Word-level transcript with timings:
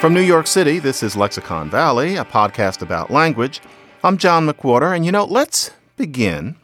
From 0.00 0.14
New 0.14 0.22
York 0.22 0.46
City, 0.46 0.78
this 0.78 1.02
is 1.02 1.14
Lexicon 1.14 1.68
Valley, 1.68 2.16
a 2.16 2.24
podcast 2.24 2.80
about 2.80 3.10
language. 3.10 3.60
I'm 4.02 4.16
John 4.16 4.48
McWhorter, 4.48 4.96
and 4.96 5.04
you 5.04 5.12
know, 5.12 5.26
let's 5.26 5.72
begin 5.98 6.56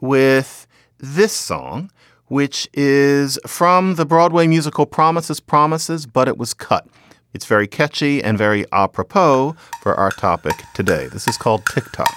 with 0.00 0.66
this 0.98 1.32
song, 1.32 1.92
which 2.26 2.68
is 2.74 3.38
from 3.46 3.94
the 3.94 4.04
Broadway 4.04 4.48
musical 4.48 4.84
Promises, 4.84 5.38
Promises, 5.38 6.06
but 6.06 6.26
it 6.26 6.36
was 6.36 6.54
cut. 6.54 6.88
It's 7.32 7.46
very 7.46 7.68
catchy 7.68 8.20
and 8.20 8.36
very 8.36 8.64
apropos 8.72 9.54
for 9.80 9.94
our 9.94 10.10
topic 10.10 10.56
today. 10.74 11.06
This 11.06 11.28
is 11.28 11.36
called 11.36 11.64
TikTok. 11.66 12.12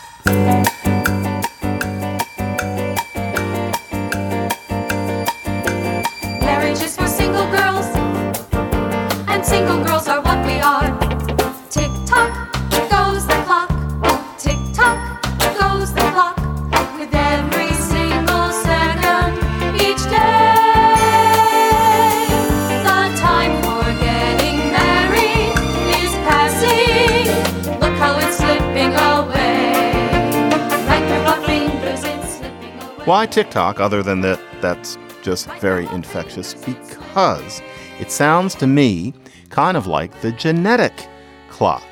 Why 33.05 33.27
TikTok, 33.27 33.79
other 33.79 34.01
than 34.01 34.21
that 34.21 34.41
that's 34.61 34.97
just 35.21 35.47
very 35.59 35.85
infectious? 35.89 36.55
Because 36.55 37.61
it 37.99 38.09
sounds 38.09 38.55
to 38.55 38.65
me 38.65 39.13
kind 39.49 39.77
of 39.77 39.85
like 39.85 40.21
the 40.21 40.31
genetic 40.31 41.07
clock. 41.51 41.83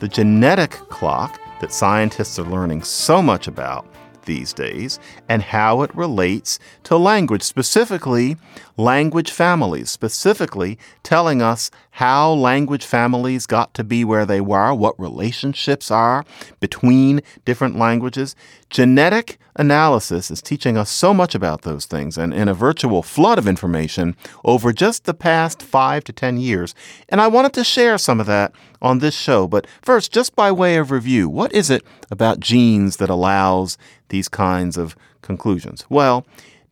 The 0.00 0.08
genetic 0.08 0.72
clock 0.72 1.40
that 1.62 1.72
scientists 1.72 2.38
are 2.38 2.44
learning 2.44 2.82
so 2.82 3.22
much 3.22 3.48
about 3.48 3.89
these 4.22 4.52
days 4.52 4.98
and 5.28 5.42
how 5.42 5.82
it 5.82 5.94
relates 5.94 6.58
to 6.84 6.96
language, 6.96 7.42
specifically 7.42 8.36
language 8.76 9.30
families, 9.30 9.90
specifically 9.90 10.78
telling 11.02 11.42
us 11.42 11.70
how 11.92 12.32
language 12.32 12.84
families 12.84 13.46
got 13.46 13.74
to 13.74 13.84
be 13.84 14.04
where 14.04 14.24
they 14.24 14.40
were, 14.40 14.72
what 14.72 14.98
relationships 14.98 15.90
are 15.90 16.24
between 16.60 17.20
different 17.44 17.76
languages. 17.76 18.34
Genetic 18.70 19.38
analysis 19.56 20.30
is 20.30 20.40
teaching 20.40 20.76
us 20.76 20.90
so 20.90 21.12
much 21.12 21.34
about 21.34 21.62
those 21.62 21.84
things 21.84 22.16
and 22.16 22.32
in 22.32 22.48
a 22.48 22.54
virtual 22.54 23.02
flood 23.02 23.38
of 23.38 23.46
information 23.46 24.16
over 24.44 24.72
just 24.72 25.04
the 25.04 25.14
past 25.14 25.62
five 25.62 26.04
to 26.04 26.12
10 26.12 26.38
years. 26.38 26.74
And 27.08 27.20
I 27.20 27.26
wanted 27.26 27.52
to 27.54 27.64
share 27.64 27.98
some 27.98 28.20
of 28.20 28.26
that 28.26 28.52
on 28.82 28.98
this 28.98 29.14
show. 29.14 29.46
But 29.46 29.66
first, 29.82 30.12
just 30.12 30.34
by 30.34 30.50
way 30.52 30.76
of 30.76 30.90
review, 30.90 31.28
what 31.28 31.52
is 31.52 31.70
it 31.70 31.82
about 32.10 32.40
genes 32.40 32.96
that 32.96 33.10
allows 33.10 33.78
these 34.08 34.28
kinds 34.28 34.76
of 34.76 34.96
conclusions? 35.22 35.84
Well, 35.88 36.26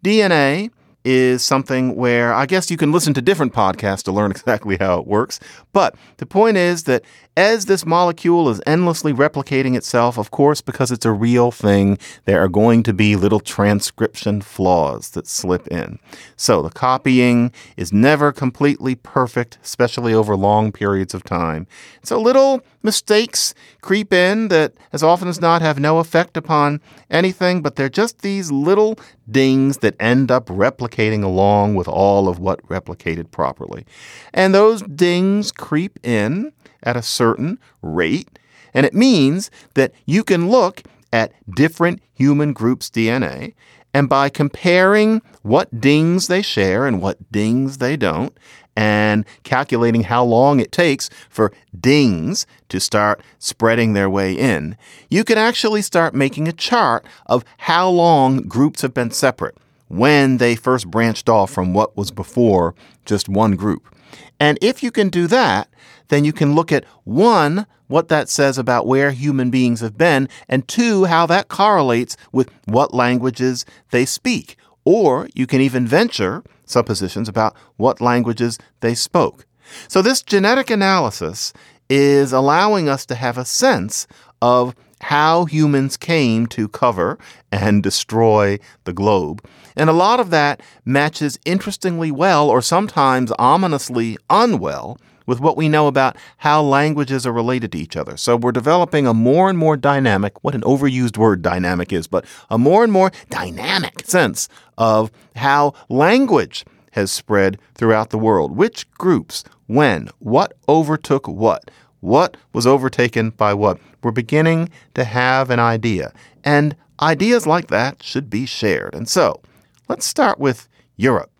DNA 0.04 0.70
is 1.04 1.44
something 1.44 1.96
where 1.96 2.34
I 2.34 2.46
guess 2.46 2.70
you 2.70 2.76
can 2.76 2.92
listen 2.92 3.14
to 3.14 3.22
different 3.22 3.52
podcasts 3.52 4.02
to 4.04 4.12
learn 4.12 4.30
exactly 4.38 4.76
how 4.76 4.98
it 4.98 5.06
works. 5.06 5.40
But 5.72 5.94
the 6.18 6.26
point 6.26 6.56
is 6.56 6.84
that 6.84 7.04
as 7.36 7.66
this 7.66 7.86
molecule 7.86 8.48
is 8.48 8.60
endlessly 8.66 9.12
replicating 9.12 9.76
itself, 9.76 10.18
of 10.18 10.32
course, 10.32 10.60
because 10.60 10.90
it's 10.90 11.06
a 11.06 11.12
real 11.12 11.52
thing, 11.52 11.96
there 12.24 12.42
are 12.42 12.48
going 12.48 12.82
to 12.82 12.92
be 12.92 13.14
little 13.14 13.38
transcription 13.38 14.40
flaws 14.40 15.10
that 15.10 15.28
slip 15.28 15.68
in. 15.68 16.00
So 16.36 16.62
the 16.62 16.70
copying 16.70 17.52
is 17.76 17.92
never 17.92 18.32
completely 18.32 18.96
perfect, 18.96 19.58
especially 19.62 20.12
over 20.12 20.34
long 20.36 20.72
periods 20.72 21.14
of 21.14 21.22
time. 21.22 21.68
So 22.02 22.20
little 22.20 22.60
mistakes 22.82 23.54
creep 23.82 24.12
in 24.12 24.48
that, 24.48 24.72
as 24.92 25.04
often 25.04 25.28
as 25.28 25.40
not, 25.40 25.62
have 25.62 25.78
no 25.78 25.98
effect 25.98 26.36
upon 26.36 26.80
anything, 27.08 27.62
but 27.62 27.76
they're 27.76 27.88
just 27.88 28.22
these 28.22 28.50
little 28.50 28.98
dings 29.30 29.78
that 29.78 29.94
end 30.00 30.32
up 30.32 30.46
replicating 30.46 30.87
along 31.22 31.74
with 31.74 31.88
all 31.88 32.28
of 32.28 32.38
what 32.38 32.62
replicated 32.68 33.30
properly. 33.30 33.86
And 34.32 34.54
those 34.54 34.82
dings 34.82 35.52
creep 35.52 35.98
in 36.02 36.52
at 36.82 36.96
a 36.96 37.02
certain 37.02 37.58
rate, 37.82 38.38
and 38.74 38.86
it 38.86 38.94
means 38.94 39.50
that 39.74 39.92
you 40.06 40.24
can 40.24 40.50
look 40.50 40.82
at 41.12 41.32
different 41.54 42.02
human 42.14 42.52
groups' 42.52 42.90
DNA, 42.90 43.54
and 43.94 44.08
by 44.08 44.28
comparing 44.28 45.22
what 45.42 45.80
dings 45.80 46.26
they 46.26 46.42
share 46.42 46.86
and 46.86 47.00
what 47.00 47.32
dings 47.32 47.78
they 47.78 47.96
don't, 47.96 48.36
and 48.76 49.24
calculating 49.42 50.04
how 50.04 50.22
long 50.22 50.60
it 50.60 50.70
takes 50.70 51.10
for 51.28 51.52
dings 51.80 52.46
to 52.68 52.78
start 52.78 53.20
spreading 53.40 53.92
their 53.92 54.08
way 54.08 54.32
in, 54.32 54.76
you 55.10 55.24
can 55.24 55.36
actually 55.36 55.82
start 55.82 56.14
making 56.14 56.46
a 56.46 56.52
chart 56.52 57.04
of 57.26 57.44
how 57.58 57.88
long 57.88 58.42
groups 58.42 58.82
have 58.82 58.94
been 58.94 59.10
separate 59.10 59.56
when 59.88 60.36
they 60.36 60.54
first 60.54 60.90
branched 60.90 61.28
off 61.28 61.50
from 61.50 61.74
what 61.74 61.96
was 61.96 62.10
before 62.10 62.74
just 63.04 63.28
one 63.28 63.56
group. 63.56 63.94
And 64.38 64.58
if 64.62 64.82
you 64.82 64.90
can 64.90 65.08
do 65.08 65.26
that, 65.26 65.68
then 66.08 66.24
you 66.24 66.32
can 66.32 66.54
look 66.54 66.72
at 66.72 66.84
one, 67.04 67.66
what 67.86 68.08
that 68.08 68.28
says 68.28 68.58
about 68.58 68.86
where 68.86 69.10
human 69.10 69.50
beings 69.50 69.80
have 69.80 69.98
been, 69.98 70.28
and 70.48 70.66
two, 70.68 71.04
how 71.04 71.26
that 71.26 71.48
correlates 71.48 72.16
with 72.32 72.50
what 72.66 72.94
languages 72.94 73.64
they 73.90 74.04
speak. 74.04 74.56
Or 74.84 75.28
you 75.34 75.46
can 75.46 75.60
even 75.60 75.86
venture 75.86 76.42
suppositions 76.64 77.28
about 77.28 77.56
what 77.76 78.00
languages 78.00 78.58
they 78.80 78.94
spoke. 78.94 79.46
So 79.88 80.00
this 80.00 80.22
genetic 80.22 80.70
analysis 80.70 81.52
is 81.90 82.32
allowing 82.32 82.88
us 82.88 83.04
to 83.06 83.14
have 83.14 83.38
a 83.38 83.44
sense 83.44 84.06
of 84.40 84.74
how 85.00 85.44
humans 85.44 85.96
came 85.96 86.46
to 86.46 86.68
cover 86.68 87.18
and 87.52 87.82
destroy 87.82 88.58
the 88.84 88.92
globe. 88.92 89.44
And 89.78 89.88
a 89.88 89.94
lot 89.94 90.20
of 90.20 90.30
that 90.30 90.60
matches 90.84 91.38
interestingly 91.44 92.10
well, 92.10 92.50
or 92.50 92.60
sometimes 92.60 93.32
ominously 93.38 94.18
unwell, 94.28 94.98
with 95.24 95.40
what 95.40 95.58
we 95.58 95.68
know 95.68 95.86
about 95.86 96.16
how 96.38 96.62
languages 96.62 97.26
are 97.26 97.32
related 97.32 97.70
to 97.72 97.78
each 97.78 97.96
other. 97.96 98.16
So 98.16 98.34
we're 98.34 98.50
developing 98.50 99.06
a 99.06 99.12
more 99.12 99.50
and 99.50 99.58
more 99.58 99.76
dynamic, 99.76 100.42
what 100.42 100.54
an 100.54 100.62
overused 100.62 101.18
word 101.18 101.42
dynamic 101.42 101.92
is, 101.92 102.06
but 102.06 102.24
a 102.48 102.56
more 102.56 102.82
and 102.82 102.92
more 102.92 103.12
dynamic 103.28 104.06
sense 104.06 104.48
of 104.78 105.12
how 105.36 105.74
language 105.90 106.64
has 106.92 107.12
spread 107.12 107.58
throughout 107.74 108.08
the 108.08 108.18
world. 108.18 108.56
Which 108.56 108.90
groups, 108.92 109.44
when, 109.66 110.08
what 110.18 110.54
overtook 110.66 111.28
what, 111.28 111.70
what 112.00 112.36
was 112.52 112.66
overtaken 112.66 113.30
by 113.30 113.54
what. 113.54 113.78
We're 114.02 114.12
beginning 114.12 114.70
to 114.94 115.04
have 115.04 115.50
an 115.50 115.60
idea. 115.60 116.12
And 116.42 116.74
ideas 117.00 117.46
like 117.46 117.68
that 117.68 118.02
should 118.02 118.30
be 118.30 118.46
shared. 118.46 118.94
And 118.94 119.08
so 119.08 119.42
let's 119.88 120.06
start 120.06 120.38
with 120.38 120.68
Europe. 120.96 121.30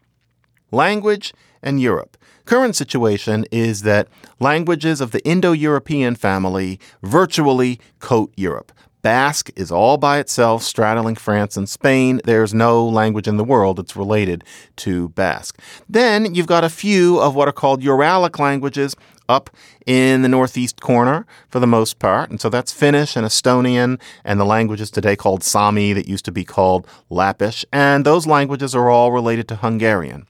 Language 0.71 1.33
and 1.63 1.81
Europe. 1.81 2.17
Current 2.45 2.77
situation 2.77 3.45
is 3.53 3.83
that 3.83 4.09
languages 4.41 5.01
of 5.01 5.11
the 5.11 5.25
Indo 5.25 5.53
European 5.53 6.15
family 6.15 6.81
virtually 7.03 7.79
coat 7.99 8.33
Europe. 8.37 8.73
Basque 9.03 9.51
is 9.55 9.71
all 9.71 9.97
by 9.97 10.19
itself, 10.19 10.63
straddling 10.63 11.15
France 11.15 11.57
and 11.57 11.69
Spain. 11.69 12.21
There's 12.25 12.53
no 12.53 12.85
language 12.85 13.29
in 13.29 13.37
the 13.37 13.45
world 13.45 13.77
that's 13.77 13.97
related 13.97 14.45
to 14.77 15.11
Basque. 15.11 15.61
Then 15.89 16.35
you've 16.35 16.47
got 16.47 16.65
a 16.65 16.69
few 16.69 17.21
of 17.21 17.35
what 17.35 17.49
are 17.49 17.53
called 17.53 17.83
Uralic 17.83 18.39
languages 18.39 18.97
up 19.29 19.51
in 19.87 20.23
the 20.23 20.29
northeast 20.29 20.81
corner 20.81 21.27
for 21.49 21.61
the 21.61 21.67
most 21.67 21.99
part. 21.99 22.31
And 22.31 22.41
so 22.41 22.49
that's 22.49 22.73
Finnish 22.73 23.17
and 23.17 23.27
Estonian 23.27 24.01
and 24.25 24.41
the 24.41 24.45
languages 24.45 24.91
today 24.91 25.17
called 25.17 25.45
Sami 25.45 25.93
that 25.93 26.09
used 26.09 26.25
to 26.25 26.33
be 26.33 26.45
called 26.45 26.87
Lappish. 27.11 27.65
And 27.73 28.05
those 28.05 28.27
languages 28.27 28.75
are 28.75 28.89
all 28.89 29.13
related 29.13 29.49
to 29.49 29.57
Hungarian. 29.57 30.27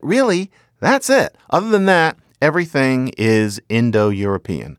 Really, 0.00 0.50
that's 0.80 1.08
it. 1.08 1.36
Other 1.50 1.70
than 1.70 1.86
that, 1.86 2.16
everything 2.40 3.12
is 3.16 3.60
Indo 3.68 4.08
European. 4.08 4.76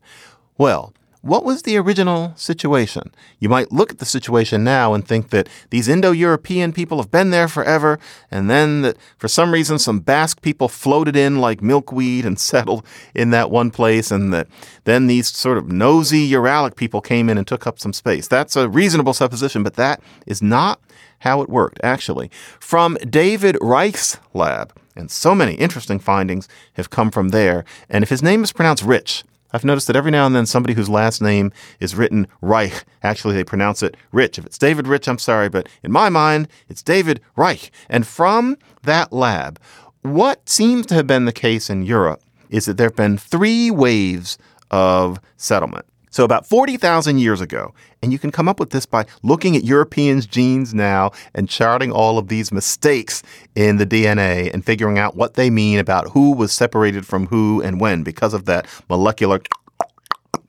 Well, 0.58 0.92
what 1.24 1.42
was 1.42 1.62
the 1.62 1.78
original 1.78 2.34
situation? 2.36 3.14
You 3.38 3.48
might 3.48 3.72
look 3.72 3.90
at 3.90 3.98
the 3.98 4.04
situation 4.04 4.62
now 4.62 4.92
and 4.92 5.08
think 5.08 5.30
that 5.30 5.48
these 5.70 5.88
Indo 5.88 6.10
European 6.10 6.70
people 6.70 6.98
have 6.98 7.10
been 7.10 7.30
there 7.30 7.48
forever, 7.48 7.98
and 8.30 8.50
then 8.50 8.82
that 8.82 8.98
for 9.16 9.26
some 9.26 9.50
reason 9.50 9.78
some 9.78 10.00
Basque 10.00 10.42
people 10.42 10.68
floated 10.68 11.16
in 11.16 11.40
like 11.40 11.62
milkweed 11.62 12.26
and 12.26 12.38
settled 12.50 12.84
in 13.14 13.30
that 13.30 13.50
one 13.50 13.70
place, 13.70 14.10
and 14.10 14.34
that 14.34 14.48
then 14.84 15.06
these 15.06 15.28
sort 15.28 15.56
of 15.56 15.72
nosy 15.72 16.30
Uralic 16.30 16.76
people 16.76 17.00
came 17.00 17.30
in 17.30 17.38
and 17.38 17.46
took 17.46 17.66
up 17.66 17.78
some 17.78 17.94
space. 17.94 18.28
That's 18.28 18.54
a 18.54 18.68
reasonable 18.68 19.14
supposition, 19.14 19.62
but 19.62 19.74
that 19.74 20.02
is 20.26 20.42
not 20.42 20.78
how 21.20 21.40
it 21.40 21.48
worked, 21.48 21.80
actually. 21.82 22.30
From 22.60 22.98
David 23.08 23.56
Reich's 23.62 24.18
lab, 24.34 24.78
and 24.94 25.10
so 25.10 25.34
many 25.34 25.54
interesting 25.54 25.98
findings 25.98 26.48
have 26.74 26.90
come 26.90 27.10
from 27.10 27.30
there. 27.30 27.64
And 27.88 28.04
if 28.04 28.10
his 28.10 28.22
name 28.22 28.44
is 28.44 28.52
pronounced 28.52 28.84
Rich, 28.84 29.24
I've 29.54 29.64
noticed 29.64 29.86
that 29.86 29.94
every 29.94 30.10
now 30.10 30.26
and 30.26 30.34
then 30.34 30.46
somebody 30.46 30.74
whose 30.74 30.88
last 30.88 31.22
name 31.22 31.52
is 31.78 31.94
written 31.94 32.26
Reich, 32.40 32.84
actually 33.04 33.36
they 33.36 33.44
pronounce 33.44 33.84
it 33.84 33.96
Rich. 34.10 34.36
If 34.36 34.46
it's 34.46 34.58
David 34.58 34.88
Rich, 34.88 35.06
I'm 35.06 35.20
sorry, 35.20 35.48
but 35.48 35.68
in 35.84 35.92
my 35.92 36.08
mind, 36.08 36.48
it's 36.68 36.82
David 36.82 37.20
Reich. 37.36 37.70
And 37.88 38.04
from 38.04 38.58
that 38.82 39.12
lab, 39.12 39.60
what 40.02 40.48
seems 40.48 40.86
to 40.86 40.94
have 40.94 41.06
been 41.06 41.24
the 41.24 41.32
case 41.32 41.70
in 41.70 41.84
Europe 41.84 42.20
is 42.50 42.64
that 42.64 42.78
there 42.78 42.88
have 42.88 42.96
been 42.96 43.16
three 43.16 43.70
waves 43.70 44.38
of 44.72 45.20
settlement. 45.36 45.86
So, 46.14 46.22
about 46.22 46.46
40,000 46.46 47.18
years 47.18 47.40
ago, 47.40 47.74
and 48.00 48.12
you 48.12 48.20
can 48.20 48.30
come 48.30 48.48
up 48.48 48.60
with 48.60 48.70
this 48.70 48.86
by 48.86 49.04
looking 49.24 49.56
at 49.56 49.64
Europeans' 49.64 50.26
genes 50.26 50.72
now 50.72 51.10
and 51.34 51.48
charting 51.48 51.90
all 51.90 52.18
of 52.18 52.28
these 52.28 52.52
mistakes 52.52 53.24
in 53.56 53.78
the 53.78 53.84
DNA 53.84 54.48
and 54.54 54.64
figuring 54.64 54.96
out 54.96 55.16
what 55.16 55.34
they 55.34 55.50
mean 55.50 55.80
about 55.80 56.10
who 56.10 56.32
was 56.32 56.52
separated 56.52 57.04
from 57.04 57.26
who 57.26 57.60
and 57.60 57.80
when 57.80 58.04
because 58.04 58.32
of 58.32 58.44
that 58.44 58.68
molecular 58.88 59.40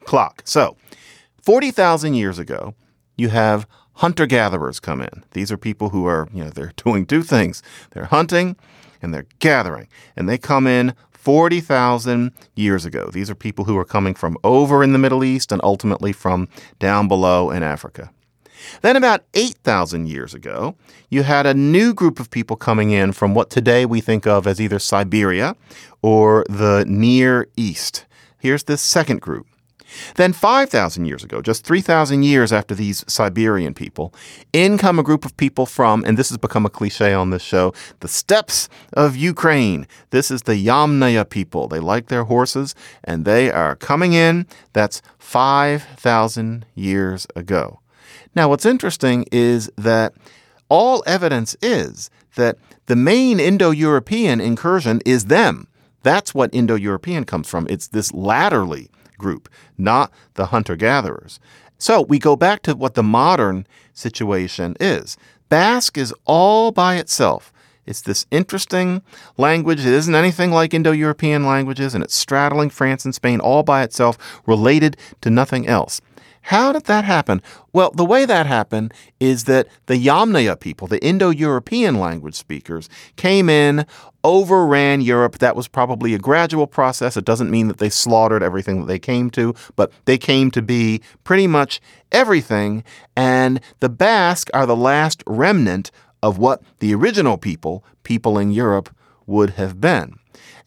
clock. 0.04 0.44
So, 0.46 0.78
40,000 1.42 2.14
years 2.14 2.38
ago, 2.38 2.76
you 3.18 3.30
have 3.30 3.66
hunter 3.94 4.28
gatherers 4.28 4.80
come 4.80 5.02
in. 5.02 5.24
These 5.32 5.52
are 5.52 5.58
people 5.58 5.90
who 5.90 6.06
are, 6.06 6.30
you 6.32 6.44
know, 6.44 6.52
they're 6.52 6.74
doing 6.86 7.08
two 7.08 7.24
things 7.24 7.64
they're 7.90 8.06
hunting 8.06 8.56
and 9.02 9.12
they're 9.12 9.26
gathering. 9.40 9.88
And 10.16 10.30
they 10.30 10.38
come 10.38 10.68
in 10.68 10.94
40,000 11.26 12.32
years 12.56 12.86
ago. 12.86 13.10
These 13.12 13.32
are 13.32 13.36
people 13.36 13.66
who 13.66 13.78
are 13.80 13.84
coming 13.84 14.14
from 14.14 14.38
over 14.44 14.84
in 14.84 14.94
the 14.94 15.00
Middle 15.00 15.24
East 15.24 15.52
and 15.52 15.60
ultimately 15.64 16.14
from 16.14 16.48
down 16.78 17.08
below 17.08 17.50
in 17.50 17.64
Africa. 17.64 18.12
Then, 18.82 18.96
about 18.96 19.24
8,000 19.34 20.08
years 20.08 20.34
ago, 20.34 20.76
you 21.10 21.24
had 21.24 21.46
a 21.46 21.54
new 21.54 21.94
group 21.94 22.20
of 22.20 22.30
people 22.30 22.56
coming 22.56 22.92
in 22.92 23.12
from 23.12 23.34
what 23.34 23.50
today 23.50 23.86
we 23.86 24.02
think 24.02 24.28
of 24.28 24.46
as 24.46 24.62
either 24.62 24.80
Siberia 24.80 25.56
or 26.02 26.46
the 26.48 26.86
Near 26.88 27.48
East. 27.58 28.06
Here's 28.40 28.64
this 28.64 28.82
second 28.82 29.20
group. 29.20 29.48
Then, 30.16 30.34
5,000 30.34 31.06
years 31.06 31.24
ago, 31.24 31.42
just 31.42 31.66
3,000 31.66 32.24
years 32.24 32.52
after 32.52 32.76
these 32.76 33.04
Siberian 33.08 33.74
people, 33.74 34.14
in 34.54 34.78
come 34.78 35.00
a 35.00 35.04
group 35.04 35.26
of 35.26 35.36
people 35.38 35.66
from, 35.66 36.04
and 36.06 36.18
this 36.18 36.30
has 36.30 36.38
become 36.38 36.66
a 36.66 36.70
cliche 36.70 37.14
on 37.14 37.30
this 37.30 37.42
show, 37.42 37.74
the 38.00 38.08
steppes 38.08 38.70
of 38.94 39.16
Ukraine. 39.16 39.88
This 40.10 40.32
is 40.32 40.44
the 40.44 40.56
Yamnaya 40.56 41.30
people. 41.30 41.68
They 41.68 41.80
like 41.80 42.08
their 42.08 42.24
horses, 42.24 42.76
and 43.04 43.26
they 43.26 43.52
are 43.52 43.76
coming 43.76 44.14
in. 44.14 44.46
That's 44.74 45.02
5,000 45.18 46.66
years 46.76 47.28
ago. 47.36 47.80
Now, 48.36 48.50
what's 48.50 48.66
interesting 48.66 49.26
is 49.32 49.72
that 49.78 50.14
all 50.70 51.04
evidence 51.06 51.56
is 51.62 52.10
that 52.36 52.58
the 52.88 52.96
main 52.96 53.40
Indo 53.40 53.72
European 53.72 54.42
incursion 54.42 55.02
is 55.06 55.26
them. 55.26 55.68
That's 56.04 56.36
what 56.36 56.54
Indo 56.54 56.76
European 56.76 57.24
comes 57.24 57.48
from. 57.48 57.66
It's 57.70 57.88
this 57.88 58.14
latterly 58.14 58.90
group, 59.18 59.50
not 59.78 60.12
the 60.36 60.48
hunter 60.48 60.76
gatherers. 60.76 61.40
So 61.78 62.02
we 62.02 62.20
go 62.20 62.36
back 62.36 62.62
to 62.64 62.76
what 62.76 62.96
the 62.96 63.04
modern 63.04 63.68
situation 63.94 64.76
is. 64.80 65.18
Basque 65.50 65.98
is 65.98 66.14
all 66.26 66.72
by 66.72 66.96
itself. 66.96 67.52
It's 67.86 68.02
this 68.02 68.26
interesting 68.32 69.04
language. 69.38 69.82
It 69.82 69.94
isn't 69.94 70.16
anything 70.16 70.52
like 70.52 70.74
Indo 70.74 70.92
European 70.92 71.46
languages, 71.46 71.94
and 71.94 72.04
it's 72.04 72.16
straddling 72.16 72.72
France 72.72 73.06
and 73.06 73.14
Spain 73.14 73.40
all 73.40 73.62
by 73.62 73.84
itself, 73.84 74.42
related 74.48 74.98
to 75.22 75.30
nothing 75.30 75.68
else. 75.68 76.02
How 76.50 76.72
did 76.72 76.84
that 76.84 77.06
happen? 77.06 77.42
Well, 77.74 77.90
the 77.90 78.06
way 78.06 78.24
that 78.26 78.46
happened 78.46 78.94
is 79.20 79.46
that 79.46 79.68
the 79.88 79.96
Yamnaya 79.96 80.60
people, 80.60 80.88
the 80.88 81.04
Indo 81.04 81.32
European 81.32 82.00
language 82.00 82.36
speakers, 82.36 82.88
came 83.16 83.50
in, 83.50 83.88
overran 84.24 85.02
Europe. 85.02 85.40
That 85.40 85.56
was 85.56 85.68
probably 85.68 86.14
a 86.14 86.20
gradual 86.20 86.68
process. 86.68 87.18
It 87.18 87.26
doesn't 87.26 87.50
mean 87.50 87.68
that 87.68 87.80
they 87.80 87.90
slaughtered 87.90 88.44
everything 88.44 88.82
that 88.82 88.86
they 88.86 89.00
came 89.00 89.32
to, 89.32 89.56
but 89.76 89.92
they 90.06 90.20
came 90.20 90.52
to 90.52 90.62
be 90.62 91.02
pretty 91.24 91.48
much 91.48 91.82
everything. 92.12 92.84
And 93.18 93.60
the 93.80 93.90
Basque 93.90 94.52
are 94.54 94.68
the 94.68 94.76
last 94.76 95.24
remnant 95.26 95.90
of 96.22 96.38
what 96.38 96.62
the 96.78 96.94
original 96.94 97.40
people, 97.40 97.84
people 98.04 98.38
in 98.38 98.52
Europe, 98.52 98.96
would 99.26 99.52
have 99.52 99.82
been. 99.82 100.20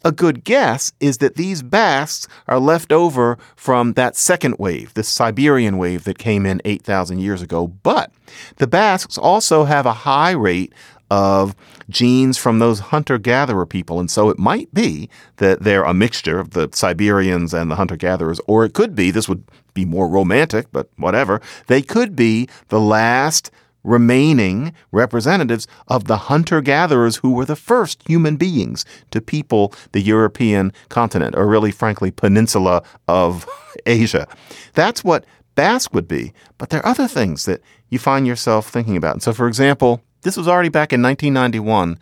A 0.04 0.12
good 0.12 0.44
guess 0.44 0.92
is 1.00 1.18
that 1.18 1.34
these 1.34 1.62
Basques 1.62 2.28
are 2.46 2.60
left 2.60 2.92
over 2.92 3.36
from 3.56 3.94
that 3.94 4.16
second 4.16 4.56
wave, 4.58 4.94
the 4.94 5.02
Siberian 5.02 5.76
wave 5.76 6.04
that 6.04 6.18
came 6.18 6.46
in 6.46 6.62
8,000 6.64 7.18
years 7.18 7.42
ago. 7.42 7.66
But 7.66 8.12
the 8.56 8.66
Basques 8.66 9.18
also 9.18 9.64
have 9.64 9.86
a 9.86 9.92
high 9.92 10.30
rate 10.30 10.72
of 11.10 11.56
genes 11.88 12.36
from 12.36 12.58
those 12.58 12.78
hunter 12.78 13.18
gatherer 13.18 13.66
people. 13.66 13.98
And 13.98 14.10
so 14.10 14.28
it 14.28 14.38
might 14.38 14.72
be 14.74 15.08
that 15.36 15.62
they're 15.62 15.84
a 15.84 15.94
mixture 15.94 16.38
of 16.38 16.50
the 16.50 16.68
Siberians 16.72 17.54
and 17.54 17.70
the 17.70 17.76
hunter 17.76 17.96
gatherers, 17.96 18.40
or 18.46 18.64
it 18.64 18.74
could 18.74 18.94
be, 18.94 19.10
this 19.10 19.28
would 19.28 19.42
be 19.74 19.84
more 19.84 20.08
romantic, 20.08 20.66
but 20.70 20.88
whatever, 20.96 21.40
they 21.66 21.82
could 21.82 22.14
be 22.14 22.48
the 22.68 22.80
last 22.80 23.50
remaining 23.84 24.72
representatives 24.92 25.66
of 25.88 26.04
the 26.04 26.16
hunter 26.16 26.60
gatherers 26.60 27.16
who 27.16 27.32
were 27.32 27.44
the 27.44 27.56
first 27.56 28.02
human 28.06 28.36
beings 28.36 28.84
to 29.10 29.20
people 29.20 29.72
the 29.92 30.00
European 30.00 30.72
continent, 30.88 31.34
or 31.36 31.46
really, 31.46 31.70
frankly, 31.70 32.10
peninsula 32.10 32.82
of 33.06 33.46
Asia. 33.86 34.26
That's 34.74 35.02
what 35.02 35.24
Basque 35.54 35.92
would 35.92 36.06
be. 36.06 36.32
But 36.56 36.70
there 36.70 36.80
are 36.80 36.90
other 36.90 37.08
things 37.08 37.44
that 37.46 37.60
you 37.88 37.98
find 37.98 38.26
yourself 38.26 38.68
thinking 38.68 38.96
about. 38.96 39.14
And 39.14 39.22
so, 39.22 39.32
for 39.32 39.48
example, 39.48 40.02
this 40.22 40.36
was 40.36 40.48
already 40.48 40.68
back 40.68 40.92
in 40.92 41.02
1991. 41.02 41.98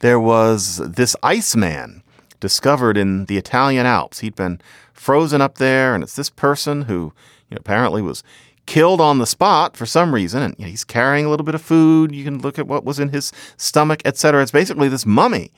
There 0.00 0.20
was 0.20 0.78
this 0.78 1.14
Iceman 1.22 2.02
discovered 2.40 2.96
in 2.96 3.26
the 3.26 3.36
Italian 3.36 3.86
Alps. 3.86 4.20
He'd 4.20 4.34
been 4.34 4.60
frozen 4.92 5.40
up 5.40 5.56
there, 5.56 5.94
and 5.94 6.02
it's 6.02 6.16
this 6.16 6.30
person 6.30 6.82
who 6.82 7.12
you 7.48 7.54
know, 7.54 7.58
apparently 7.58 8.02
was 8.02 8.22
killed 8.70 9.00
on 9.00 9.18
the 9.18 9.26
spot 9.26 9.76
for 9.76 9.84
some 9.84 10.14
reason, 10.14 10.42
and 10.44 10.54
he's 10.60 10.84
carrying 10.84 11.26
a 11.26 11.28
little 11.28 11.44
bit 11.44 11.56
of 11.56 11.60
food. 11.60 12.14
You 12.14 12.22
can 12.22 12.38
look 12.38 12.56
at 12.56 12.68
what 12.68 12.84
was 12.84 13.00
in 13.00 13.08
his 13.08 13.32
stomach, 13.56 14.00
etc. 14.04 14.42
It's 14.42 14.52
basically 14.52 14.88
this 14.88 15.04
mummy, 15.04 15.50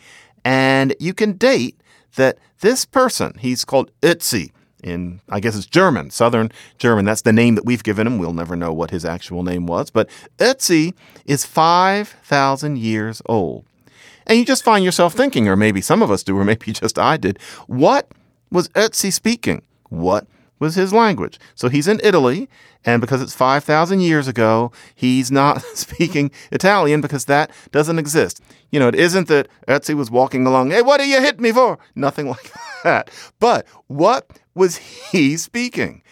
and 0.46 0.96
you 0.98 1.12
can 1.12 1.34
date 1.34 1.78
that 2.16 2.38
this 2.60 2.86
person. 2.86 3.34
He's 3.38 3.66
called 3.66 3.90
Ötzi 4.00 4.50
in 4.82 5.20
I 5.28 5.40
guess 5.40 5.54
it's 5.54 5.66
German, 5.66 6.08
Southern 6.08 6.50
German. 6.78 7.04
That's 7.04 7.20
the 7.20 7.34
name 7.34 7.54
that 7.56 7.66
we've 7.66 7.82
given 7.82 8.06
him. 8.06 8.16
We'll 8.16 8.32
never 8.32 8.56
know 8.56 8.72
what 8.72 8.90
his 8.90 9.04
actual 9.04 9.42
name 9.42 9.66
was, 9.66 9.90
but 9.90 10.08
Ötzi 10.38 10.94
is 11.26 11.44
five 11.44 12.08
thousand 12.22 12.78
years 12.78 13.20
old. 13.26 13.66
And 14.26 14.38
you 14.38 14.46
just 14.46 14.64
find 14.64 14.86
yourself 14.86 15.12
thinking, 15.12 15.48
or 15.48 15.56
maybe 15.56 15.82
some 15.82 16.00
of 16.00 16.10
us 16.10 16.22
do, 16.22 16.38
or 16.38 16.46
maybe 16.46 16.72
just 16.82 16.98
I 16.98 17.18
did, 17.18 17.38
what 17.66 18.10
was 18.50 18.68
Ötzi 18.70 19.12
speaking? 19.12 19.60
What 19.90 20.26
was 20.58 20.74
his 20.74 20.92
language? 20.92 21.38
So 21.54 21.68
he's 21.68 21.88
in 21.88 22.00
Italy, 22.02 22.48
and 22.84 23.00
because 23.00 23.20
it's 23.20 23.34
5,000 23.34 24.00
years 24.00 24.28
ago, 24.28 24.72
he's 24.94 25.30
not 25.30 25.62
speaking 25.74 26.30
Italian 26.50 27.00
because 27.00 27.24
that 27.26 27.50
doesn't 27.70 27.98
exist. 27.98 28.40
You 28.70 28.80
know, 28.80 28.88
it 28.88 28.94
isn't 28.94 29.28
that 29.28 29.48
Ötzi 29.68 29.94
was 29.94 30.10
walking 30.10 30.46
along, 30.46 30.70
hey, 30.70 30.82
what 30.82 30.98
do 31.00 31.08
you 31.08 31.20
hit 31.20 31.40
me 31.40 31.52
for? 31.52 31.78
Nothing 31.94 32.28
like 32.34 32.52
that. 32.84 33.10
But 33.40 33.66
what 33.88 34.30
was 34.54 34.76
he 34.76 35.36
speaking? 35.36 36.02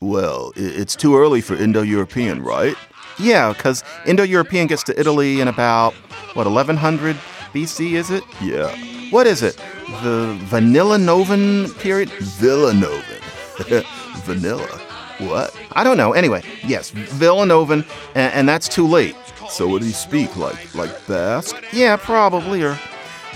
Well, 0.00 0.52
it's 0.56 0.96
too 0.96 1.16
early 1.16 1.40
for 1.40 1.54
Indo 1.54 1.82
European, 1.82 2.42
right? 2.42 2.74
Yeah, 3.18 3.52
because 3.52 3.84
Indo 4.04 4.24
European 4.24 4.66
gets 4.66 4.82
to 4.84 4.98
Italy 4.98 5.40
in 5.40 5.46
about, 5.46 5.94
what, 6.34 6.46
1100 6.46 7.16
BC, 7.52 7.92
is 7.92 8.10
it? 8.10 8.24
Yeah. 8.40 8.74
What 9.10 9.26
is 9.26 9.42
it? 9.42 9.56
The 10.02 10.36
Vanilla 10.44 10.96
Novan 10.96 11.78
period? 11.78 12.08
Villanovan. 12.08 13.22
Vanilla. 14.24 14.66
What? 15.18 15.54
I 15.72 15.84
don't 15.84 15.96
know. 15.96 16.12
Anyway, 16.12 16.42
yes, 16.64 16.90
Villanovan, 16.90 17.86
and, 18.14 18.32
and 18.34 18.48
that's 18.48 18.68
too 18.68 18.86
late. 18.86 19.14
So 19.50 19.68
what 19.68 19.82
do 19.82 19.86
you 19.86 19.92
speak 19.92 20.36
like? 20.36 20.74
Like 20.74 21.06
Basque? 21.06 21.56
Yeah, 21.72 21.96
probably. 21.96 22.62
Or 22.62 22.74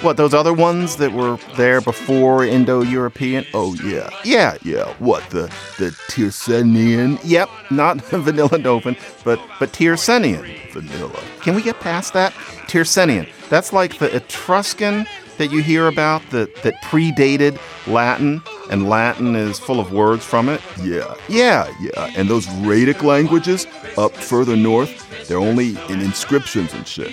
what? 0.01 0.17
Those 0.17 0.35
other 0.35 0.53
ones 0.53 0.97
that 0.97 1.13
were 1.13 1.37
there 1.57 1.81
before 1.81 2.45
Indo-European? 2.45 3.47
Oh 3.55 3.75
yeah, 3.85 4.09
yeah, 4.25 4.57
yeah. 4.63 4.93
What 4.99 5.29
the 5.31 5.53
the 5.79 5.95
Tyrsenian? 6.09 7.19
Yep, 7.23 7.49
not 7.71 7.97
Vanilla 8.07 8.49
Novan, 8.59 8.99
but 9.25 9.39
but 9.59 9.73
Tyrsenian. 9.73 10.43
vanilla. 10.73 11.23
Can 11.43 11.55
we 11.55 11.63
get 11.63 11.79
past 11.81 12.13
that? 12.15 12.33
Tyrsenian. 12.67 13.27
That's 13.49 13.73
like 13.73 13.99
the 13.99 14.15
Etruscan 14.15 15.07
that 15.39 15.53
you 15.53 15.63
hear 15.63 15.87
about 15.87 16.23
that 16.31 16.55
that 16.63 16.83
predated 16.83 17.59
Latin, 17.87 18.43
and 18.71 18.89
Latin 18.89 19.35
is 19.37 19.59
full 19.59 19.81
of 19.81 19.93
words 19.93 20.25
from 20.25 20.49
it. 20.49 20.61
Yeah, 20.83 21.15
yeah, 21.29 21.73
yeah. 21.81 22.13
And 22.17 22.29
those 22.29 22.49
Raetic 22.61 23.03
languages 23.03 23.67
up 23.97 24.13
further 24.13 24.57
north, 24.57 25.29
they're 25.29 25.39
only 25.39 25.77
in 25.89 26.01
inscriptions 26.01 26.73
and 26.73 26.87
shit. 26.87 27.13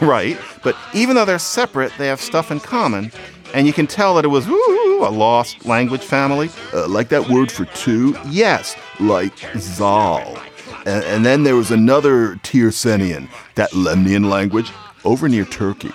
right. 0.00 0.38
But 0.62 0.76
even 0.94 1.16
though 1.16 1.24
they're 1.24 1.38
separate, 1.38 1.92
they 1.98 2.06
have 2.06 2.20
stuff 2.20 2.50
in 2.50 2.60
common. 2.60 3.12
And 3.54 3.66
you 3.66 3.72
can 3.72 3.86
tell 3.86 4.16
that 4.16 4.24
it 4.24 4.28
was 4.28 4.48
ooh, 4.48 5.04
a 5.04 5.10
lost 5.10 5.64
language 5.64 6.02
family. 6.02 6.50
Uh, 6.72 6.88
like 6.88 7.08
that 7.10 7.28
word 7.28 7.52
for 7.52 7.66
two? 7.66 8.18
Yes, 8.26 8.76
like 8.98 9.38
Zal. 9.56 10.36
And, 10.86 11.04
and 11.04 11.24
then 11.24 11.44
there 11.44 11.56
was 11.56 11.70
another 11.70 12.36
Tyrsenian, 12.42 13.28
that 13.54 13.70
Lemnian 13.70 14.28
language, 14.28 14.72
over 15.04 15.28
near 15.28 15.44
Turkey. 15.44 15.92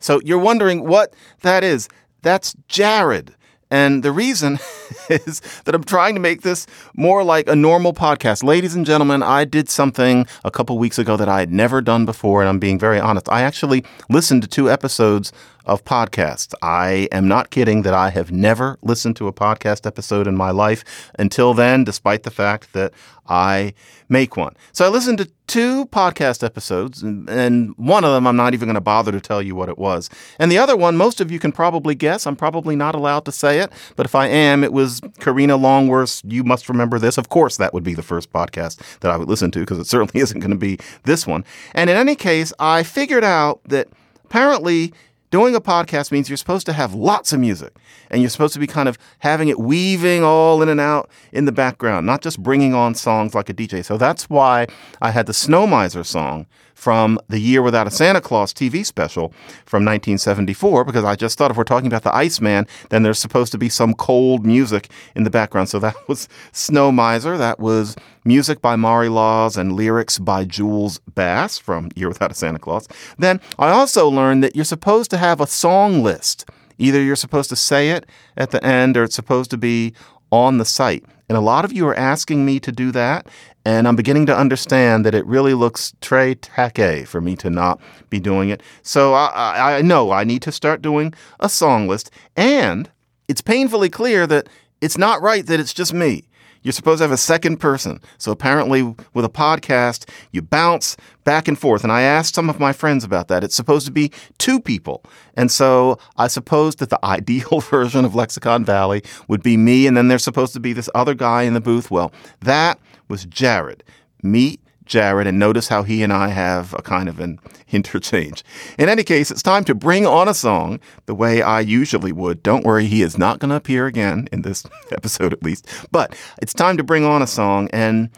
So 0.00 0.20
you're 0.24 0.38
wondering 0.38 0.86
what 0.86 1.14
that 1.42 1.64
is. 1.64 1.88
That's 2.22 2.54
Jared. 2.68 3.34
And 3.70 4.02
the 4.02 4.12
reason 4.12 4.58
is 5.10 5.40
that 5.64 5.74
I'm 5.74 5.84
trying 5.84 6.14
to 6.14 6.20
make 6.20 6.42
this 6.42 6.66
more 6.94 7.24
like 7.24 7.48
a 7.48 7.56
normal 7.56 7.92
podcast. 7.92 8.44
Ladies 8.44 8.74
and 8.74 8.86
gentlemen, 8.86 9.22
I 9.22 9.44
did 9.44 9.68
something 9.68 10.26
a 10.44 10.50
couple 10.50 10.78
weeks 10.78 10.98
ago 10.98 11.16
that 11.16 11.28
I 11.28 11.40
had 11.40 11.52
never 11.52 11.80
done 11.80 12.04
before, 12.04 12.42
and 12.42 12.48
I'm 12.48 12.60
being 12.60 12.78
very 12.78 13.00
honest. 13.00 13.28
I 13.28 13.42
actually 13.42 13.84
listened 14.08 14.42
to 14.42 14.48
two 14.48 14.70
episodes 14.70 15.32
of 15.66 15.84
podcasts. 15.84 16.54
I 16.62 17.08
am 17.12 17.28
not 17.28 17.50
kidding 17.50 17.82
that 17.82 17.94
I 17.94 18.10
have 18.10 18.30
never 18.30 18.78
listened 18.82 19.16
to 19.16 19.28
a 19.28 19.32
podcast 19.32 19.86
episode 19.86 20.26
in 20.26 20.36
my 20.36 20.50
life 20.50 20.84
until 21.18 21.54
then, 21.54 21.84
despite 21.84 22.22
the 22.22 22.30
fact 22.30 22.72
that 22.72 22.92
I 23.28 23.74
make 24.08 24.36
one. 24.36 24.54
So 24.72 24.84
I 24.84 24.88
listened 24.88 25.18
to 25.18 25.30
two 25.46 25.86
podcast 25.86 26.44
episodes, 26.44 27.02
and, 27.02 27.74
one 27.76 28.04
of 28.04 28.12
them 28.12 28.26
I'm 28.26 28.36
not 28.36 28.54
even 28.54 28.66
going 28.66 28.74
to 28.74 28.80
bother 28.80 29.12
to 29.12 29.20
tell 29.20 29.42
you 29.42 29.54
what 29.54 29.68
it 29.68 29.78
was. 29.78 30.08
And 30.38 30.50
the 30.50 30.58
other 30.58 30.76
one, 30.76 30.96
most 30.96 31.20
of 31.20 31.30
you 31.30 31.38
can 31.38 31.52
probably 31.52 31.94
guess. 31.94 32.26
I'm 32.26 32.36
probably 32.36 32.76
not 32.76 32.94
allowed 32.94 33.24
to 33.26 33.32
say 33.32 33.58
it, 33.60 33.72
but 33.96 34.06
if 34.06 34.14
I 34.14 34.26
am, 34.28 34.62
it 34.62 34.72
was 34.72 35.00
Karina 35.20 35.56
Longworth's 35.56 36.22
You 36.24 36.44
Must 36.44 36.68
Remember 36.68 36.98
This. 36.98 37.18
Of 37.18 37.28
course, 37.28 37.56
that 37.56 37.74
would 37.74 37.84
be 37.84 37.94
the 37.94 38.02
first 38.02 38.32
podcast 38.32 38.80
that 39.00 39.10
I 39.10 39.16
would 39.16 39.28
listen 39.28 39.50
to 39.52 39.60
because 39.60 39.78
it 39.78 39.86
certainly 39.86 40.20
isn't 40.22 40.40
going 40.40 40.50
to 40.50 40.56
be 40.56 40.78
this 41.04 41.26
one. 41.26 41.44
And 41.74 41.90
in 41.90 41.96
any 41.96 42.14
case, 42.14 42.52
I 42.58 42.82
figured 42.82 43.24
out 43.24 43.60
that 43.64 43.88
apparently 44.24 44.92
doing 45.30 45.54
a 45.54 45.60
podcast 45.60 46.12
means 46.12 46.28
you're 46.28 46.36
supposed 46.36 46.66
to 46.66 46.72
have 46.72 46.94
lots 46.94 47.32
of 47.32 47.40
music 47.40 47.74
and 48.10 48.20
you're 48.20 48.30
supposed 48.30 48.54
to 48.54 48.60
be 48.60 48.66
kind 48.66 48.88
of 48.88 48.98
having 49.18 49.48
it 49.48 49.58
weaving 49.58 50.22
all 50.22 50.62
in 50.62 50.68
and 50.68 50.80
out 50.80 51.10
in 51.32 51.44
the 51.44 51.52
background, 51.52 52.06
not 52.06 52.22
just 52.22 52.42
bringing 52.42 52.74
on 52.74 52.94
songs 52.94 53.34
like 53.34 53.48
a 53.48 53.54
DJ. 53.54 53.84
So 53.84 53.96
that's 53.96 54.30
why 54.30 54.66
I 55.00 55.10
had 55.10 55.26
the 55.26 55.34
Snow 55.34 55.66
Miser 55.66 56.04
song 56.04 56.46
from 56.76 57.18
the 57.28 57.38
Year 57.38 57.62
Without 57.62 57.86
a 57.86 57.90
Santa 57.90 58.20
Claus 58.20 58.52
TV 58.52 58.84
special 58.84 59.30
from 59.64 59.82
1974 59.82 60.84
because 60.84 61.04
I 61.04 61.16
just 61.16 61.38
thought 61.38 61.50
if 61.50 61.56
we're 61.56 61.64
talking 61.64 61.86
about 61.86 62.02
the 62.02 62.14
Iceman, 62.14 62.66
then 62.90 63.02
there's 63.02 63.18
supposed 63.18 63.50
to 63.52 63.58
be 63.58 63.70
some 63.70 63.94
cold 63.94 64.44
music 64.44 64.90
in 65.16 65.24
the 65.24 65.30
background. 65.30 65.70
So 65.70 65.78
that 65.78 65.96
was 66.08 66.28
Snow 66.52 66.92
Miser. 66.92 67.38
That 67.38 67.58
was 67.58 67.96
music 68.24 68.60
by 68.60 68.76
Maury 68.76 69.08
Laws 69.08 69.56
and 69.56 69.72
lyrics 69.72 70.18
by 70.18 70.44
Jules 70.44 71.00
Bass 71.14 71.56
from 71.56 71.88
Year 71.96 72.08
Without 72.08 72.30
a 72.30 72.34
Santa 72.34 72.58
Claus. 72.58 72.86
Then 73.18 73.40
I 73.58 73.70
also 73.70 74.06
learned 74.08 74.44
that 74.44 74.54
you're 74.54 74.64
supposed 74.66 75.10
to 75.12 75.16
have 75.16 75.40
a 75.40 75.46
song 75.46 76.02
list. 76.02 76.44
Either 76.78 77.02
you're 77.02 77.16
supposed 77.16 77.48
to 77.48 77.56
say 77.56 77.90
it 77.90 78.04
at 78.36 78.50
the 78.50 78.62
end 78.62 78.98
or 78.98 79.04
it's 79.04 79.16
supposed 79.16 79.50
to 79.50 79.56
be 79.56 79.94
on 80.30 80.58
the 80.58 80.66
site. 80.66 81.04
And 81.28 81.38
a 81.38 81.40
lot 81.40 81.64
of 81.64 81.72
you 81.72 81.86
are 81.88 81.94
asking 81.94 82.44
me 82.44 82.60
to 82.60 82.70
do 82.70 82.92
that. 82.92 83.26
And 83.66 83.88
I'm 83.88 83.96
beginning 83.96 84.26
to 84.26 84.38
understand 84.38 85.04
that 85.04 85.14
it 85.16 85.26
really 85.26 85.52
looks 85.52 85.92
très 86.00 86.36
taqué 86.36 87.04
for 87.04 87.20
me 87.20 87.34
to 87.34 87.50
not 87.50 87.80
be 88.10 88.20
doing 88.20 88.48
it. 88.48 88.62
So 88.82 89.12
I, 89.12 89.78
I 89.78 89.82
know 89.82 90.12
I 90.12 90.22
need 90.22 90.42
to 90.42 90.52
start 90.52 90.82
doing 90.82 91.12
a 91.40 91.48
song 91.48 91.88
list. 91.88 92.12
And 92.36 92.88
it's 93.26 93.40
painfully 93.40 93.90
clear 93.90 94.24
that 94.28 94.48
it's 94.80 94.96
not 94.96 95.20
right 95.20 95.44
that 95.46 95.58
it's 95.58 95.74
just 95.74 95.92
me. 95.92 96.28
You're 96.62 96.74
supposed 96.74 96.98
to 96.98 97.04
have 97.04 97.12
a 97.12 97.16
second 97.16 97.56
person. 97.56 98.00
So 98.18 98.30
apparently, 98.30 98.82
with 99.14 99.24
a 99.24 99.28
podcast, 99.28 100.08
you 100.30 100.42
bounce 100.42 100.96
back 101.24 101.48
and 101.48 101.58
forth. 101.58 101.82
And 101.82 101.92
I 101.92 102.02
asked 102.02 102.36
some 102.36 102.48
of 102.48 102.60
my 102.60 102.72
friends 102.72 103.02
about 103.02 103.26
that. 103.28 103.42
It's 103.42 103.56
supposed 103.56 103.86
to 103.86 103.92
be 103.92 104.12
two 104.38 104.60
people. 104.60 105.02
And 105.34 105.50
so 105.50 105.98
I 106.16 106.28
suppose 106.28 106.76
that 106.76 106.90
the 106.90 107.04
ideal 107.04 107.60
version 107.60 108.04
of 108.04 108.14
Lexicon 108.14 108.64
Valley 108.64 109.02
would 109.26 109.42
be 109.42 109.56
me, 109.56 109.88
and 109.88 109.96
then 109.96 110.06
there's 110.06 110.24
supposed 110.24 110.52
to 110.52 110.60
be 110.60 110.72
this 110.72 110.90
other 110.94 111.14
guy 111.14 111.42
in 111.42 111.54
the 111.54 111.60
booth. 111.60 111.90
Well, 111.90 112.12
that 112.40 112.78
was 113.08 113.24
Jared. 113.24 113.82
Meet 114.22 114.60
Jared 114.86 115.26
and 115.26 115.38
notice 115.38 115.68
how 115.68 115.82
he 115.82 116.02
and 116.02 116.12
I 116.12 116.28
have 116.28 116.72
a 116.74 116.82
kind 116.82 117.08
of 117.08 117.20
an 117.20 117.38
interchange. 117.70 118.44
In 118.78 118.88
any 118.88 119.02
case, 119.02 119.30
it's 119.30 119.42
time 119.42 119.64
to 119.64 119.74
bring 119.74 120.06
on 120.06 120.28
a 120.28 120.34
song 120.34 120.80
the 121.06 121.14
way 121.14 121.42
I 121.42 121.60
usually 121.60 122.12
would. 122.12 122.42
Don't 122.42 122.64
worry, 122.64 122.86
he 122.86 123.02
is 123.02 123.18
not 123.18 123.40
going 123.40 123.50
to 123.50 123.56
appear 123.56 123.86
again 123.86 124.28
in 124.32 124.42
this 124.42 124.64
episode 124.92 125.32
at 125.32 125.42
least. 125.42 125.66
But 125.90 126.16
it's 126.40 126.54
time 126.54 126.76
to 126.76 126.84
bring 126.84 127.04
on 127.04 127.20
a 127.20 127.26
song 127.26 127.68
and 127.72 128.10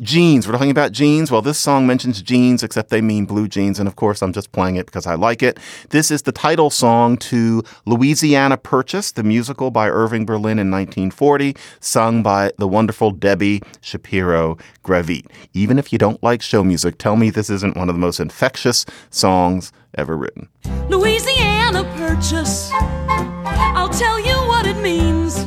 Jeans. 0.00 0.46
We're 0.46 0.54
talking 0.54 0.70
about 0.70 0.92
jeans. 0.92 1.30
Well, 1.30 1.42
this 1.42 1.58
song 1.58 1.86
mentions 1.86 2.20
jeans, 2.20 2.62
except 2.62 2.90
they 2.90 3.00
mean 3.00 3.26
blue 3.26 3.46
jeans. 3.46 3.78
And 3.78 3.86
of 3.86 3.94
course, 3.94 4.22
I'm 4.22 4.32
just 4.32 4.50
playing 4.50 4.76
it 4.76 4.86
because 4.86 5.06
I 5.06 5.14
like 5.14 5.42
it. 5.42 5.58
This 5.90 6.10
is 6.10 6.22
the 6.22 6.32
title 6.32 6.68
song 6.68 7.16
to 7.18 7.62
Louisiana 7.86 8.56
Purchase, 8.56 9.12
the 9.12 9.22
musical 9.22 9.70
by 9.70 9.88
Irving 9.88 10.26
Berlin 10.26 10.58
in 10.58 10.70
1940, 10.70 11.54
sung 11.78 12.22
by 12.22 12.52
the 12.58 12.66
wonderful 12.66 13.12
Debbie 13.12 13.62
Shapiro 13.80 14.58
Gravitte. 14.82 15.26
Even 15.52 15.78
if 15.78 15.92
you 15.92 15.98
don't 15.98 16.22
like 16.22 16.42
show 16.42 16.64
music, 16.64 16.98
tell 16.98 17.14
me 17.14 17.30
this 17.30 17.48
isn't 17.48 17.76
one 17.76 17.88
of 17.88 17.94
the 17.94 18.00
most 18.00 18.18
infectious 18.18 18.84
songs 19.10 19.72
ever 19.96 20.16
written. 20.16 20.48
Louisiana 20.88 21.84
Purchase. 21.96 22.70
I'll 22.72 23.90
tell 23.90 24.18
you 24.18 24.34
what 24.48 24.66
it 24.66 24.76
means. 24.78 25.46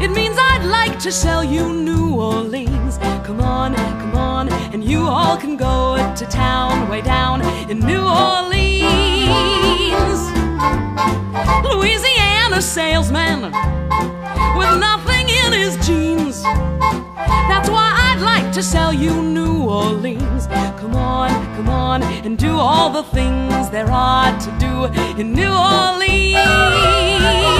It 0.00 0.12
means 0.12 0.36
I'd 0.38 0.64
like 0.64 0.96
to 1.00 1.10
sell 1.10 1.42
you 1.42 1.72
New 1.72 2.14
Orleans. 2.14 2.98
Come 3.26 3.40
on, 3.40 3.74
come 3.74 4.14
on, 4.14 4.48
and 4.72 4.84
you 4.84 5.06
all 5.06 5.36
can 5.36 5.56
go 5.56 5.96
to 6.14 6.24
town, 6.26 6.88
way 6.88 7.00
down 7.00 7.42
in 7.68 7.80
New 7.80 8.06
Orleans. 8.06 8.86
Louisiana 11.64 12.62
salesman 12.62 13.50
with 14.56 14.78
nothing 14.78 15.28
in 15.28 15.52
his 15.52 15.76
jeans. 15.84 16.44
That's 17.50 17.68
why 17.68 17.90
I'd 18.06 18.20
like 18.20 18.52
to 18.52 18.62
sell 18.62 18.92
you 18.92 19.20
New 19.20 19.64
Orleans. 19.64 20.46
Come 20.80 20.94
on, 20.94 21.30
come 21.56 21.68
on, 21.68 22.04
and 22.04 22.38
do 22.38 22.56
all 22.56 22.90
the 22.90 23.02
things 23.02 23.68
there 23.70 23.90
are 23.90 24.30
to 24.38 24.50
do 24.60 24.84
in 25.20 25.32
New 25.32 25.52
Orleans. 25.52 27.57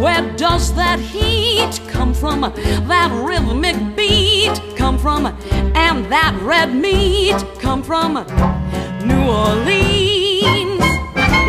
Where 0.00 0.22
does 0.36 0.74
that 0.74 0.98
heat 0.98 1.80
come 1.88 2.12
from? 2.14 2.40
That 2.42 3.10
rhythmic 3.24 3.96
beat 3.96 4.60
come 4.76 4.98
from? 4.98 5.26
And 5.26 6.04
that 6.12 6.36
red 6.42 6.74
meat 6.74 7.36
come 7.60 7.82
from? 7.82 8.14
New 9.06 9.24
Orleans, 9.28 10.84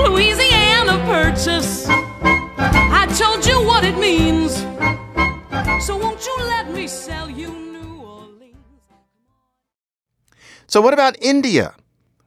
Louisiana 0.08 0.98
Purchase. 1.06 1.88
I 1.90 3.08
told 3.18 3.46
you 3.46 3.66
what 3.66 3.84
it 3.84 3.98
means. 3.98 4.56
So 5.86 5.98
won't 5.98 6.26
you 6.26 6.36
let 6.40 6.72
me 6.72 6.88
sell 6.88 7.30
you 7.30 7.50
New 7.50 8.02
Orleans? 8.02 8.56
So, 10.68 10.82
what 10.82 10.94
about 10.94 11.16
India? 11.22 11.76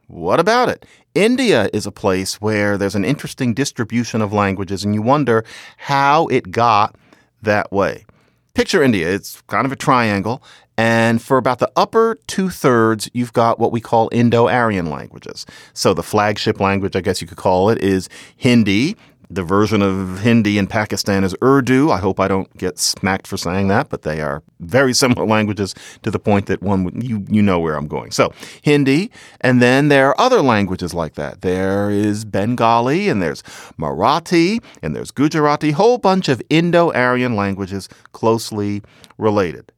What 0.07 0.39
about 0.39 0.69
it? 0.69 0.85
India 1.15 1.69
is 1.73 1.85
a 1.85 1.91
place 1.91 2.39
where 2.39 2.77
there's 2.77 2.95
an 2.95 3.05
interesting 3.05 3.53
distribution 3.53 4.21
of 4.21 4.31
languages, 4.31 4.83
and 4.83 4.93
you 4.93 5.01
wonder 5.01 5.43
how 5.77 6.27
it 6.27 6.51
got 6.51 6.95
that 7.41 7.71
way. 7.71 8.05
Picture 8.53 8.83
India, 8.83 9.09
it's 9.09 9.41
kind 9.47 9.65
of 9.65 9.71
a 9.71 9.75
triangle, 9.75 10.43
and 10.77 11.21
for 11.21 11.37
about 11.37 11.59
the 11.59 11.71
upper 11.75 12.17
two 12.27 12.49
thirds, 12.49 13.09
you've 13.13 13.33
got 13.33 13.59
what 13.59 13.71
we 13.71 13.81
call 13.81 14.09
Indo 14.11 14.47
Aryan 14.47 14.89
languages. 14.89 15.45
So, 15.73 15.93
the 15.93 16.03
flagship 16.03 16.59
language, 16.59 16.95
I 16.95 17.01
guess 17.01 17.21
you 17.21 17.27
could 17.27 17.37
call 17.37 17.69
it, 17.69 17.79
is 17.79 18.07
Hindi. 18.37 18.95
The 19.31 19.43
version 19.43 19.83
of 19.83 20.21
Hindi 20.21 20.57
in 20.57 20.65
Pakistan 20.65 21.23
is 21.23 21.35
Urdu. 21.43 21.91
I 21.91 21.99
hope 21.99 22.19
I 22.19 22.27
don't 22.27 22.51
get 22.57 22.79
smacked 22.79 23.27
for 23.27 23.37
saying 23.37 23.67
that, 23.67 23.89
but 23.89 24.01
they 24.01 24.21
are 24.21 24.41
very 24.59 24.91
similar 25.01 25.23
languages 25.23 25.75
to 26.01 26.09
the 26.09 26.17
point 26.17 26.47
that 26.47 26.63
one 26.63 26.99
you 26.99 27.23
you 27.29 27.43
know 27.43 27.59
where 27.59 27.75
I'm 27.75 27.87
going. 27.87 28.09
So 28.09 28.33
Hindi, 28.63 29.11
and 29.41 29.61
then 29.61 29.89
there 29.89 30.07
are 30.07 30.19
other 30.19 30.41
languages 30.41 30.95
like 30.95 31.13
that. 31.13 31.41
There 31.41 31.91
is 31.91 32.25
Bengali, 32.25 33.07
and 33.07 33.21
there's 33.21 33.43
Marathi, 33.77 34.63
and 34.81 34.95
there's 34.95 35.11
Gujarati. 35.11 35.71
Whole 35.71 35.99
bunch 35.99 36.27
of 36.27 36.41
Indo-Aryan 36.49 37.35
languages 37.35 37.87
closely 38.13 38.81
related. 39.19 39.71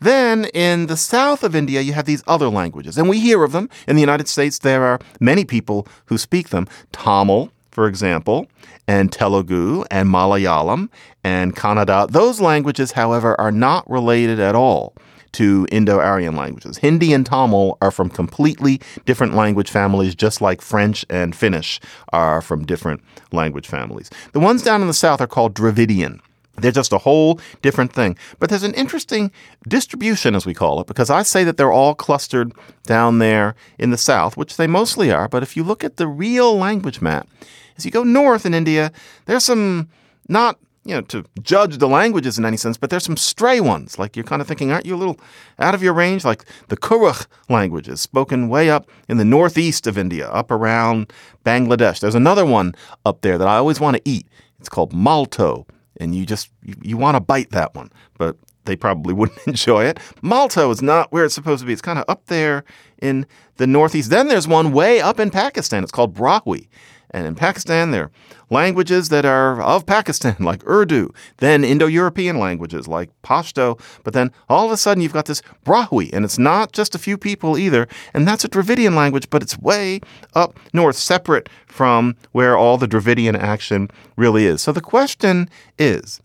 Then 0.00 0.46
in 0.46 0.88
the 0.88 0.96
south 0.96 1.44
of 1.44 1.54
India, 1.54 1.80
you 1.80 1.92
have 1.92 2.06
these 2.06 2.24
other 2.26 2.48
languages, 2.48 2.98
and 2.98 3.08
we 3.08 3.20
hear 3.20 3.44
of 3.44 3.52
them. 3.52 3.70
In 3.86 3.94
the 3.94 4.02
United 4.02 4.26
States, 4.28 4.58
there 4.58 4.82
are 4.84 4.98
many 5.20 5.44
people 5.44 5.86
who 6.06 6.18
speak 6.18 6.48
them. 6.48 6.66
Tamil, 6.92 7.50
for 7.76 7.86
example, 7.86 8.46
and 8.88 9.12
Telugu 9.12 9.84
and 9.90 10.08
Malayalam 10.08 10.88
and 11.22 11.54
Kannada. 11.54 12.10
Those 12.10 12.40
languages, 12.40 12.92
however, 12.92 13.38
are 13.38 13.52
not 13.52 13.88
related 13.88 14.40
at 14.40 14.54
all 14.54 14.94
to 15.32 15.66
Indo 15.70 15.98
Aryan 15.98 16.36
languages. 16.36 16.78
Hindi 16.78 17.12
and 17.12 17.26
Tamil 17.26 17.76
are 17.82 17.90
from 17.90 18.08
completely 18.08 18.80
different 19.04 19.34
language 19.34 19.70
families, 19.70 20.14
just 20.14 20.40
like 20.40 20.62
French 20.62 21.04
and 21.10 21.36
Finnish 21.36 21.78
are 22.14 22.40
from 22.40 22.64
different 22.64 23.02
language 23.30 23.66
families. 23.66 24.08
The 24.32 24.40
ones 24.40 24.62
down 24.62 24.80
in 24.80 24.86
the 24.86 24.94
south 24.94 25.20
are 25.20 25.26
called 25.26 25.52
Dravidian. 25.52 26.22
They're 26.58 26.72
just 26.72 26.92
a 26.92 26.98
whole 26.98 27.38
different 27.60 27.92
thing. 27.92 28.16
But 28.38 28.48
there's 28.48 28.62
an 28.62 28.74
interesting 28.74 29.30
distribution, 29.68 30.34
as 30.34 30.46
we 30.46 30.54
call 30.54 30.80
it, 30.80 30.86
because 30.86 31.10
I 31.10 31.22
say 31.22 31.44
that 31.44 31.56
they're 31.56 31.72
all 31.72 31.94
clustered 31.94 32.52
down 32.84 33.18
there 33.18 33.54
in 33.78 33.90
the 33.90 33.98
south, 33.98 34.36
which 34.36 34.56
they 34.56 34.66
mostly 34.66 35.12
are. 35.12 35.28
But 35.28 35.42
if 35.42 35.56
you 35.56 35.64
look 35.64 35.84
at 35.84 35.96
the 35.96 36.08
real 36.08 36.56
language 36.56 37.02
map, 37.02 37.28
as 37.76 37.84
you 37.84 37.90
go 37.90 38.02
north 38.02 38.46
in 38.46 38.54
India, 38.54 38.92
there's 39.26 39.44
some 39.44 39.88
not 40.28 40.58
you 40.84 40.94
know 40.94 41.00
to 41.02 41.24
judge 41.42 41.78
the 41.78 41.88
languages 41.88 42.38
in 42.38 42.44
any 42.44 42.56
sense, 42.56 42.76
but 42.76 42.90
there's 42.90 43.04
some 43.04 43.16
stray 43.16 43.60
ones. 43.60 43.98
Like 43.98 44.16
you're 44.16 44.24
kind 44.24 44.40
of 44.40 44.48
thinking, 44.48 44.70
aren't 44.70 44.86
you 44.86 44.94
a 44.94 44.96
little 44.96 45.18
out 45.58 45.74
of 45.74 45.82
your 45.82 45.92
range? 45.92 46.24
Like 46.24 46.44
the 46.68 46.76
Kurukh 46.76 47.26
languages 47.48 48.00
spoken 48.00 48.48
way 48.48 48.70
up 48.70 48.88
in 49.08 49.16
the 49.16 49.24
northeast 49.24 49.86
of 49.86 49.98
India, 49.98 50.28
up 50.30 50.50
around 50.50 51.12
Bangladesh. 51.44 52.00
There's 52.00 52.14
another 52.14 52.46
one 52.46 52.74
up 53.04 53.20
there 53.20 53.36
that 53.36 53.48
I 53.48 53.56
always 53.56 53.80
want 53.80 53.96
to 53.96 54.02
eat. 54.04 54.26
It's 54.60 54.68
called 54.68 54.92
Malto, 54.92 55.66
and 55.98 56.14
you 56.14 56.24
just 56.24 56.50
you, 56.62 56.74
you 56.82 56.96
want 56.96 57.16
to 57.16 57.20
bite 57.20 57.50
that 57.50 57.74
one, 57.74 57.90
but 58.16 58.36
they 58.64 58.76
probably 58.76 59.14
wouldn't 59.18 59.46
enjoy 59.46 59.84
it. 59.84 59.98
Malto 60.22 60.70
is 60.70 60.82
not 60.82 61.10
where 61.12 61.24
it's 61.24 61.34
supposed 61.34 61.60
to 61.60 61.66
be. 61.66 61.72
It's 61.72 61.82
kind 61.82 61.98
of 61.98 62.04
up 62.08 62.26
there 62.26 62.64
in 63.02 63.26
the 63.56 63.66
northeast. 63.66 64.10
Then 64.10 64.28
there's 64.28 64.46
one 64.46 64.72
way 64.72 65.00
up 65.00 65.18
in 65.18 65.30
Pakistan. 65.30 65.82
It's 65.82 65.92
called 65.92 66.14
Brahui. 66.14 66.68
And 67.16 67.26
in 67.26 67.34
Pakistan, 67.34 67.92
there 67.92 68.02
are 68.02 68.10
languages 68.50 69.08
that 69.08 69.24
are 69.24 69.62
of 69.62 69.86
Pakistan, 69.86 70.36
like 70.40 70.62
Urdu, 70.68 71.08
then 71.38 71.64
Indo 71.64 71.86
European 71.86 72.38
languages 72.38 72.86
like 72.86 73.08
Pashto. 73.22 73.80
But 74.04 74.12
then 74.12 74.30
all 74.50 74.66
of 74.66 74.72
a 74.72 74.76
sudden, 74.76 75.02
you've 75.02 75.14
got 75.14 75.24
this 75.24 75.40
Brahui, 75.64 76.12
and 76.12 76.26
it's 76.26 76.38
not 76.38 76.72
just 76.72 76.94
a 76.94 76.98
few 76.98 77.16
people 77.16 77.56
either. 77.56 77.88
And 78.12 78.28
that's 78.28 78.44
a 78.44 78.48
Dravidian 78.48 78.94
language, 78.94 79.30
but 79.30 79.42
it's 79.42 79.58
way 79.58 80.00
up 80.34 80.60
north, 80.74 80.96
separate 80.96 81.48
from 81.66 82.16
where 82.32 82.54
all 82.54 82.76
the 82.76 82.86
Dravidian 82.86 83.34
action 83.34 83.88
really 84.18 84.44
is. 84.44 84.60
So 84.60 84.70
the 84.70 84.82
question 84.82 85.48
is 85.78 86.20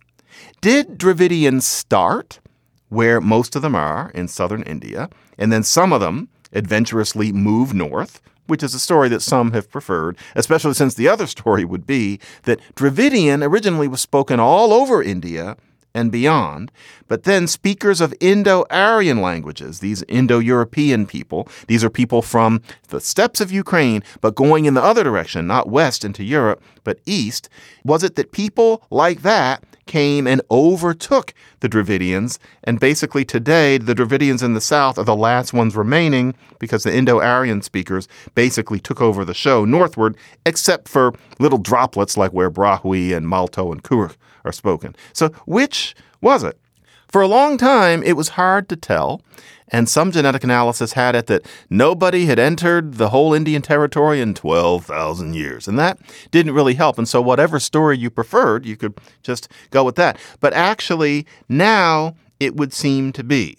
Did 0.60 0.98
Dravidian 0.98 1.62
start 1.62 2.42
where 2.90 3.22
most 3.22 3.56
of 3.56 3.62
them 3.62 3.76
are 3.76 4.12
in 4.14 4.28
southern 4.28 4.64
India, 4.64 5.10
and 5.38 5.54
then 5.54 5.64
some 5.64 5.94
of 5.94 6.02
them 6.02 6.28
adventurously 6.52 7.32
move 7.32 7.74
north? 7.74 8.20
Which 8.48 8.64
is 8.64 8.74
a 8.74 8.80
story 8.80 9.10
that 9.10 9.22
some 9.22 9.52
have 9.52 9.70
preferred, 9.70 10.18
especially 10.36 10.74
since 10.74 10.94
the 10.94 11.08
other 11.08 11.28
story 11.28 11.66
would 11.66 11.86
be 11.86 12.20
that 12.44 12.60
Dravidian 12.76 13.44
originally 13.44 13.88
was 13.88 14.02
spoken 14.02 14.40
all 14.40 14.74
over 14.74 15.02
India 15.02 15.58
and 15.94 16.12
beyond, 16.12 16.72
but 17.08 17.24
then 17.24 17.48
speakers 17.48 18.00
of 18.00 18.14
Indo 18.20 18.64
Aryan 18.70 19.22
languages, 19.22 19.80
these 19.80 20.04
Indo 20.04 20.40
European 20.40 21.06
people, 21.06 21.48
these 21.68 21.84
are 21.84 21.90
people 21.90 22.22
from 22.22 22.62
the 22.90 23.02
steppes 23.02 23.42
of 23.42 23.52
Ukraine, 23.52 24.04
but 24.22 24.36
going 24.36 24.66
in 24.66 24.74
the 24.74 24.84
other 24.84 25.04
direction, 25.04 25.48
not 25.48 25.70
west 25.70 26.06
into 26.06 26.24
Europe, 26.24 26.62
but 26.84 27.00
east, 27.06 27.50
was 27.84 28.04
it 28.04 28.16
that 28.16 28.32
people 28.32 28.86
like 28.90 29.22
that 29.22 29.64
came 29.86 30.28
and 30.28 30.42
overtook 30.52 31.34
the 31.60 31.70
Dravidians. 31.70 32.38
And 32.64 32.80
basically, 32.80 33.26
today, 33.26 33.78
the 33.78 33.96
Dravidians 33.96 34.44
in 34.44 34.54
the 34.54 34.62
South 34.62 34.98
are 34.98 35.04
the 35.04 35.16
last 35.16 35.54
ones 35.54 35.76
remaining 35.76 36.36
because 36.60 36.84
the 36.84 36.96
Indo 36.96 37.20
Aryan 37.20 37.62
speakers 37.62 38.08
basically 38.36 38.80
took 38.80 39.02
over 39.02 39.26
the 39.26 39.34
show 39.34 39.66
northward, 39.66 40.16
except 40.46 40.88
for 40.88 41.14
little 41.40 41.58
droplets 41.58 42.18
like 42.18 42.32
where 42.32 42.52
Brahui 42.52 43.16
and 43.16 43.28
Malto 43.28 43.72
and 43.72 43.84
Kurukh 43.84 44.16
are 44.46 44.52
spoken. 44.52 44.96
So, 45.14 45.30
which 45.46 45.96
was 46.22 46.44
it? 46.44 46.61
For 47.12 47.22
a 47.22 47.28
long 47.28 47.58
time, 47.58 48.02
it 48.04 48.14
was 48.14 48.30
hard 48.30 48.70
to 48.70 48.76
tell. 48.76 49.22
And 49.68 49.88
some 49.88 50.12
genetic 50.12 50.44
analysis 50.44 50.94
had 50.94 51.16
it 51.16 51.28
that 51.28 51.46
nobody 51.70 52.26
had 52.26 52.40
entered 52.40 52.96
the 52.96 53.10
whole 53.10 53.34
Indian 53.34 53.62
territory 53.62 54.20
in 54.20 54.34
12,000 54.34 55.34
years. 55.34 55.68
And 55.68 55.80
that 55.80 55.98
didn't 56.30 56.54
really 56.54 56.74
help. 56.74 56.98
And 56.98 57.08
so, 57.08 57.22
whatever 57.22 57.60
story 57.60 57.98
you 57.98 58.10
preferred, 58.10 58.66
you 58.66 58.76
could 58.76 59.00
just 59.24 59.50
go 59.70 59.84
with 59.84 59.96
that. 59.96 60.18
But 60.42 60.54
actually, 60.54 61.26
now 61.48 62.16
it 62.40 62.56
would 62.56 62.74
seem 62.74 63.14
to 63.14 63.24
be. 63.24 63.58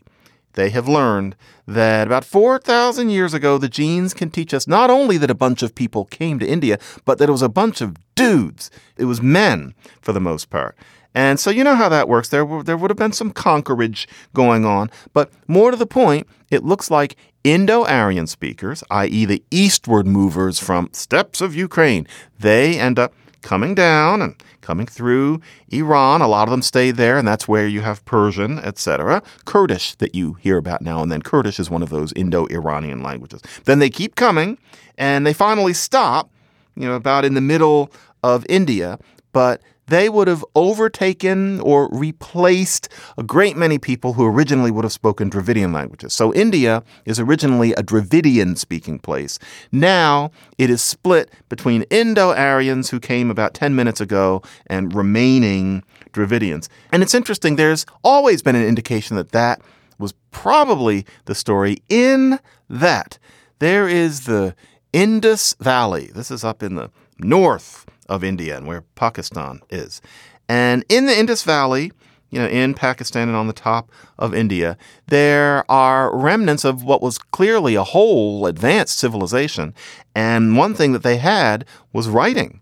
They 0.55 0.69
have 0.71 0.87
learned 0.87 1.35
that 1.67 2.07
about 2.07 2.25
4,000 2.25 3.09
years 3.09 3.33
ago, 3.33 3.57
the 3.57 3.69
genes 3.69 4.13
can 4.13 4.31
teach 4.31 4.53
us 4.53 4.67
not 4.67 4.91
only 4.91 5.17
that 5.17 5.31
a 5.31 5.35
bunch 5.35 5.63
of 5.63 5.75
people 5.75 6.05
came 6.05 6.39
to 6.39 6.47
India, 6.47 6.79
but 7.07 7.17
that 7.19 7.29
it 7.31 7.33
was 7.33 7.43
a 7.43 7.49
bunch 7.49 7.81
of 7.81 7.97
dudes. 8.15 8.71
It 8.99 9.07
was 9.07 9.23
men 9.23 9.75
for 10.03 10.13
the 10.13 10.21
most 10.21 10.51
part. 10.51 10.77
And 11.15 11.39
so 11.39 11.51
you 11.51 11.63
know 11.65 11.75
how 11.75 11.89
that 11.89 12.09
works. 12.09 12.29
There, 12.29 12.45
there 12.63 12.77
would 12.77 12.91
have 12.91 12.97
been 12.97 13.13
some 13.13 13.31
conquerage 13.31 14.09
going 14.35 14.65
on. 14.65 14.91
But 15.13 15.31
more 15.47 15.71
to 15.71 15.77
the 15.77 15.87
point, 15.87 16.27
it 16.51 16.65
looks 16.65 16.91
like 16.91 17.17
Indo 17.45 17.85
Aryan 17.85 18.27
speakers, 18.27 18.85
i.e., 18.91 19.25
the 19.25 19.43
eastward 19.51 20.07
movers 20.07 20.59
from 20.59 20.89
steppes 20.93 21.41
of 21.41 21.55
Ukraine, 21.55 22.07
they 22.39 22.79
end 22.79 22.99
up 22.99 23.13
coming 23.43 23.75
down 23.75 24.23
and 24.23 24.41
coming 24.61 24.87
through 24.87 25.41
Iran. 25.71 26.23
A 26.23 26.29
lot 26.29 26.47
of 26.47 26.53
them 26.53 26.63
stay 26.63 26.93
there, 26.93 27.19
and 27.19 27.27
that's 27.27 27.49
where 27.49 27.67
you 27.67 27.81
have 27.81 28.05
Persian, 28.05 28.61
etc. 28.61 29.23
Kurdish 29.45 29.97
that 29.97 30.15
you 30.15 30.35
hear 30.35 30.57
about 30.57 30.83
now 30.83 31.03
and 31.03 31.11
then. 31.11 31.23
Kurdish 31.23 31.59
is 31.59 31.69
one 31.69 31.83
of 31.83 31.91
those 31.91 32.13
Indo-Iranian 32.13 33.03
languages. 33.03 33.43
Then 33.65 33.81
they 33.81 33.91
keep 33.91 34.15
coming, 34.15 34.57
and 34.97 35.27
they 35.27 35.33
finally 35.33 35.75
stop, 35.75 36.31
you 36.77 36.87
know, 36.87 36.95
about 36.95 37.25
in 37.25 37.35
the 37.35 37.41
middle 37.41 37.91
of 38.23 38.47
India. 38.49 39.01
But 39.33 39.61
they 39.87 40.09
would 40.09 40.29
have 40.29 40.45
overtaken 40.55 41.61
or 41.61 41.89
replaced 41.91 42.89
a 43.19 43.23
great 43.23 43.57
many 43.57 43.79
people 43.79 44.15
who 44.15 44.27
originally 44.27 44.71
would 44.71 44.85
have 44.85 44.93
spoken 44.93 45.29
Dravidian 45.29 45.73
languages. 45.73 46.13
So 46.13 46.33
India 46.33 46.83
is 47.05 47.19
originally 47.19 47.73
a 47.75 47.83
Dravidian 47.83 48.57
speaking 48.57 48.99
place. 48.99 49.39
Now 49.71 50.31
it 50.59 50.71
is 50.71 50.83
split 50.83 51.31
between 51.49 51.83
Indo 51.85 52.33
Aryans 52.33 52.91
who 52.91 53.01
came 53.01 53.31
about 53.31 53.55
10 53.55 53.75
minutes 53.75 54.01
ago 54.01 54.43
and 54.67 54.95
remaining 54.95 55.83
Dravidians. 56.13 56.69
And 56.93 57.03
it's 57.03 57.15
interesting, 57.15 57.57
there's 57.57 57.85
always 58.05 58.43
been 58.43 58.57
an 58.57 58.67
indication 58.67 59.17
that 59.17 59.33
that 59.33 59.61
was 59.99 60.15
probably 60.31 61.07
the 61.27 61.35
story 61.35 61.79
in 61.89 62.39
that 62.69 63.19
there 63.59 63.89
is 63.89 64.23
the 64.23 64.55
Indus 64.93 65.55
Valley. 65.61 66.11
This 66.15 66.31
is 66.31 66.45
up 66.45 66.63
in 66.63 66.75
the 66.75 66.91
north 67.19 67.87
of 68.09 68.25
India 68.25 68.57
and 68.57 68.67
where 68.67 68.83
Pakistan 68.95 69.61
is. 69.71 70.01
And 70.49 70.85
in 70.89 71.07
the 71.07 71.19
Indus 71.19 71.43
Valley, 71.43 71.93
you 72.31 72.39
know, 72.39 72.49
in 72.49 72.73
Pakistan 72.73 73.29
and 73.29 73.37
on 73.37 73.47
the 73.47 73.53
top 73.53 73.91
of 74.19 74.35
India, 74.35 74.79
there 75.09 75.71
are 75.71 76.17
remnants 76.17 76.65
of 76.65 76.83
what 76.83 77.03
was 77.03 77.19
clearly 77.19 77.75
a 77.75 77.85
whole 77.85 78.47
advanced 78.47 78.99
civilization. 78.99 79.75
And 80.15 80.57
one 80.57 80.75
thing 80.75 80.93
that 80.93 81.03
they 81.03 81.19
had 81.19 81.67
was 81.93 82.09
writing. 82.09 82.62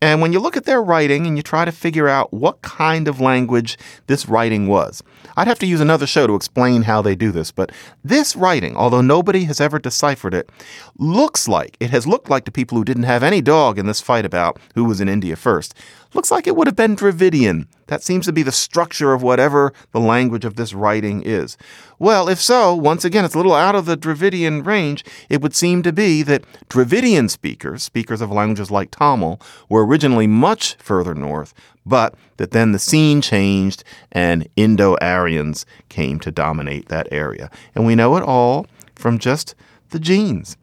And 0.00 0.20
when 0.20 0.32
you 0.32 0.38
look 0.38 0.56
at 0.56 0.64
their 0.64 0.82
writing 0.82 1.26
and 1.26 1.36
you 1.36 1.42
try 1.42 1.64
to 1.64 1.72
figure 1.72 2.08
out 2.08 2.32
what 2.32 2.62
kind 2.62 3.08
of 3.08 3.20
language 3.20 3.76
this 4.06 4.28
writing 4.28 4.68
was, 4.68 5.02
I'd 5.36 5.48
have 5.48 5.58
to 5.60 5.66
use 5.66 5.80
another 5.80 6.06
show 6.06 6.26
to 6.26 6.36
explain 6.36 6.82
how 6.82 7.02
they 7.02 7.16
do 7.16 7.32
this. 7.32 7.50
But 7.50 7.72
this 8.04 8.36
writing, 8.36 8.76
although 8.76 9.00
nobody 9.00 9.44
has 9.44 9.60
ever 9.60 9.78
deciphered 9.78 10.34
it, 10.34 10.50
looks 10.98 11.48
like 11.48 11.76
it 11.80 11.90
has 11.90 12.06
looked 12.06 12.30
like 12.30 12.44
to 12.44 12.52
people 12.52 12.78
who 12.78 12.84
didn't 12.84 13.02
have 13.04 13.24
any 13.24 13.40
dog 13.40 13.78
in 13.78 13.86
this 13.86 14.00
fight 14.00 14.24
about 14.24 14.58
who 14.74 14.84
was 14.84 15.00
in 15.00 15.08
India 15.08 15.34
first. 15.34 15.74
Looks 16.14 16.30
like 16.30 16.46
it 16.46 16.54
would 16.54 16.68
have 16.68 16.76
been 16.76 16.94
Dravidian. 16.94 17.66
That 17.88 18.02
seems 18.02 18.26
to 18.26 18.32
be 18.32 18.42
the 18.42 18.52
structure 18.52 19.12
of 19.12 19.22
whatever 19.22 19.72
the 19.92 20.00
language 20.00 20.44
of 20.44 20.56
this 20.56 20.72
writing 20.72 21.22
is. 21.22 21.56
Well, 21.98 22.28
if 22.28 22.40
so, 22.40 22.74
once 22.74 23.04
again, 23.04 23.24
it's 23.24 23.34
a 23.34 23.38
little 23.38 23.54
out 23.54 23.74
of 23.74 23.86
the 23.86 23.96
Dravidian 23.96 24.62
range. 24.62 25.04
It 25.28 25.42
would 25.42 25.54
seem 25.54 25.82
to 25.82 25.92
be 25.92 26.22
that 26.22 26.44
Dravidian 26.68 27.28
speakers, 27.28 27.82
speakers 27.82 28.20
of 28.20 28.30
languages 28.30 28.70
like 28.70 28.90
Tamil, 28.90 29.40
were 29.68 29.84
originally 29.84 30.26
much 30.26 30.76
further 30.76 31.14
north, 31.14 31.52
but 31.84 32.14
that 32.36 32.52
then 32.52 32.72
the 32.72 32.78
scene 32.78 33.20
changed 33.20 33.82
and 34.12 34.48
Indo 34.54 34.96
Aryans 35.00 35.66
came 35.88 36.20
to 36.20 36.30
dominate 36.30 36.88
that 36.88 37.08
area. 37.10 37.50
And 37.74 37.84
we 37.84 37.94
know 37.94 38.16
it 38.16 38.22
all 38.22 38.66
from 38.94 39.18
just 39.18 39.54
the 39.90 39.98
genes. 39.98 40.56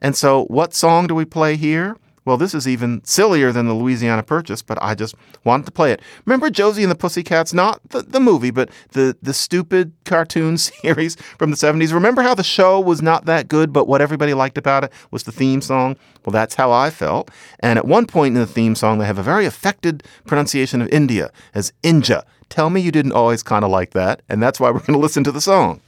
And 0.00 0.16
so, 0.16 0.44
what 0.46 0.74
song 0.74 1.06
do 1.06 1.14
we 1.14 1.24
play 1.24 1.56
here? 1.56 1.96
Well, 2.24 2.36
this 2.36 2.54
is 2.54 2.68
even 2.68 3.02
sillier 3.04 3.50
than 3.50 3.66
the 3.66 3.74
Louisiana 3.74 4.22
Purchase, 4.22 4.62
but 4.62 4.78
I 4.80 4.94
just 4.94 5.14
wanted 5.44 5.66
to 5.66 5.72
play 5.72 5.92
it. 5.92 6.00
Remember 6.24 6.50
Josie 6.50 6.82
and 6.82 6.90
the 6.90 6.96
Pussycats? 6.96 7.52
Not 7.52 7.80
the, 7.88 8.02
the 8.02 8.20
movie, 8.20 8.52
but 8.52 8.70
the, 8.92 9.16
the 9.20 9.34
stupid 9.34 9.92
cartoon 10.04 10.56
series 10.58 11.16
from 11.38 11.50
the 11.50 11.56
70s. 11.56 11.92
Remember 11.92 12.22
how 12.22 12.34
the 12.34 12.44
show 12.44 12.78
was 12.78 13.02
not 13.02 13.24
that 13.24 13.48
good, 13.48 13.72
but 13.72 13.88
what 13.88 14.00
everybody 14.00 14.34
liked 14.34 14.56
about 14.56 14.84
it 14.84 14.92
was 15.10 15.24
the 15.24 15.32
theme 15.32 15.60
song? 15.60 15.96
Well, 16.24 16.32
that's 16.32 16.54
how 16.54 16.70
I 16.70 16.90
felt. 16.90 17.30
And 17.60 17.78
at 17.78 17.86
one 17.86 18.06
point 18.06 18.36
in 18.36 18.40
the 18.40 18.46
theme 18.46 18.76
song, 18.76 18.98
they 18.98 19.06
have 19.06 19.18
a 19.18 19.22
very 19.22 19.44
affected 19.44 20.04
pronunciation 20.26 20.80
of 20.80 20.88
India 20.90 21.30
as 21.54 21.72
Inja. 21.82 22.22
Tell 22.48 22.70
me 22.70 22.80
you 22.80 22.92
didn't 22.92 23.12
always 23.12 23.42
kind 23.42 23.64
of 23.64 23.70
like 23.70 23.92
that. 23.92 24.22
And 24.28 24.42
that's 24.42 24.60
why 24.60 24.70
we're 24.70 24.80
going 24.80 24.92
to 24.92 24.98
listen 24.98 25.24
to 25.24 25.32
the 25.32 25.40
song. 25.40 25.80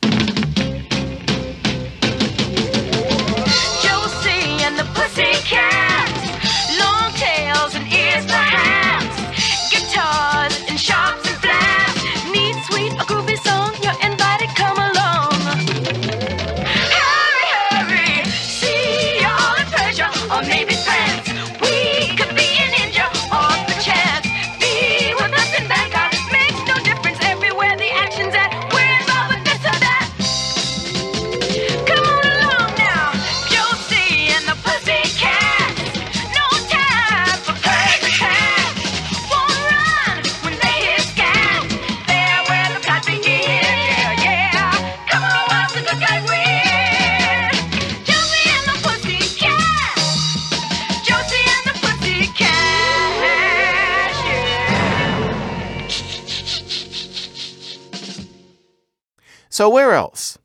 So, 59.64 59.70
where 59.70 59.94
else? 59.94 60.36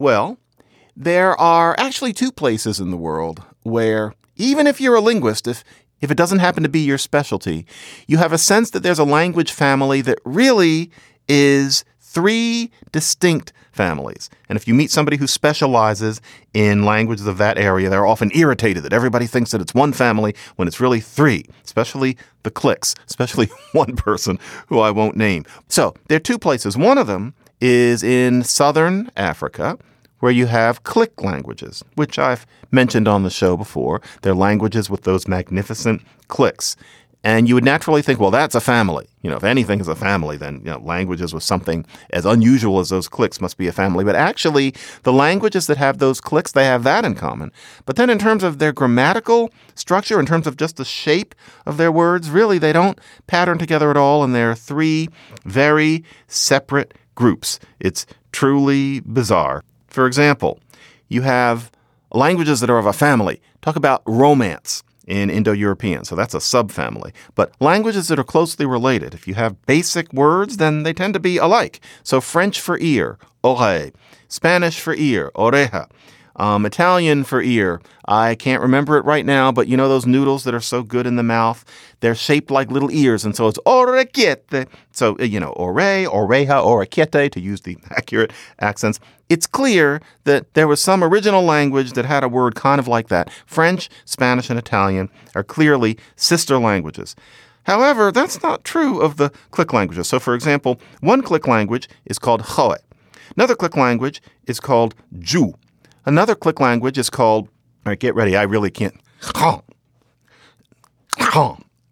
Well, 0.00 0.36
there 0.96 1.40
are 1.40 1.76
actually 1.78 2.12
two 2.12 2.32
places 2.32 2.80
in 2.80 2.90
the 2.90 2.96
world 2.96 3.40
where, 3.62 4.14
even 4.34 4.66
if 4.66 4.80
you're 4.80 4.96
a 4.96 5.00
linguist, 5.00 5.46
if 5.46 5.62
if 6.00 6.10
it 6.10 6.16
doesn't 6.16 6.40
happen 6.40 6.64
to 6.64 6.68
be 6.68 6.80
your 6.80 6.98
specialty, 6.98 7.66
you 8.08 8.16
have 8.16 8.32
a 8.32 8.36
sense 8.36 8.70
that 8.70 8.82
there's 8.82 8.98
a 8.98 9.04
language 9.04 9.52
family 9.52 10.00
that 10.00 10.18
really 10.24 10.90
is 11.28 11.84
three 12.00 12.72
distinct 12.90 13.52
families. 13.70 14.28
And 14.48 14.56
if 14.56 14.66
you 14.66 14.74
meet 14.74 14.90
somebody 14.90 15.18
who 15.18 15.28
specializes 15.28 16.20
in 16.52 16.84
languages 16.84 17.28
of 17.28 17.38
that 17.38 17.56
area, 17.56 17.88
they're 17.88 18.04
often 18.04 18.32
irritated 18.34 18.82
that 18.82 18.92
everybody 18.92 19.28
thinks 19.28 19.52
that 19.52 19.60
it's 19.60 19.72
one 19.72 19.92
family 19.92 20.34
when 20.56 20.66
it's 20.66 20.80
really 20.80 20.98
three, 20.98 21.44
especially 21.64 22.16
the 22.42 22.50
cliques, 22.50 22.96
especially 23.06 23.50
one 23.72 23.94
person 23.94 24.40
who 24.66 24.80
I 24.80 24.90
won't 24.90 25.16
name. 25.16 25.44
So 25.68 25.94
there 26.08 26.16
are 26.16 26.18
two 26.18 26.40
places. 26.40 26.76
One 26.76 26.98
of 26.98 27.06
them 27.06 27.34
is 27.60 28.02
in 28.02 28.42
southern 28.42 29.10
Africa 29.16 29.78
where 30.20 30.32
you 30.32 30.46
have 30.46 30.84
click 30.84 31.22
languages, 31.22 31.84
which 31.96 32.18
I've 32.18 32.46
mentioned 32.70 33.06
on 33.06 33.24
the 33.24 33.30
show 33.30 33.56
before. 33.56 34.00
They're 34.22 34.34
languages 34.34 34.88
with 34.88 35.02
those 35.02 35.28
magnificent 35.28 36.00
clicks. 36.28 36.76
And 37.22 37.48
you 37.48 37.54
would 37.54 37.64
naturally 37.64 38.02
think, 38.02 38.20
well, 38.20 38.30
that's 38.30 38.54
a 38.54 38.60
family. 38.60 39.06
You 39.22 39.30
know, 39.30 39.36
if 39.36 39.44
anything 39.44 39.80
is 39.80 39.88
a 39.88 39.94
family, 39.94 40.36
then 40.36 40.56
you 40.64 40.70
know, 40.70 40.78
languages 40.78 41.32
with 41.32 41.42
something 41.42 41.86
as 42.10 42.26
unusual 42.26 42.80
as 42.80 42.90
those 42.90 43.08
clicks 43.08 43.40
must 43.40 43.56
be 43.56 43.66
a 43.66 43.72
family. 43.72 44.04
But 44.04 44.14
actually, 44.14 44.74
the 45.04 45.12
languages 45.12 45.66
that 45.66 45.78
have 45.78 45.98
those 45.98 46.20
clicks, 46.20 46.52
they 46.52 46.66
have 46.66 46.84
that 46.84 47.04
in 47.04 47.14
common. 47.14 47.50
But 47.86 47.96
then, 47.96 48.10
in 48.10 48.18
terms 48.18 48.42
of 48.44 48.58
their 48.58 48.72
grammatical 48.72 49.50
structure, 49.74 50.20
in 50.20 50.26
terms 50.26 50.46
of 50.46 50.58
just 50.58 50.76
the 50.76 50.84
shape 50.84 51.34
of 51.64 51.78
their 51.78 51.90
words, 51.90 52.28
really, 52.28 52.58
they 52.58 52.74
don't 52.74 53.00
pattern 53.26 53.56
together 53.56 53.90
at 53.90 53.96
all. 53.96 54.22
And 54.22 54.34
they're 54.34 54.54
three 54.54 55.08
very 55.44 56.04
separate 56.28 56.92
groups. 57.14 57.58
It's 57.80 58.06
truly 58.32 59.00
bizarre. 59.00 59.62
For 59.86 60.06
example, 60.06 60.58
you 61.08 61.22
have 61.22 61.70
languages 62.12 62.60
that 62.60 62.70
are 62.70 62.78
of 62.78 62.86
a 62.86 62.92
family. 62.92 63.40
Talk 63.62 63.76
about 63.76 64.02
romance 64.06 64.82
in 65.06 65.30
Indo 65.30 65.52
European. 65.52 66.04
So 66.04 66.16
that's 66.16 66.34
a 66.34 66.38
subfamily. 66.38 67.12
But 67.34 67.52
languages 67.60 68.08
that 68.08 68.18
are 68.18 68.24
closely 68.24 68.66
related, 68.66 69.14
if 69.14 69.28
you 69.28 69.34
have 69.34 69.64
basic 69.66 70.12
words, 70.12 70.56
then 70.56 70.82
they 70.82 70.92
tend 70.92 71.14
to 71.14 71.20
be 71.20 71.36
alike. 71.36 71.80
So 72.02 72.20
French 72.20 72.60
for 72.60 72.78
ear, 72.78 73.18
oreille. 73.42 73.90
Spanish 74.28 74.80
for 74.80 74.94
ear, 74.94 75.30
oreja. 75.34 75.88
Um, 76.36 76.66
Italian 76.66 77.24
for 77.24 77.40
ear. 77.40 77.80
I 78.06 78.34
can't 78.34 78.60
remember 78.60 78.96
it 78.96 79.04
right 79.04 79.24
now, 79.24 79.52
but 79.52 79.68
you 79.68 79.76
know 79.76 79.88
those 79.88 80.06
noodles 80.06 80.44
that 80.44 80.54
are 80.54 80.60
so 80.60 80.82
good 80.82 81.06
in 81.06 81.16
the 81.16 81.22
mouth? 81.22 81.64
They're 82.00 82.14
shaped 82.14 82.50
like 82.50 82.70
little 82.70 82.90
ears, 82.90 83.24
and 83.24 83.36
so 83.36 83.46
it's 83.48 83.58
orecchiette. 83.64 84.68
So, 84.92 85.16
uh, 85.20 85.24
you 85.24 85.38
know, 85.38 85.50
ore, 85.50 85.74
oreja, 85.74 86.62
orecchiette, 86.62 87.30
to 87.32 87.40
use 87.40 87.62
the 87.62 87.78
accurate 87.90 88.32
accents. 88.58 88.98
It's 89.28 89.46
clear 89.46 90.00
that 90.24 90.52
there 90.54 90.68
was 90.68 90.82
some 90.82 91.02
original 91.02 91.42
language 91.42 91.92
that 91.92 92.04
had 92.04 92.24
a 92.24 92.28
word 92.28 92.54
kind 92.54 92.78
of 92.78 92.88
like 92.88 93.08
that. 93.08 93.30
French, 93.46 93.88
Spanish, 94.04 94.50
and 94.50 94.58
Italian 94.58 95.10
are 95.34 95.44
clearly 95.44 95.96
sister 96.16 96.58
languages. 96.58 97.16
However, 97.64 98.12
that's 98.12 98.42
not 98.42 98.64
true 98.64 99.00
of 99.00 99.16
the 99.16 99.30
click 99.50 99.72
languages. 99.72 100.08
So, 100.08 100.18
for 100.18 100.34
example, 100.34 100.80
one 101.00 101.22
click 101.22 101.46
language 101.46 101.88
is 102.04 102.18
called 102.18 102.42
Hoe. 102.42 102.76
Another 103.36 103.56
click 103.56 103.76
language 103.76 104.20
is 104.46 104.60
called 104.60 104.94
Ju. 105.18 105.54
Another 106.06 106.34
click 106.34 106.60
language 106.60 106.98
is 106.98 107.10
called, 107.10 107.48
all 107.48 107.90
right, 107.90 107.98
get 107.98 108.14
ready, 108.14 108.36
I 108.36 108.42
really 108.42 108.70
can't. 108.70 108.94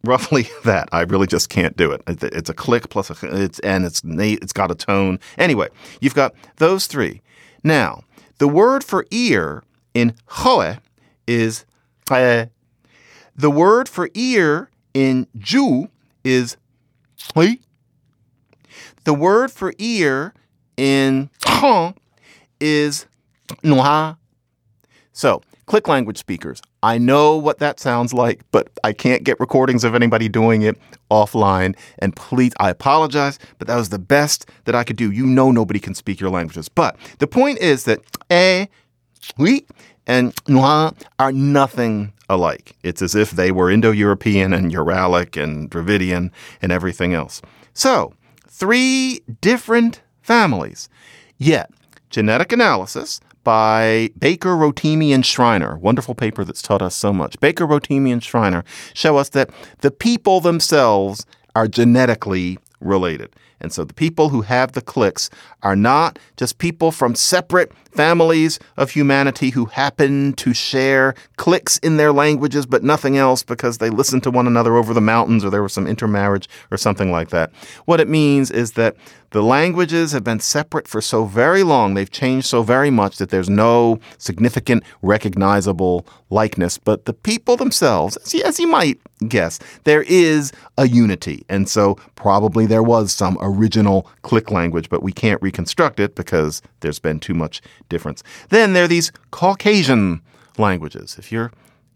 Roughly 0.05 0.48
that. 0.64 0.88
I 0.92 1.03
really 1.03 1.27
just 1.27 1.48
can't 1.48 1.77
do 1.77 1.92
it. 1.92 2.03
It- 2.07 2.22
It's 2.25 2.51
a 2.51 2.55
click 2.55 2.88
plus 2.90 3.11
a, 3.11 3.42
it's, 3.42 3.59
and 3.61 3.85
it's, 3.85 4.03
it's 4.05 4.53
got 4.53 4.70
a 4.70 4.75
tone. 4.75 5.18
Anyway, 5.38 5.68
you've 6.01 6.14
got 6.14 6.35
those 6.57 6.87
three. 6.87 7.22
Now, 7.64 8.03
the 8.38 8.48
word 8.48 8.83
for 8.85 9.07
ear 9.11 9.62
in 9.94 10.14
Hoe 10.27 10.77
is 11.27 11.64
eh. 12.11 12.46
The 13.37 13.51
word 13.51 13.88
for 13.88 14.11
ear 14.14 14.70
in 14.92 15.27
Ju 15.38 15.88
is 16.25 16.57
hui. 17.35 17.61
The 19.05 19.14
word 19.14 19.51
for 19.51 19.72
ear 19.79 20.35
in 20.77 21.31
Hong 21.46 21.94
is 22.61 23.07
noa. 23.62 24.19
So, 25.12 25.43
click 25.67 25.88
language 25.88 26.19
speakers, 26.19 26.62
I 26.83 26.99
know 26.99 27.37
what 27.37 27.59
that 27.59 27.79
sounds 27.79 28.12
like, 28.12 28.43
but 28.51 28.69
I 28.83 28.93
can't 28.93 29.25
get 29.25 29.38
recordings 29.38 29.85
of 29.85 29.95
anybody 29.95 30.29
doing 30.29 30.62
it 30.62 30.79
offline. 31.11 31.77
And 31.99 32.17
please, 32.17 32.53
I 32.59 32.71
apologize, 32.71 33.38
but 33.59 33.69
that 33.69 33.77
was 33.77 33.91
the 33.91 33.99
best 33.99 34.49
that 34.65 34.75
I 34.75 34.85
could 34.85 34.97
do. 34.97 35.11
You 35.11 35.27
know, 35.27 35.51
nobody 35.51 35.79
can 35.79 35.95
speak 35.95 36.19
your 36.19 36.31
languages. 36.31 36.69
But 36.69 36.97
the 37.19 37.27
point 37.27 37.59
is 37.59 37.85
that 37.85 38.01
eh, 38.31 38.67
oui, 39.38 39.67
and 40.07 40.35
noa 40.49 40.95
are 41.19 41.33
nothing 41.33 42.12
alike. 42.29 42.75
It's 42.83 43.03
as 43.03 43.15
if 43.15 43.33
they 43.33 43.53
were 43.53 43.71
Indo 43.71 43.91
European 43.91 44.53
and 44.53 44.73
Uralic 44.73 45.41
and 45.41 45.71
Dravidian 45.71 46.31
and 46.61 46.73
everything 46.73 47.15
else. 47.15 47.43
So, 47.75 48.15
three 48.49 49.21
different 49.41 50.01
families. 50.23 50.88
Yet, 51.38 51.71
genetic 52.11 52.53
analysis 52.53 53.21
by 53.44 54.11
Baker, 54.18 54.50
Rotimi, 54.50 55.14
and 55.14 55.24
Shriner, 55.24 55.76
wonderful 55.78 56.14
paper 56.14 56.44
that's 56.44 56.62
taught 56.62 56.83
us 56.83 56.94
so 56.94 57.12
much. 57.12 57.38
Baker, 57.40 57.66
Rotimi, 57.66 58.12
and 58.12 58.22
Shriner 58.22 58.64
show 58.94 59.16
us 59.16 59.28
that 59.31 59.50
the 59.81 59.90
people 59.90 60.40
themselves 60.40 61.26
are 61.55 61.68
genetically 61.68 62.59
related. 62.81 63.35
And 63.62 63.72
so 63.72 63.85
the 63.85 63.94
people 63.94 64.29
who 64.29 64.42
have 64.42 64.72
the 64.72 64.83
clicks 64.83 65.31
are 65.62 65.77
not 65.77 66.18
just 66.37 66.59
people 66.59 66.92
from 66.92 67.14
separate 67.14 67.72
families 67.92 68.59
of 68.77 68.90
humanity 68.90 69.51
who 69.51 69.66
happen 69.66 70.33
to 70.35 70.53
share 70.53 71.14
clicks 71.37 71.79
in 71.79 71.96
their 71.96 72.12
languages 72.12 72.66
but 72.66 72.83
nothing 72.83 73.16
else 73.16 73.42
because 73.42 73.79
they 73.79 73.90
listened 73.90 74.22
to 74.25 74.31
one 74.31 74.46
another 74.46 74.77
over 74.77 74.92
the 74.92 75.01
mountains 75.01 75.44
or 75.44 75.51
there 75.51 75.62
was 75.62 75.72
some 75.72 75.87
intermarriage 75.87 76.48
or 76.70 76.77
something 76.77 77.11
like 77.11 77.31
that. 77.31 77.53
What 77.85 78.01
it 78.01 78.09
means 78.09 78.51
is 78.51 78.72
that 78.72 78.96
the 79.31 79.42
languages 79.42 80.12
have 80.12 80.25
been 80.25 80.40
separate 80.40 80.87
for 80.87 81.01
so 81.01 81.25
very 81.25 81.62
long, 81.62 81.94
they've 81.94 82.11
changed 82.11 82.46
so 82.46 82.62
very 82.62 82.90
much 82.90 83.16
that 83.16 83.31
there's 83.31 83.48
no 83.48 83.98
significant 84.18 84.85
recognizable 85.01 86.07
likeness. 86.29 86.77
But 86.77 87.07
the 87.07 87.14
people 87.14 87.57
themselves, 87.57 88.18
as 88.18 88.35
you, 88.35 88.42
as 88.44 88.61
you 88.61 88.66
might 88.66 89.01
guess, 89.29 89.59
there 89.85 90.03
is 90.03 90.53
a 90.77 90.87
unity. 90.87 91.46
And 91.48 91.66
so 91.66 91.94
probably 92.14 92.66
there 92.66 92.83
was 92.83 93.12
some 93.12 93.38
original 93.53 94.09
click 94.23 94.51
language, 94.51 94.88
but 94.88 95.03
we 95.03 95.12
can't 95.12 95.41
reconstruct 95.43 96.01
it 96.01 96.15
because 96.15 96.62
there's 96.81 96.99
been 96.99 97.21
too 97.21 97.35
much 97.35 97.61
difference. 97.88 98.23
Then 98.49 98.73
there 98.73 98.85
are 98.85 98.88
these 98.88 99.12
Caucasian 99.31 100.23
languages. 100.59 101.17
If 101.19 101.33
you're 101.33 101.53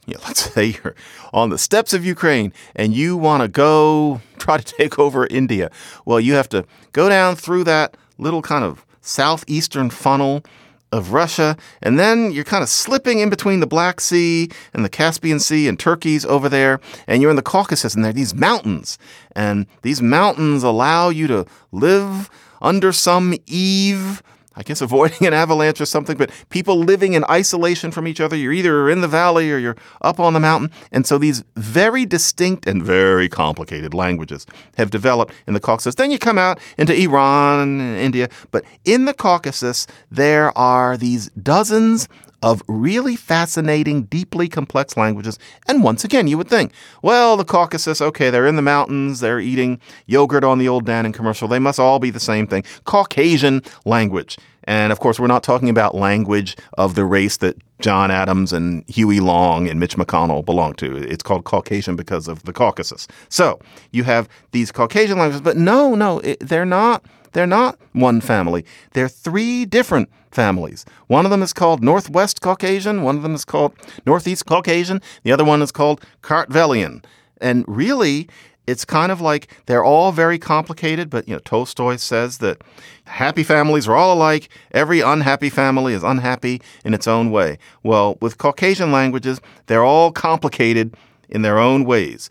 let's 0.25 0.53
say 0.53 0.67
you're 0.67 0.95
on 1.33 1.51
the 1.51 1.59
steppes 1.59 1.93
of 1.93 2.05
Ukraine 2.05 2.53
and 2.77 2.95
you 2.95 3.17
want 3.17 3.43
to 3.43 3.49
go 3.49 4.21
try 4.39 4.57
to 4.57 4.65
take 4.65 4.99
over 4.99 5.27
India. 5.27 5.71
Well, 6.05 6.21
you 6.21 6.35
have 6.35 6.49
to 6.51 6.65
go 6.93 7.09
down 7.09 7.37
through 7.37 7.65
that 7.65 7.97
little 8.19 8.43
kind 8.43 8.65
of 8.65 8.87
southeastern 9.01 9.91
funnel 9.91 10.45
of 10.93 11.13
Russia, 11.13 11.57
and 11.83 11.99
then 11.99 12.31
you're 12.31 12.45
kind 12.45 12.63
of 12.63 12.69
slipping 12.69 13.19
in 13.19 13.29
between 13.29 13.61
the 13.61 13.67
Black 13.67 14.01
Sea 14.01 14.49
and 14.73 14.85
the 14.85 14.89
Caspian 14.89 15.41
Sea 15.41 15.69
and 15.69 15.79
Turkey's 15.79 16.25
over 16.25 16.49
there, 16.49 16.81
and 17.07 17.21
you're 17.21 17.31
in 17.31 17.37
the 17.37 17.43
Caucasus, 17.43 17.95
and 17.95 18.05
there 18.05 18.11
are 18.11 18.15
these 18.15 18.35
mountains, 18.35 18.99
and 19.35 19.67
these 19.83 20.01
mountains 20.01 20.63
allow 20.63 21.09
you 21.09 21.27
to 21.27 21.47
live 21.73 22.31
under 22.63 22.93
some 22.93 23.35
eave 23.47 24.23
I 24.57 24.63
guess 24.63 24.81
avoiding 24.81 25.27
an 25.27 25.35
avalanche 25.35 25.81
or 25.81 25.87
something, 25.87 26.17
but 26.17 26.31
people 26.49 26.79
living 26.79 27.13
in 27.13 27.25
isolation 27.31 27.91
from 27.91 28.09
each 28.09 28.21
other. 28.21 28.37
You're 28.37 28.53
either 28.53 28.89
in 28.89 29.03
the 29.03 29.09
valley 29.09 29.53
or 29.53 29.59
you're 29.59 29.77
up 30.01 30.19
on 30.19 30.33
the 30.33 30.41
mountain. 30.41 30.71
And 30.91 31.07
so 31.07 31.19
these 31.19 31.45
very 31.57 32.07
distinct 32.07 32.67
and 32.67 32.83
very 32.83 33.29
complicated 33.29 33.93
languages 33.93 34.47
have 34.77 34.91
developed 34.91 35.35
in 35.47 35.55
the 35.55 35.61
Caucasus. 35.61 35.95
Then 35.97 36.11
you 36.11 36.19
come 36.19 36.39
out 36.39 36.59
into 36.79 36.99
Iran 36.99 37.81
and 37.81 37.99
India. 37.99 38.29
But 38.51 38.65
in 38.85 39.05
the 39.05 39.15
Caucasus, 39.15 39.87
there 40.11 40.57
are 40.57 40.97
these 40.97 41.29
dozens 41.31 42.09
of 42.43 42.63
really 42.69 43.17
fascinating, 43.17 44.05
deeply 44.05 44.49
complex 44.49 44.97
languages. 44.97 45.39
And 45.67 45.83
once 45.83 46.05
again, 46.05 46.29
you 46.29 46.37
would 46.39 46.49
think, 46.49 46.73
well, 47.03 47.37
the 47.37 47.45
Caucasus, 47.45 48.01
okay, 48.01 48.31
they're 48.31 48.47
in 48.47 48.57
the 48.57 48.63
mountains, 48.63 49.21
they're 49.21 49.41
eating 49.41 49.81
yogurt 50.07 50.45
on 50.45 50.59
the 50.59 50.69
old 50.69 50.87
Dannon 50.87 51.15
commercial. 51.15 51.49
They 51.49 51.59
must 51.59 51.81
all 51.81 51.99
be 51.99 52.11
the 52.11 52.21
same 52.21 52.47
thing. 52.47 52.65
Caucasian 52.85 53.63
language. 53.85 54.39
And 54.65 54.93
of 54.93 54.99
course, 54.99 55.21
we're 55.21 55.29
not 55.29 55.43
talking 55.43 55.69
about 55.69 55.95
language 55.95 56.57
of 56.77 56.97
the 56.97 57.05
race 57.05 57.37
that 57.39 57.57
John 57.81 58.11
Adams 58.11 58.53
and 58.53 58.85
Huey 58.89 59.21
Long 59.21 59.69
and 59.69 59.79
Mitch 59.79 59.97
McConnell 59.97 60.45
belong 60.45 60.75
to. 60.75 60.97
It's 60.97 61.23
called 61.23 61.45
Caucasian 61.45 61.95
because 61.95 62.27
of 62.27 62.43
the 62.45 62.53
Caucasus. 62.53 63.07
So 63.29 63.61
you 63.93 64.05
have 64.05 64.29
these 64.51 64.73
Caucasian 64.73 65.19
languages, 65.19 65.41
but 65.41 65.57
no, 65.57 65.95
no, 65.95 66.19
it, 66.21 66.41
they're 66.41 66.67
not. 66.67 67.05
They're 67.37 67.47
not 67.47 67.79
one 67.93 68.23
family. 68.23 68.65
They're 68.95 69.11
three 69.11 69.67
different 69.67 70.09
families. 70.31 70.87
One 71.07 71.27
of 71.27 71.31
them 71.31 71.43
is 71.43 71.53
called 71.53 71.85
Northwest 71.85 72.41
Caucasian. 72.41 73.03
One 73.03 73.15
of 73.15 73.23
them 73.23 73.35
is 73.35 73.45
called 73.45 73.75
Northeast 74.07 74.47
Caucasian. 74.47 75.03
The 75.23 75.33
other 75.33 75.45
one 75.45 75.61
is 75.61 75.71
called 75.71 76.01
Kartvelian. 76.23 77.05
And 77.39 77.63
really, 77.69 78.27
it's 78.67 78.87
kind 78.87 79.13
of 79.13 79.21
like 79.21 79.55
they're 79.67 79.85
all 79.85 80.13
very 80.13 80.39
complicated, 80.39 81.11
but 81.11 81.29
you 81.29 81.35
know, 81.35 81.41
Tolstoy 81.41 81.97
says 81.97 82.39
that 82.39 82.63
happy 83.05 83.43
families 83.43 83.87
are 83.87 83.95
all 83.95 84.15
alike. 84.15 84.49
Every 84.71 85.03
unhappy 85.03 85.51
family 85.51 85.93
is 85.93 86.03
unhappy 86.03 86.63
in 86.87 86.95
its 86.95 87.07
own 87.07 87.31
way. 87.31 87.59
Well, 87.83 88.17
with 88.23 88.39
Caucasian 88.39 88.93
languages, 88.93 89.43
they're 89.67 89.85
all 89.85 90.11
complicated 90.11 90.97
in 91.29 91.43
their 91.43 91.59
own 91.59 91.85
ways. 91.85 92.31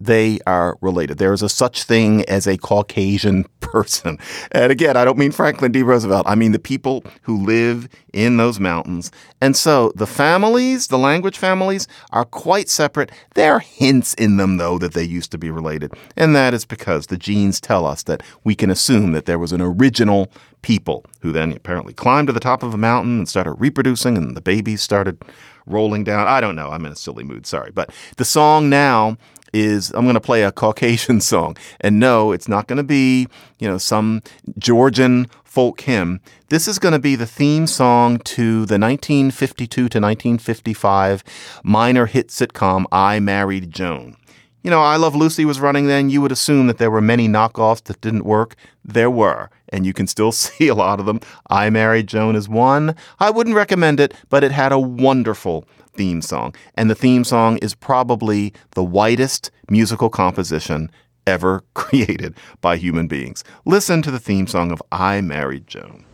they 0.00 0.38
are 0.46 0.76
related. 0.80 1.18
There 1.18 1.32
is 1.32 1.42
a 1.42 1.48
such 1.48 1.84
thing 1.84 2.24
as 2.24 2.46
a 2.46 2.58
Caucasian 2.58 3.44
person. 3.60 4.18
And 4.52 4.70
again, 4.70 4.96
I 4.96 5.04
don't 5.04 5.18
mean 5.18 5.32
Franklin 5.32 5.72
D. 5.72 5.82
Roosevelt. 5.82 6.26
I 6.28 6.34
mean 6.34 6.52
the 6.52 6.58
people 6.58 7.04
who 7.22 7.44
live 7.44 7.88
in 8.12 8.36
those 8.36 8.60
mountains. 8.60 9.10
And 9.40 9.56
so 9.56 9.92
the 9.94 10.06
families, 10.06 10.88
the 10.88 10.98
language 10.98 11.38
families, 11.38 11.88
are 12.12 12.24
quite 12.24 12.68
separate. 12.68 13.10
There 13.34 13.54
are 13.54 13.60
hints 13.60 14.14
in 14.14 14.36
them, 14.36 14.56
though, 14.56 14.78
that 14.78 14.94
they 14.94 15.04
used 15.04 15.30
to 15.32 15.38
be 15.38 15.50
related. 15.50 15.92
And 16.16 16.34
that 16.34 16.54
is 16.54 16.64
because 16.64 17.06
the 17.06 17.18
genes 17.18 17.60
tell 17.60 17.86
us 17.86 18.02
that 18.04 18.22
we 18.44 18.54
can 18.54 18.70
assume 18.70 19.12
that 19.12 19.26
there 19.26 19.38
was 19.38 19.52
an 19.52 19.60
original 19.60 20.30
people 20.62 21.04
who 21.20 21.32
then 21.32 21.52
apparently 21.52 21.92
climbed 21.92 22.26
to 22.26 22.32
the 22.32 22.40
top 22.40 22.62
of 22.62 22.74
a 22.74 22.78
mountain 22.78 23.18
and 23.18 23.28
started 23.28 23.52
reproducing, 23.52 24.16
and 24.16 24.36
the 24.36 24.40
babies 24.40 24.82
started 24.82 25.22
rolling 25.66 26.04
down. 26.04 26.26
I 26.26 26.40
don't 26.40 26.56
know. 26.56 26.70
I'm 26.70 26.86
in 26.86 26.92
a 26.92 26.96
silly 26.96 27.24
mood. 27.24 27.46
Sorry. 27.46 27.70
But 27.72 27.90
the 28.16 28.24
song 28.24 28.68
now 28.70 29.16
is 29.52 29.90
I'm 29.94 30.04
going 30.04 30.14
to 30.14 30.20
play 30.20 30.42
a 30.42 30.52
Caucasian 30.52 31.20
song. 31.32 31.56
And 31.80 31.98
no, 31.98 32.32
it's 32.32 32.48
not 32.48 32.66
going 32.66 32.78
to 32.78 32.84
be, 32.84 33.28
you 33.58 33.68
know, 33.68 33.78
some 33.78 34.22
Georgian 34.58 35.28
folk 35.44 35.80
hymn. 35.80 36.20
This 36.48 36.68
is 36.68 36.78
going 36.78 36.92
to 36.92 36.98
be 36.98 37.16
the 37.16 37.26
theme 37.26 37.66
song 37.66 38.18
to 38.18 38.66
the 38.66 38.78
1952 38.78 39.66
to 39.68 39.82
1955 39.82 41.24
minor 41.64 42.06
hit 42.06 42.28
sitcom 42.28 42.84
I 42.92 43.20
Married 43.20 43.70
Joan. 43.70 44.16
You 44.62 44.70
know, 44.70 44.82
I 44.82 44.96
Love 44.96 45.14
Lucy 45.14 45.44
was 45.44 45.60
running 45.60 45.86
then. 45.86 46.10
You 46.10 46.20
would 46.20 46.32
assume 46.32 46.66
that 46.66 46.78
there 46.78 46.90
were 46.90 47.00
many 47.00 47.28
knockoffs 47.28 47.84
that 47.84 48.00
didn't 48.00 48.24
work. 48.24 48.56
There 48.84 49.10
were, 49.10 49.48
and 49.68 49.86
you 49.86 49.92
can 49.92 50.08
still 50.08 50.32
see 50.32 50.68
a 50.68 50.74
lot 50.74 50.98
of 50.98 51.06
them. 51.06 51.20
I 51.48 51.70
Married 51.70 52.08
Joan 52.08 52.34
is 52.34 52.48
one. 52.48 52.96
I 53.20 53.30
wouldn't 53.30 53.54
recommend 53.54 54.00
it, 54.00 54.12
but 54.28 54.42
it 54.42 54.50
had 54.50 54.72
a 54.72 54.78
wonderful 54.78 55.64
theme 55.96 56.22
song. 56.22 56.54
And 56.74 56.90
the 56.90 56.94
theme 56.94 57.24
song 57.24 57.58
is 57.58 57.74
probably 57.74 58.52
the 58.74 58.84
whitest 58.84 59.50
musical 59.70 60.10
composition 60.10 60.90
ever 61.26 61.64
created 61.74 62.34
by 62.60 62.76
human 62.76 63.08
beings. 63.08 63.42
Listen 63.64 64.02
to 64.02 64.10
the 64.10 64.20
theme 64.20 64.46
song 64.46 64.70
of 64.70 64.82
I 64.92 65.20
Married 65.20 65.66
Joan. 65.66 66.04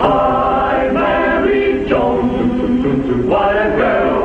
I 0.00 0.90
married 0.92 1.88
Joan. 1.88 3.28
What 3.28 3.56
a 3.56 3.70
girl, 3.76 4.19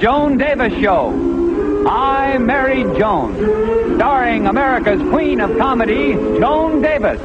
Joan. 0.00 0.38
Davis 0.38 0.72
Show. 0.80 1.86
I 1.86 2.38
Married 2.38 2.96
Joan. 2.98 3.96
Starring 3.96 4.46
America's 4.46 5.00
Queen 5.10 5.40
of 5.40 5.58
Comedy, 5.58 6.14
Joan 6.14 6.80
Davis, 6.80 7.20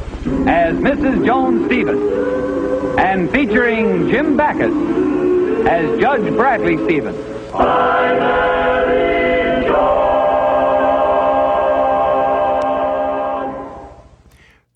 as 0.46 0.74
Mrs. 0.74 1.24
Joan 1.24 1.64
Stevens. 1.66 2.98
And 2.98 3.30
featuring 3.30 4.10
Jim 4.10 4.36
Backus 4.36 4.74
as 5.66 5.98
Judge 6.00 6.30
Bradley 6.34 6.76
Stevens. 6.84 7.18
I 7.54 8.12
married 8.18 9.66
Joan. 9.66 10.16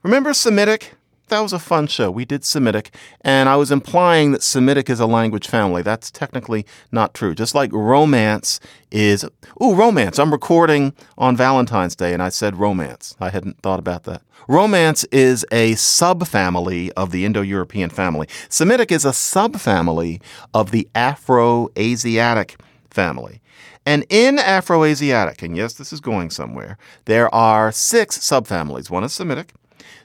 Remember 0.02 0.32
Semitic? 0.32 0.94
That 1.30 1.40
was 1.40 1.52
a 1.52 1.60
fun 1.60 1.86
show. 1.86 2.10
We 2.10 2.24
did 2.24 2.44
Semitic, 2.44 2.92
and 3.20 3.48
I 3.48 3.54
was 3.54 3.70
implying 3.70 4.32
that 4.32 4.42
Semitic 4.42 4.90
is 4.90 4.98
a 4.98 5.06
language 5.06 5.46
family. 5.46 5.80
That's 5.80 6.10
technically 6.10 6.66
not 6.90 7.14
true. 7.14 7.36
Just 7.36 7.54
like 7.54 7.72
romance 7.72 8.58
is. 8.90 9.24
Ooh, 9.62 9.76
romance. 9.76 10.18
I'm 10.18 10.32
recording 10.32 10.92
on 11.16 11.36
Valentine's 11.36 11.94
Day, 11.94 12.12
and 12.12 12.20
I 12.20 12.30
said 12.30 12.56
romance. 12.56 13.14
I 13.20 13.30
hadn't 13.30 13.62
thought 13.62 13.78
about 13.78 14.02
that. 14.04 14.22
Romance 14.48 15.04
is 15.12 15.46
a 15.52 15.74
subfamily 15.74 16.90
of 16.96 17.12
the 17.12 17.24
Indo 17.24 17.42
European 17.42 17.90
family. 17.90 18.26
Semitic 18.48 18.90
is 18.90 19.04
a 19.04 19.10
subfamily 19.10 20.20
of 20.52 20.72
the 20.72 20.88
Afro 20.96 21.68
Asiatic 21.78 22.60
family. 22.90 23.40
And 23.86 24.04
in 24.08 24.40
Afro 24.40 24.82
Asiatic, 24.82 25.42
and 25.42 25.56
yes, 25.56 25.74
this 25.74 25.92
is 25.92 26.00
going 26.00 26.30
somewhere, 26.30 26.76
there 27.04 27.32
are 27.32 27.70
six 27.70 28.18
subfamilies. 28.18 28.90
One 28.90 29.04
is 29.04 29.12
Semitic, 29.12 29.52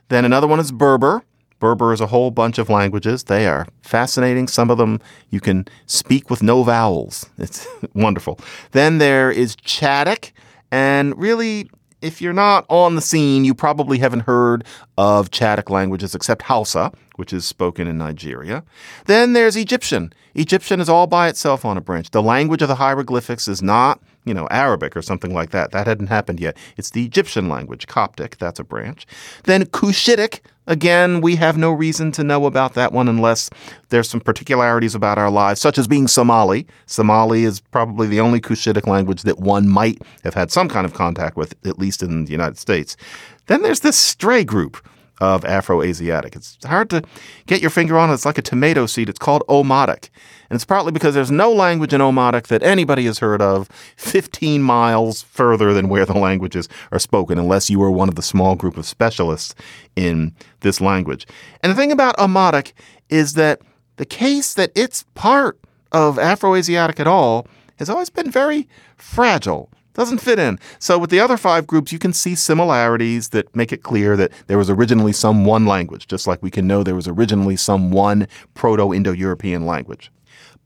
then 0.09 0.25
another 0.25 0.47
one 0.47 0.59
is 0.59 0.71
Berber. 0.71 1.23
Berber 1.59 1.93
is 1.93 2.01
a 2.01 2.07
whole 2.07 2.31
bunch 2.31 2.57
of 2.57 2.69
languages. 2.69 3.23
They 3.23 3.47
are 3.47 3.65
fascinating. 3.81 4.47
Some 4.47 4.69
of 4.69 4.77
them 4.77 4.99
you 5.29 5.39
can 5.39 5.67
speak 5.85 6.29
with 6.29 6.43
no 6.43 6.63
vowels. 6.63 7.29
It's 7.37 7.67
wonderful. 7.93 8.39
Then 8.71 8.97
there 8.97 9.31
is 9.31 9.55
Chadic, 9.55 10.31
and 10.71 11.17
really, 11.17 11.69
if 12.01 12.21
you're 12.21 12.33
not 12.33 12.65
on 12.69 12.95
the 12.95 13.01
scene, 13.01 13.45
you 13.45 13.53
probably 13.55 13.97
haven't 13.99 14.21
heard 14.21 14.63
of 14.97 15.31
Chadic 15.31 15.69
languages 15.69 16.13
except 16.13 16.43
Hausa, 16.43 16.91
which 17.15 17.31
is 17.33 17.45
spoken 17.45 17.87
in 17.87 17.97
Nigeria. 17.97 18.63
Then 19.05 19.33
there's 19.33 19.55
Egyptian. 19.55 20.13
Egyptian 20.35 20.79
is 20.79 20.89
all 20.89 21.07
by 21.07 21.29
itself 21.29 21.63
on 21.63 21.77
a 21.77 21.81
branch. 21.81 22.11
The 22.11 22.21
language 22.21 22.61
of 22.61 22.67
the 22.67 22.75
hieroglyphics 22.75 23.47
is 23.47 23.61
not, 23.61 24.01
you 24.25 24.33
know, 24.33 24.47
Arabic 24.51 24.97
or 24.97 25.01
something 25.01 25.33
like 25.33 25.51
that. 25.51 25.71
That 25.71 25.88
hadn't 25.88 26.07
happened 26.07 26.39
yet. 26.39 26.57
It's 26.77 26.89
the 26.89 27.05
Egyptian 27.05 27.47
language, 27.47 27.88
Coptic. 27.88 28.38
That's 28.38 28.59
a 28.59 28.63
branch. 28.63 29.05
Then 29.43 29.65
Cushitic. 29.65 30.41
Again, 30.67 31.21
we 31.21 31.35
have 31.35 31.57
no 31.57 31.71
reason 31.71 32.11
to 32.13 32.23
know 32.23 32.47
about 32.47 32.73
that 32.73 32.91
one 32.91 33.07
unless 33.07 33.51
there's 33.89 34.09
some 34.09 34.19
particularities 34.19 34.95
about 34.95 35.19
our 35.19 35.29
lives, 35.29 35.61
such 35.61 35.77
as 35.77 35.88
being 35.88 36.07
Somali. 36.07 36.65
Somali 36.88 37.43
is 37.43 37.59
probably 37.59 38.07
the 38.07 38.19
only 38.19 38.41
Cushitic 38.41 38.88
language 38.88 39.21
that 39.23 39.38
one 39.38 39.69
might 39.69 40.01
have 40.23 40.33
had 40.33 40.51
some 40.51 40.67
kind 40.67 40.85
of 40.85 40.95
contact 40.95 41.38
with, 41.38 41.53
at 41.67 41.77
least 41.77 42.01
in 42.01 42.25
the 42.25 42.31
United 42.31 42.57
States. 42.57 42.97
Then 43.45 43.61
there's 43.61 43.81
this 43.81 43.95
stray 43.95 44.43
group 44.43 44.83
of 45.19 45.45
Afro-Asiatic. 45.45 46.36
It's 46.36 46.58
hard 46.65 46.89
to 46.89 47.01
get 47.45 47.62
your 47.62 47.69
finger 47.69 47.97
on. 47.97 48.12
It's 48.12 48.25
like 48.25 48.38
a 48.38 48.41
tomato 48.41 48.86
seed. 48.86 49.10
It's 49.10 49.19
called 49.19 49.43
Omotic. 49.47 50.10
And 50.49 50.56
it's 50.56 50.65
partly 50.65 50.91
because 50.91 51.15
there's 51.15 51.32
no 51.32 51.51
language 51.51 51.93
in 51.93 52.01
Omotic 52.01 52.47
that 52.47 52.62
anybody 52.63 53.06
has 53.06 53.19
heard 53.19 53.41
of 53.41 53.69
15 53.97 54.62
miles 54.62 55.21
further 55.23 55.73
than 55.73 55.89
where 55.89 56.06
the 56.06 56.17
languages 56.17 56.69
are 56.91 56.99
spoken, 56.99 57.38
unless 57.38 57.69
you 57.69 57.82
are 57.82 57.91
one 57.91 58.10
of 58.10 58.15
the 58.15 58.21
small 58.21 58.56
group 58.56 58.78
of 58.78 58.86
specialists 58.86 59.56
in 59.95 60.36
this 60.60 60.82
language. 60.82 61.25
And 61.62 61.71
the 61.71 61.75
thing 61.75 61.91
about 61.91 62.17
Omotic 62.17 62.73
is 63.10 63.34
that 63.34 63.62
the 63.97 64.06
case 64.06 64.54
that 64.56 64.71
it's 64.75 65.06
part 65.15 65.60
of 65.91 66.19
Afro-Asiatic 66.19 66.99
at 66.99 67.08
all 67.08 67.47
has 67.78 67.89
always 67.89 68.10
been 68.10 68.30
very 68.30 68.67
fragile 68.97 69.69
doesn't 69.95 70.19
fit 70.19 70.38
in. 70.38 70.60
So 70.77 70.99
with 70.99 71.10
the 71.10 71.19
other 71.19 71.38
five 71.38 71.65
groups, 71.65 71.91
you 71.91 71.99
can 71.99 72.13
see 72.13 72.36
similarities 72.36 73.29
that 73.29 73.53
make 73.55 73.71
it 73.71 73.81
clear 73.81 74.15
that 74.15 74.31
there 74.47 74.58
was 74.58 74.69
originally 74.69 75.13
some 75.13 75.45
one 75.45 75.65
language, 75.65 76.08
just 76.08 76.27
like 76.27 76.43
we 76.43 76.51
can 76.51 76.67
know 76.67 76.84
there 76.84 76.93
was 76.93 77.08
originally 77.08 77.55
some 77.55 77.91
one 77.91 78.27
Proto-Indo-European 78.53 79.65
language. 79.65 80.12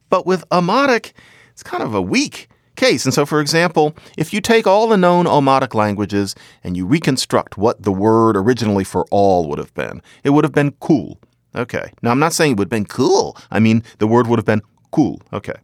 But 0.10 0.26
with 0.26 0.48
Omotic, 0.50 1.14
it's 1.52 1.64
kind 1.64 1.84
of 1.84 1.94
a 1.94 2.02
weak 2.02 2.50
case. 2.76 3.06
And 3.06 3.14
so, 3.14 3.26
for 3.26 3.40
example, 3.40 3.96
if 4.18 4.34
you 4.34 4.42
take 4.42 4.66
all 4.66 4.88
the 4.88 4.98
known 4.98 5.26
Omotic 5.26 5.74
languages 5.74 6.34
and 6.64 6.76
you 6.76 6.86
reconstruct 6.86 7.58
what 7.58 7.84
the 7.84 7.92
word 7.92 8.36
originally 8.36 8.84
for 8.84 9.06
all 9.12 9.48
would 9.50 9.60
have 9.60 9.74
been, 9.74 10.02
it 10.24 10.32
would 10.32 10.44
have 10.44 10.54
been 10.54 10.72
cool. 10.80 11.20
Okay. 11.56 11.92
Now, 12.02 12.12
I'm 12.12 12.20
not 12.20 12.34
saying 12.34 12.54
it 12.54 12.58
would 12.58 12.66
have 12.66 12.70
been 12.70 12.86
cool. 12.86 13.38
I 13.52 13.60
mean, 13.60 13.84
the 14.00 14.08
word 14.08 14.28
would 14.28 14.40
have 14.40 14.46
been 14.46 14.62
cool. 14.92 15.22
Okay. 15.34 15.56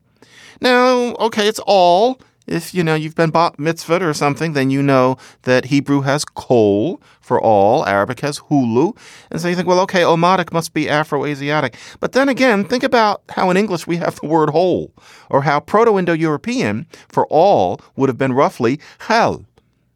Now, 0.61 1.15
okay, 1.15 1.47
it's 1.47 1.59
all. 1.65 2.19
If 2.47 2.73
you 2.73 2.83
know 2.83 2.95
you've 2.95 3.15
been 3.15 3.31
bat 3.31 3.57
mitzvahed 3.57 4.01
or 4.01 4.13
something, 4.13 4.53
then 4.53 4.69
you 4.69 4.83
know 4.83 5.17
that 5.43 5.65
Hebrew 5.65 6.01
has 6.01 6.25
kol 6.25 7.01
for 7.19 7.41
all, 7.41 7.85
Arabic 7.87 8.19
has 8.19 8.39
hulu, 8.39 8.95
and 9.31 9.41
so 9.41 9.47
you 9.47 9.55
think, 9.55 9.67
well, 9.67 9.79
okay, 9.81 10.01
Omotic 10.01 10.53
must 10.53 10.73
be 10.73 10.87
Afro-Asiatic. 10.87 11.75
But 11.99 12.11
then 12.11 12.29
again, 12.29 12.63
think 12.63 12.83
about 12.83 13.23
how 13.29 13.49
in 13.49 13.57
English 13.57 13.87
we 13.87 13.97
have 13.97 14.19
the 14.19 14.27
word 14.27 14.51
whole, 14.51 14.93
or 15.29 15.41
how 15.41 15.59
Proto-Indo-European 15.59 16.85
for 17.09 17.25
all 17.27 17.81
would 17.95 18.09
have 18.09 18.17
been 18.17 18.33
roughly 18.33 18.79
hel. 18.99 19.43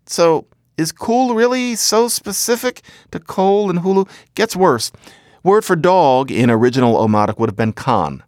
So 0.07 0.47
is 0.75 0.91
cool 0.91 1.35
really 1.35 1.75
so 1.75 2.07
specific 2.07 2.81
to 3.12 3.19
kol 3.19 3.69
and 3.69 3.79
hulu? 3.79 4.09
Gets 4.33 4.55
worse. 4.55 4.91
Word 5.43 5.63
for 5.63 5.75
dog 5.75 6.31
in 6.31 6.49
original 6.49 6.95
Omotic 6.95 7.38
would 7.38 7.49
have 7.49 7.55
been 7.55 7.73
khan. 7.73 8.23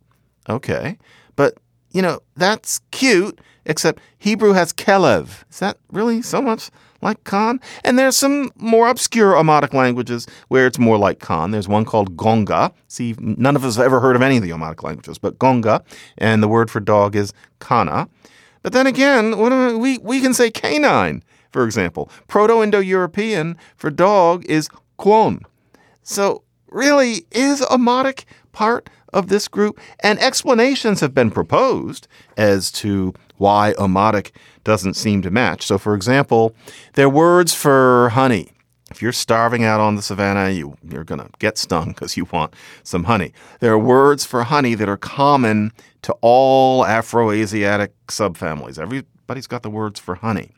Okay, 0.48 0.98
but 1.36 1.58
you 1.92 2.02
know, 2.02 2.20
that's 2.36 2.80
cute, 2.92 3.40
except 3.66 4.02
Hebrew 4.18 4.54
has 4.54 4.74
kelev. 4.74 5.44
Is 5.50 5.60
that 5.60 5.78
really 5.92 6.22
so 6.22 6.42
much 6.42 6.70
like 7.02 7.24
Khan? 7.24 7.60
And 7.84 7.98
there's 7.98 8.18
some 8.18 8.52
more 8.56 8.90
obscure 8.90 9.34
Omotic 9.34 9.74
languages 9.74 10.28
where 10.48 10.68
it's 10.68 10.80
more 10.80 10.98
like 10.98 11.20
Khan. 11.20 11.52
There's 11.52 11.68
one 11.68 11.86
called 11.86 12.18
Gonga. 12.18 12.72
See, 12.88 13.16
none 13.20 13.56
of 13.56 13.66
us 13.66 13.76
have 13.76 13.86
ever 13.86 14.00
heard 14.00 14.16
of 14.16 14.22
any 14.22 14.38
of 14.38 14.44
the 14.44 14.52
Omotic 14.52 14.84
languages, 14.84 15.18
but 15.18 15.40
Gonga, 15.40 15.84
and 16.18 16.42
the 16.42 16.48
word 16.48 16.70
for 16.72 16.80
dog 16.80 17.16
is 17.16 17.34
Kana. 17.60 18.08
But 18.64 18.74
then 18.74 18.88
again, 18.88 19.32
do 19.32 19.78
we 19.80 19.98
we 19.98 20.22
can 20.22 20.34
say 20.34 20.52
canine, 20.52 21.24
for 21.52 21.66
example. 21.66 22.10
Proto-Indo-European 22.28 23.58
for 23.76 23.90
dog 23.90 24.46
is 24.46 24.70
kwon. 25.00 25.44
So 26.04 26.44
really, 26.70 27.26
is 27.32 27.62
Omotic 27.62 28.26
part 28.52 28.90
of 29.14 29.28
this 29.28 29.48
group? 29.48 29.80
And 30.02 30.20
explanations 30.20 31.00
have 31.00 31.14
been 31.14 31.32
proposed 31.32 32.08
as 32.38 32.72
to 32.74 33.14
why 33.42 33.74
Omotic 33.80 34.30
doesn't 34.64 34.94
seem 34.94 35.24
to 35.24 35.32
match. 35.32 35.66
So, 35.66 35.80
for 35.80 35.96
example, 35.96 36.56
their 36.94 37.10
words 37.10 37.56
for 37.56 38.10
honey. 38.10 38.52
If 38.92 39.02
you're 39.02 39.12
starving 39.12 39.64
out 39.64 39.80
on 39.80 39.96
the 39.96 40.04
savannah, 40.04 40.52
you, 40.52 40.78
you're 40.88 41.04
going 41.04 41.22
to 41.22 41.30
get 41.40 41.58
stung 41.58 41.88
because 41.90 42.16
you 42.16 42.26
want 42.32 42.54
some 42.84 43.06
honey. 43.06 43.34
There 43.60 43.74
are 43.74 43.80
words 43.80 44.26
for 44.26 44.44
honey 44.44 44.76
that 44.76 44.88
are 44.88 44.98
common 44.98 45.72
to 46.04 46.14
all 46.22 46.86
Afro-Asiatic 46.86 47.94
subfamilies. 48.08 48.78
Everybody's 48.78 49.48
got 49.48 49.64
the 49.64 49.72
words 49.72 50.00
for 50.00 50.16
honey. 50.16 50.52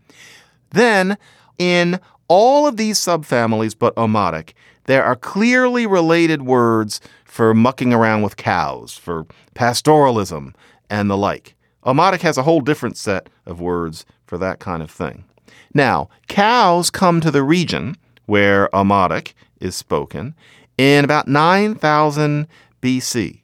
Then, 0.72 1.18
in 1.58 2.02
all 2.28 2.68
of 2.68 2.76
these 2.76 3.00
subfamilies 3.00 3.76
but 3.78 3.96
Omotic, 3.96 4.54
there 4.86 5.06
are 5.06 5.16
clearly 5.16 5.86
related 5.86 6.42
words 6.42 7.00
for 7.24 7.54
mucking 7.54 7.94
around 7.94 8.24
with 8.24 8.36
cows, 8.36 8.98
for 8.98 9.26
pastoralism, 9.56 10.54
and 10.90 11.10
the 11.10 11.16
like. 11.18 11.56
Omotic 11.86 12.22
has 12.22 12.38
a 12.38 12.44
whole 12.44 12.62
different 12.62 12.98
set 12.98 13.30
of 13.46 13.60
words 13.60 14.06
for 14.26 14.38
that 14.38 14.60
kind 14.60 14.82
of 14.82 14.90
thing. 14.90 15.26
Now, 15.74 16.10
cows 16.28 16.90
come 16.90 17.20
to 17.22 17.32
the 17.32 17.44
region 17.44 17.98
where 18.26 18.70
Omotic 18.74 19.34
is 19.60 19.76
spoken 19.76 20.36
in 20.78 21.04
about 21.04 21.28
9000 21.28 22.48
BC. 22.82 23.42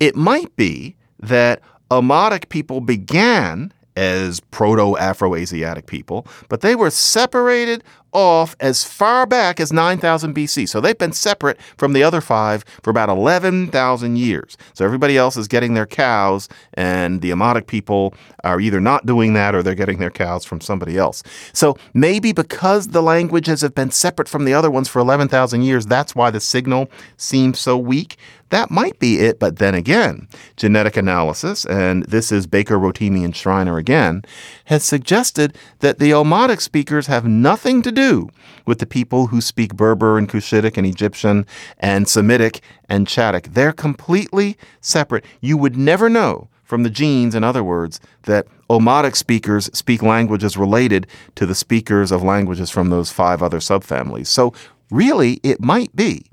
It 0.00 0.16
might 0.16 0.54
be 0.56 0.96
that 1.18 1.60
Omotic 1.90 2.48
people 2.48 2.80
began 2.80 3.72
as 3.96 4.40
proto 4.40 4.96
Afro 4.98 5.34
Asiatic 5.34 5.86
people, 5.86 6.26
but 6.48 6.60
they 6.60 6.74
were 6.74 6.90
separated 6.90 7.82
off 8.14 8.54
as 8.60 8.84
far 8.84 9.26
back 9.26 9.60
as 9.60 9.72
9000 9.72 10.34
BC. 10.34 10.68
So 10.68 10.80
they've 10.80 10.96
been 10.96 11.12
separate 11.12 11.60
from 11.76 11.92
the 11.92 12.02
other 12.02 12.20
five 12.20 12.64
for 12.82 12.90
about 12.90 13.08
11,000 13.08 14.16
years. 14.16 14.56
So 14.72 14.84
everybody 14.84 15.18
else 15.18 15.36
is 15.36 15.48
getting 15.48 15.74
their 15.74 15.86
cows, 15.86 16.48
and 16.74 17.20
the 17.20 17.30
Omotic 17.30 17.66
people 17.66 18.14
are 18.44 18.60
either 18.60 18.80
not 18.80 19.04
doing 19.04 19.34
that 19.34 19.54
or 19.54 19.62
they're 19.62 19.74
getting 19.74 19.98
their 19.98 20.10
cows 20.10 20.44
from 20.44 20.60
somebody 20.60 20.96
else. 20.96 21.22
So 21.52 21.76
maybe 21.92 22.32
because 22.32 22.88
the 22.88 23.02
languages 23.02 23.60
have 23.62 23.74
been 23.74 23.90
separate 23.90 24.28
from 24.28 24.44
the 24.44 24.54
other 24.54 24.70
ones 24.70 24.88
for 24.88 25.00
11,000 25.00 25.62
years, 25.62 25.86
that's 25.86 26.14
why 26.14 26.30
the 26.30 26.40
signal 26.40 26.88
seems 27.16 27.58
so 27.58 27.76
weak. 27.76 28.16
That 28.54 28.70
might 28.70 29.00
be 29.00 29.18
it, 29.18 29.40
but 29.40 29.58
then 29.58 29.74
again, 29.74 30.28
genetic 30.56 30.96
analysis, 30.96 31.66
and 31.66 32.04
this 32.04 32.30
is 32.30 32.46
Baker, 32.46 32.78
Rotimi, 32.78 33.24
and 33.24 33.34
Shriner 33.34 33.78
again, 33.78 34.22
has 34.66 34.84
suggested 34.84 35.58
that 35.80 35.98
the 35.98 36.12
Omotic 36.12 36.60
speakers 36.60 37.08
have 37.08 37.26
nothing 37.26 37.82
to 37.82 37.90
do 37.90 38.28
with 38.64 38.78
the 38.78 38.86
people 38.86 39.26
who 39.26 39.40
speak 39.40 39.74
Berber 39.74 40.16
and 40.16 40.28
Cushitic 40.28 40.76
and 40.76 40.86
Egyptian 40.86 41.46
and 41.80 42.06
Semitic 42.06 42.60
and 42.88 43.08
Chadic. 43.08 43.54
They're 43.54 43.72
completely 43.72 44.56
separate. 44.80 45.24
You 45.40 45.56
would 45.56 45.76
never 45.76 46.08
know 46.08 46.46
from 46.62 46.84
the 46.84 46.90
genes, 46.90 47.34
in 47.34 47.42
other 47.42 47.64
words, 47.64 47.98
that 48.22 48.46
Omotic 48.70 49.16
speakers 49.16 49.68
speak 49.76 50.00
languages 50.00 50.56
related 50.56 51.08
to 51.34 51.44
the 51.44 51.56
speakers 51.56 52.12
of 52.12 52.22
languages 52.22 52.70
from 52.70 52.90
those 52.90 53.10
five 53.10 53.42
other 53.42 53.58
subfamilies. 53.58 54.28
So 54.28 54.54
really, 54.92 55.40
it 55.42 55.60
might 55.60 55.96
be 55.96 56.24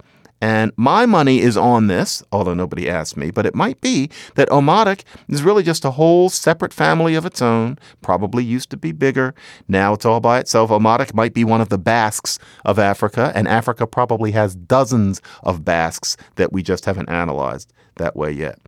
and 0.41 0.71
my 0.75 1.05
money 1.05 1.39
is 1.39 1.55
on 1.55 1.85
this, 1.85 2.23
although 2.31 2.55
nobody 2.55 2.89
asked 2.89 3.15
me, 3.15 3.29
but 3.29 3.45
it 3.45 3.53
might 3.53 3.79
be 3.79 4.09
that 4.35 4.49
Omotic 4.49 5.03
is 5.29 5.43
really 5.43 5.61
just 5.61 5.85
a 5.85 5.91
whole 5.91 6.29
separate 6.29 6.73
family 6.73 7.13
of 7.13 7.25
its 7.25 7.41
own, 7.41 7.77
probably 8.01 8.43
used 8.43 8.71
to 8.71 8.77
be 8.77 8.91
bigger. 8.91 9.35
Now 9.67 9.93
it's 9.93 10.05
all 10.05 10.19
by 10.19 10.39
itself. 10.39 10.71
Omotic 10.71 11.13
might 11.13 11.35
be 11.35 11.43
one 11.43 11.61
of 11.61 11.69
the 11.69 11.77
Basques 11.77 12.39
of 12.65 12.79
Africa, 12.79 13.31
and 13.35 13.47
Africa 13.47 13.85
probably 13.85 14.31
has 14.31 14.55
dozens 14.55 15.21
of 15.43 15.63
Basques 15.63 16.17
that 16.35 16.51
we 16.51 16.63
just 16.63 16.85
haven't 16.85 17.09
analyzed 17.09 17.71
that 17.97 18.15
way 18.15 18.31
yet. 18.31 18.59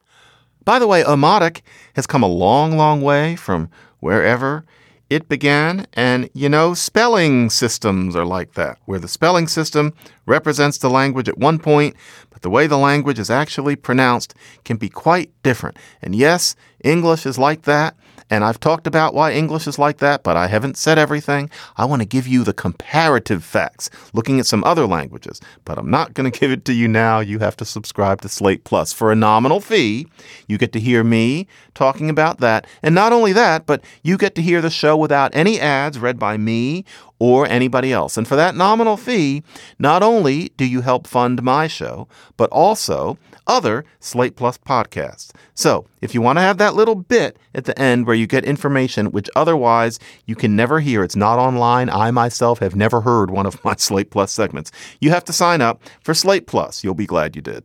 By 0.66 0.78
the 0.80 0.88
way, 0.88 1.04
Omotic 1.04 1.62
has 1.96 2.06
come 2.06 2.24
a 2.24 2.28
long, 2.28 2.78
long 2.78 3.02
way 3.02 3.36
from 3.36 3.70
wherever 4.00 4.64
it 5.10 5.30
began. 5.30 5.88
And 5.94 6.30
you 6.34 6.50
know, 6.50 6.74
spelling 6.74 7.50
systems 7.50 8.16
are 8.16 8.26
like 8.26 8.54
that, 8.54 8.80
where 8.86 9.00
the 9.00 9.08
spelling 9.08 9.48
system 9.48 9.94
represents 10.26 10.78
the 10.78 10.90
language 10.90 11.30
at 11.30 11.38
one 11.38 11.60
point, 11.60 11.96
but 12.30 12.42
the 12.42 12.50
way 12.50 12.68
the 12.68 12.78
language 12.78 13.20
is 13.20 13.30
actually 13.30 13.76
pronounced 13.76 14.34
can 14.64 14.78
be 14.78 14.90
quite 14.90 15.32
different. 15.44 15.78
And 16.02 16.16
yes, 16.16 16.56
English 16.84 17.26
is 17.26 17.38
like 17.38 17.64
that. 17.64 17.96
And 18.34 18.44
I've 18.44 18.60
talked 18.60 18.88
about 18.88 19.14
why 19.14 19.32
English 19.32 19.68
is 19.68 19.78
like 19.78 20.00
that, 20.00 20.24
but 20.24 20.36
I 20.36 20.48
haven't 20.48 20.76
said 20.76 20.98
everything. 20.98 21.52
I 21.78 21.86
want 21.86 22.02
to 22.02 22.08
give 22.08 22.26
you 22.26 22.44
the 22.44 22.52
comparative 22.52 23.44
facts, 23.44 23.92
looking 24.12 24.40
at 24.40 24.48
some 24.48 24.64
other 24.64 24.88
languages, 24.88 25.40
but 25.66 25.78
I'm 25.78 25.92
not 25.92 26.16
going 26.16 26.32
to 26.32 26.40
give 26.40 26.50
it 26.50 26.66
to 26.66 26.74
you 26.74 26.88
now. 26.88 27.20
You 27.20 27.38
have 27.38 27.56
to 27.58 27.64
subscribe 27.64 28.22
to 28.22 28.30
Slate 28.30 28.64
Plus 28.64 28.92
for 28.92 29.12
a 29.12 29.16
nominal 29.16 29.60
fee. 29.60 30.08
You 30.48 30.58
get 30.58 30.74
to 30.74 30.80
hear 30.80 31.04
me 31.04 31.46
talking 31.76 32.10
about 32.10 32.40
that. 32.40 32.66
And 32.82 32.96
not 32.96 33.14
only 33.14 33.34
that, 33.34 33.68
but 33.68 33.84
you 34.02 34.18
get 34.18 34.34
to 34.34 34.42
hear 34.42 34.62
the 34.62 34.72
show 34.72 34.98
without 34.98 35.36
any 35.36 35.60
ads 35.60 36.00
read 36.00 36.18
by 36.18 36.38
me 36.38 36.86
or 37.20 37.48
anybody 37.48 37.94
else. 37.94 38.18
And 38.18 38.28
for 38.28 38.36
that 38.36 38.56
nominal 38.56 38.98
fee, 38.98 39.44
not 39.80 40.04
only 40.04 40.50
do 40.58 40.66
you 40.66 40.82
help 40.82 41.08
fund 41.08 41.42
my 41.42 41.68
show, 41.68 42.08
but 42.38 42.50
also 42.50 43.18
other 43.48 43.86
Slate 44.00 44.36
Plus 44.36 44.58
podcasts. 44.58 45.32
So 45.54 45.86
if 46.02 46.14
you 46.14 46.22
want 46.22 46.38
to 46.38 46.42
have 46.42 46.58
that 46.58 46.76
little 46.76 46.96
bit 46.96 47.38
at 47.54 47.66
the 47.66 47.78
end 47.80 48.08
where 48.08 48.16
you 48.16 48.28
get 48.28 48.46
information 48.46 49.12
which 49.12 49.30
otherwise 49.36 50.00
you 50.26 50.36
can 50.36 50.56
never 50.56 50.80
hear, 50.80 51.04
it's 51.04 51.16
not 51.16 51.40
online. 51.40 51.90
I 51.90 52.12
myself 52.12 52.60
have 52.60 52.76
never 52.76 53.02
heard 53.02 53.32
one 53.32 53.46
of 53.46 53.64
my 53.66 53.76
Slate 53.76 54.12
Plus 54.12 54.32
segments. 54.32 54.72
You 55.00 55.10
have 55.12 55.26
to 55.26 55.34
sign 55.34 55.62
up 55.62 55.82
for 56.02 56.14
Slate 56.14 56.48
Plus. 56.48 56.84
You'll 56.84 56.94
be 56.94 57.06
glad 57.06 57.36
you 57.36 57.42
did. 57.42 57.64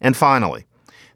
And 0.00 0.16
finally, 0.16 0.66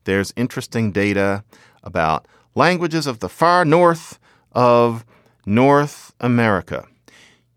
there's 0.04 0.34
interesting 0.36 0.92
data 0.92 1.44
about 1.82 2.26
languages 2.54 3.06
of 3.06 3.20
the 3.20 3.28
far 3.28 3.64
north 3.64 4.18
of 4.52 5.04
North 5.46 6.14
America. 6.20 6.86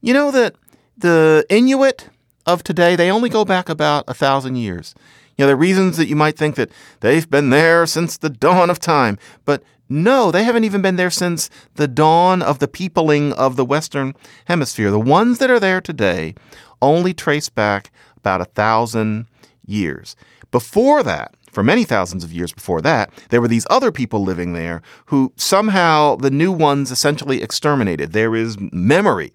You 0.01 0.13
know 0.13 0.31
that 0.31 0.55
the 0.97 1.45
Inuit 1.49 2.09
of 2.45 2.63
today, 2.63 2.95
they 2.95 3.11
only 3.11 3.29
go 3.29 3.43
back 3.43 3.67
about 3.67 4.03
a 4.07 4.13
thousand 4.13 4.57
years. 4.57 4.93
You 5.37 5.43
know, 5.43 5.47
there 5.47 5.55
are 5.55 5.59
reasons 5.59 5.97
that 5.97 6.07
you 6.07 6.15
might 6.15 6.37
think 6.37 6.55
that 6.55 6.71
they've 6.99 7.29
been 7.29 7.49
there 7.49 7.85
since 7.85 8.17
the 8.17 8.29
dawn 8.29 8.69
of 8.69 8.79
time, 8.79 9.17
but 9.45 9.63
no, 9.89 10.31
they 10.31 10.43
haven't 10.43 10.65
even 10.65 10.81
been 10.81 10.97
there 10.97 11.09
since 11.09 11.49
the 11.75 11.87
dawn 11.87 12.41
of 12.41 12.59
the 12.59 12.67
peopling 12.67 13.33
of 13.33 13.55
the 13.55 13.65
Western 13.65 14.13
Hemisphere. 14.45 14.91
The 14.91 14.99
ones 14.99 15.39
that 15.39 15.49
are 15.49 15.59
there 15.59 15.81
today 15.81 16.35
only 16.81 17.13
trace 17.13 17.49
back 17.49 17.91
about 18.17 18.41
a 18.41 18.45
thousand 18.45 19.27
years. 19.65 20.15
Before 20.51 21.03
that, 21.03 21.35
for 21.51 21.63
many 21.63 21.85
thousands 21.85 22.23
of 22.23 22.33
years 22.33 22.53
before 22.53 22.81
that, 22.81 23.11
there 23.29 23.41
were 23.41 23.47
these 23.47 23.65
other 23.69 23.91
people 23.91 24.23
living 24.23 24.53
there 24.53 24.81
who 25.07 25.33
somehow 25.37 26.15
the 26.15 26.29
new 26.29 26.51
ones 26.51 26.91
essentially 26.91 27.41
exterminated. 27.41 28.11
There 28.11 28.35
is 28.35 28.57
memory 28.71 29.31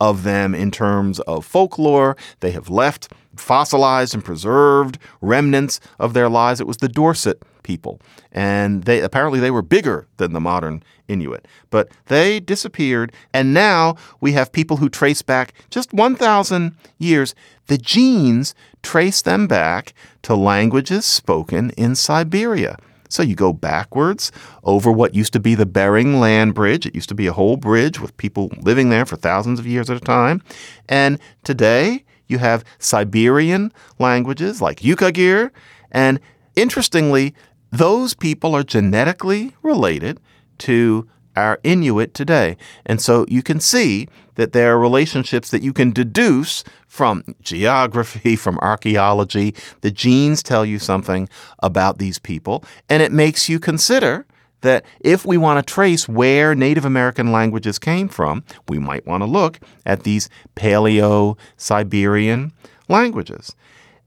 of 0.00 0.22
them 0.22 0.54
in 0.54 0.70
terms 0.70 1.20
of 1.20 1.44
folklore. 1.44 2.16
They 2.40 2.50
have 2.52 2.68
left 2.68 3.12
fossilized 3.36 4.14
and 4.14 4.24
preserved 4.24 4.98
remnants 5.20 5.80
of 5.98 6.14
their 6.14 6.28
lives. 6.28 6.60
It 6.60 6.66
was 6.66 6.78
the 6.78 6.88
Dorset 6.88 7.42
people, 7.62 8.00
and 8.32 8.84
they 8.84 9.00
apparently 9.00 9.40
they 9.40 9.50
were 9.50 9.62
bigger 9.62 10.06
than 10.16 10.32
the 10.32 10.40
modern 10.40 10.82
Inuit, 11.08 11.46
but 11.70 11.88
they 12.06 12.40
disappeared, 12.40 13.12
and 13.32 13.54
now 13.54 13.96
we 14.20 14.32
have 14.32 14.52
people 14.52 14.78
who 14.78 14.88
trace 14.88 15.22
back 15.22 15.52
just 15.70 15.92
1,000 15.92 16.74
years. 16.98 17.34
The 17.68 17.78
genes 17.78 18.54
trace 18.82 19.22
them 19.22 19.46
back 19.46 19.94
to 20.22 20.34
languages 20.34 21.04
spoken 21.04 21.70
in 21.70 21.94
Siberia. 21.94 22.76
So 23.08 23.22
you 23.22 23.34
go 23.34 23.52
backwards 23.52 24.32
over 24.64 24.90
what 24.90 25.14
used 25.14 25.32
to 25.34 25.40
be 25.40 25.54
the 25.54 25.66
Bering 25.66 26.20
Land 26.20 26.54
Bridge. 26.54 26.86
It 26.86 26.94
used 26.94 27.08
to 27.08 27.14
be 27.14 27.26
a 27.26 27.32
whole 27.32 27.56
bridge 27.56 28.00
with 28.00 28.16
people 28.16 28.50
living 28.60 28.90
there 28.90 29.06
for 29.06 29.16
thousands 29.16 29.58
of 29.58 29.66
years 29.66 29.90
at 29.90 29.96
a 29.96 30.00
time. 30.00 30.42
And 30.88 31.18
today 31.44 32.04
you 32.26 32.38
have 32.38 32.64
Siberian 32.78 33.72
languages 33.98 34.60
like 34.60 34.80
Yukagir. 34.80 35.50
And 35.92 36.20
interestingly, 36.56 37.34
those 37.70 38.14
people 38.14 38.54
are 38.54 38.64
genetically 38.64 39.54
related 39.62 40.20
to 40.58 41.08
our 41.36 41.60
Inuit 41.62 42.14
today. 42.14 42.56
And 42.84 43.00
so 43.00 43.24
you 43.28 43.42
can 43.42 43.60
see 43.60 44.08
that 44.34 44.52
there 44.52 44.72
are 44.72 44.78
relationships 44.78 45.50
that 45.50 45.62
you 45.62 45.72
can 45.72 45.92
deduce 45.92 46.64
from 46.86 47.22
geography, 47.42 48.36
from 48.44 48.58
archaeology. 48.60 49.54
The 49.80 49.90
genes 49.90 50.42
tell 50.42 50.64
you 50.64 50.78
something 50.78 51.28
about 51.62 51.98
these 51.98 52.18
people, 52.18 52.64
and 52.88 53.02
it 53.02 53.12
makes 53.12 53.48
you 53.48 53.58
consider 53.58 54.26
that 54.62 54.84
if 55.00 55.24
we 55.24 55.36
want 55.36 55.64
to 55.64 55.74
trace 55.74 56.08
where 56.08 56.54
Native 56.54 56.84
American 56.84 57.30
languages 57.30 57.78
came 57.78 58.08
from, 58.08 58.42
we 58.68 58.78
might 58.78 59.06
want 59.06 59.22
to 59.22 59.26
look 59.26 59.60
at 59.84 60.02
these 60.02 60.28
Paleo 60.56 61.38
Siberian 61.56 62.52
languages. 62.88 63.54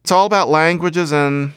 It's 0.02 0.12
all 0.12 0.26
about 0.26 0.50
languages 0.50 1.12
and 1.12 1.54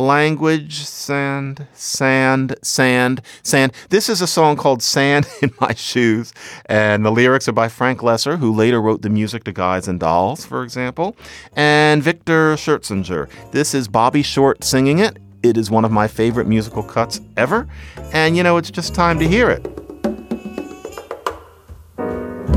language, 0.00 0.84
sand, 0.84 1.66
sand, 1.74 2.56
sand, 2.62 3.22
sand. 3.42 3.72
This 3.90 4.08
is 4.08 4.20
a 4.20 4.26
song 4.26 4.56
called 4.56 4.82
Sand 4.82 5.28
in 5.42 5.52
My 5.60 5.74
Shoes, 5.74 6.32
and 6.66 7.04
the 7.04 7.10
lyrics 7.12 7.48
are 7.48 7.52
by 7.52 7.68
Frank 7.68 8.00
Loesser, 8.00 8.38
who 8.38 8.52
later 8.52 8.80
wrote 8.80 9.02
the 9.02 9.10
music 9.10 9.44
to 9.44 9.52
Guys 9.52 9.86
and 9.86 10.00
Dolls, 10.00 10.44
for 10.44 10.62
example, 10.62 11.16
and 11.54 12.02
Victor 12.02 12.54
Schertzinger. 12.54 13.28
This 13.52 13.74
is 13.74 13.86
Bobby 13.88 14.22
Short 14.22 14.64
singing 14.64 14.98
it. 14.98 15.18
It 15.42 15.56
is 15.56 15.70
one 15.70 15.84
of 15.84 15.92
my 15.92 16.08
favorite 16.08 16.46
musical 16.46 16.82
cuts 16.82 17.20
ever, 17.36 17.68
and 18.12 18.36
you 18.36 18.42
know, 18.42 18.56
it's 18.56 18.70
just 18.70 18.94
time 18.94 19.18
to 19.20 19.28
hear 19.28 19.50
it. 19.50 19.66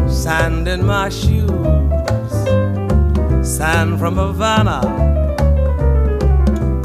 Sand 0.09 0.67
in 0.67 0.85
my 0.85 1.09
shoes, 1.09 1.49
sand 3.45 3.99
from 3.99 4.15
Havana, 4.15 5.32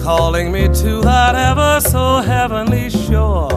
calling 0.08 0.50
me 0.50 0.66
to 0.68 1.02
that 1.02 1.34
ever 1.34 1.82
so 1.82 2.22
heavenly 2.22 2.88
shore, 2.88 3.50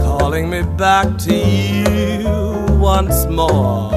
calling 0.00 0.50
me 0.50 0.62
back 0.76 1.06
to 1.16 1.32
you 1.32 2.66
once 2.76 3.24
more. 3.26 3.88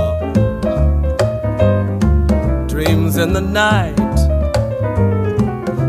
Dreams 2.68 3.18
in 3.18 3.34
the 3.34 3.41
night, 3.41 4.18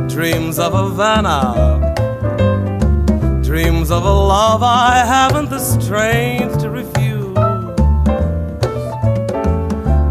dreams 0.09 0.59
of 0.59 0.73
Havana. 0.73 1.77
Dreams 3.43 3.91
of 3.91 4.05
a 4.05 4.11
love 4.11 4.63
I 4.63 5.05
haven't 5.05 5.51
the 5.51 5.59
strength 5.59 6.61
to 6.61 6.71
refuse. 6.71 7.35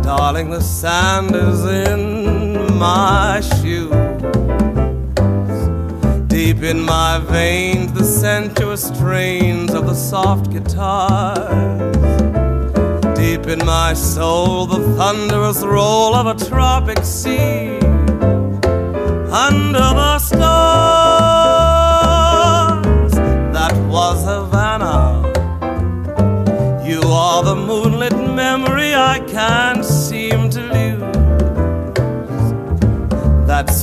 Darling, 0.04 0.52
the 0.52 0.62
sand 0.62 1.36
is 1.36 1.66
in 1.66 2.39
my 2.80 3.42
shoes. 3.42 3.92
Deep 6.28 6.64
in 6.64 6.80
my 6.80 7.20
veins, 7.30 7.92
the 7.92 8.06
sensuous 8.06 8.88
strains 8.88 9.74
of 9.74 9.86
the 9.86 9.94
soft 9.94 10.50
guitars. 10.50 11.76
Deep 13.18 13.48
in 13.48 13.60
my 13.66 13.94
soul, 13.94 14.66
the 14.66 14.80
thunderous 14.96 15.62
roll 15.62 16.16
of 16.16 16.26
a 16.28 16.46
tropic 16.46 17.04
sea. 17.04 17.78
Under 19.48 19.88
the 20.00 20.20
stars, 20.20 20.59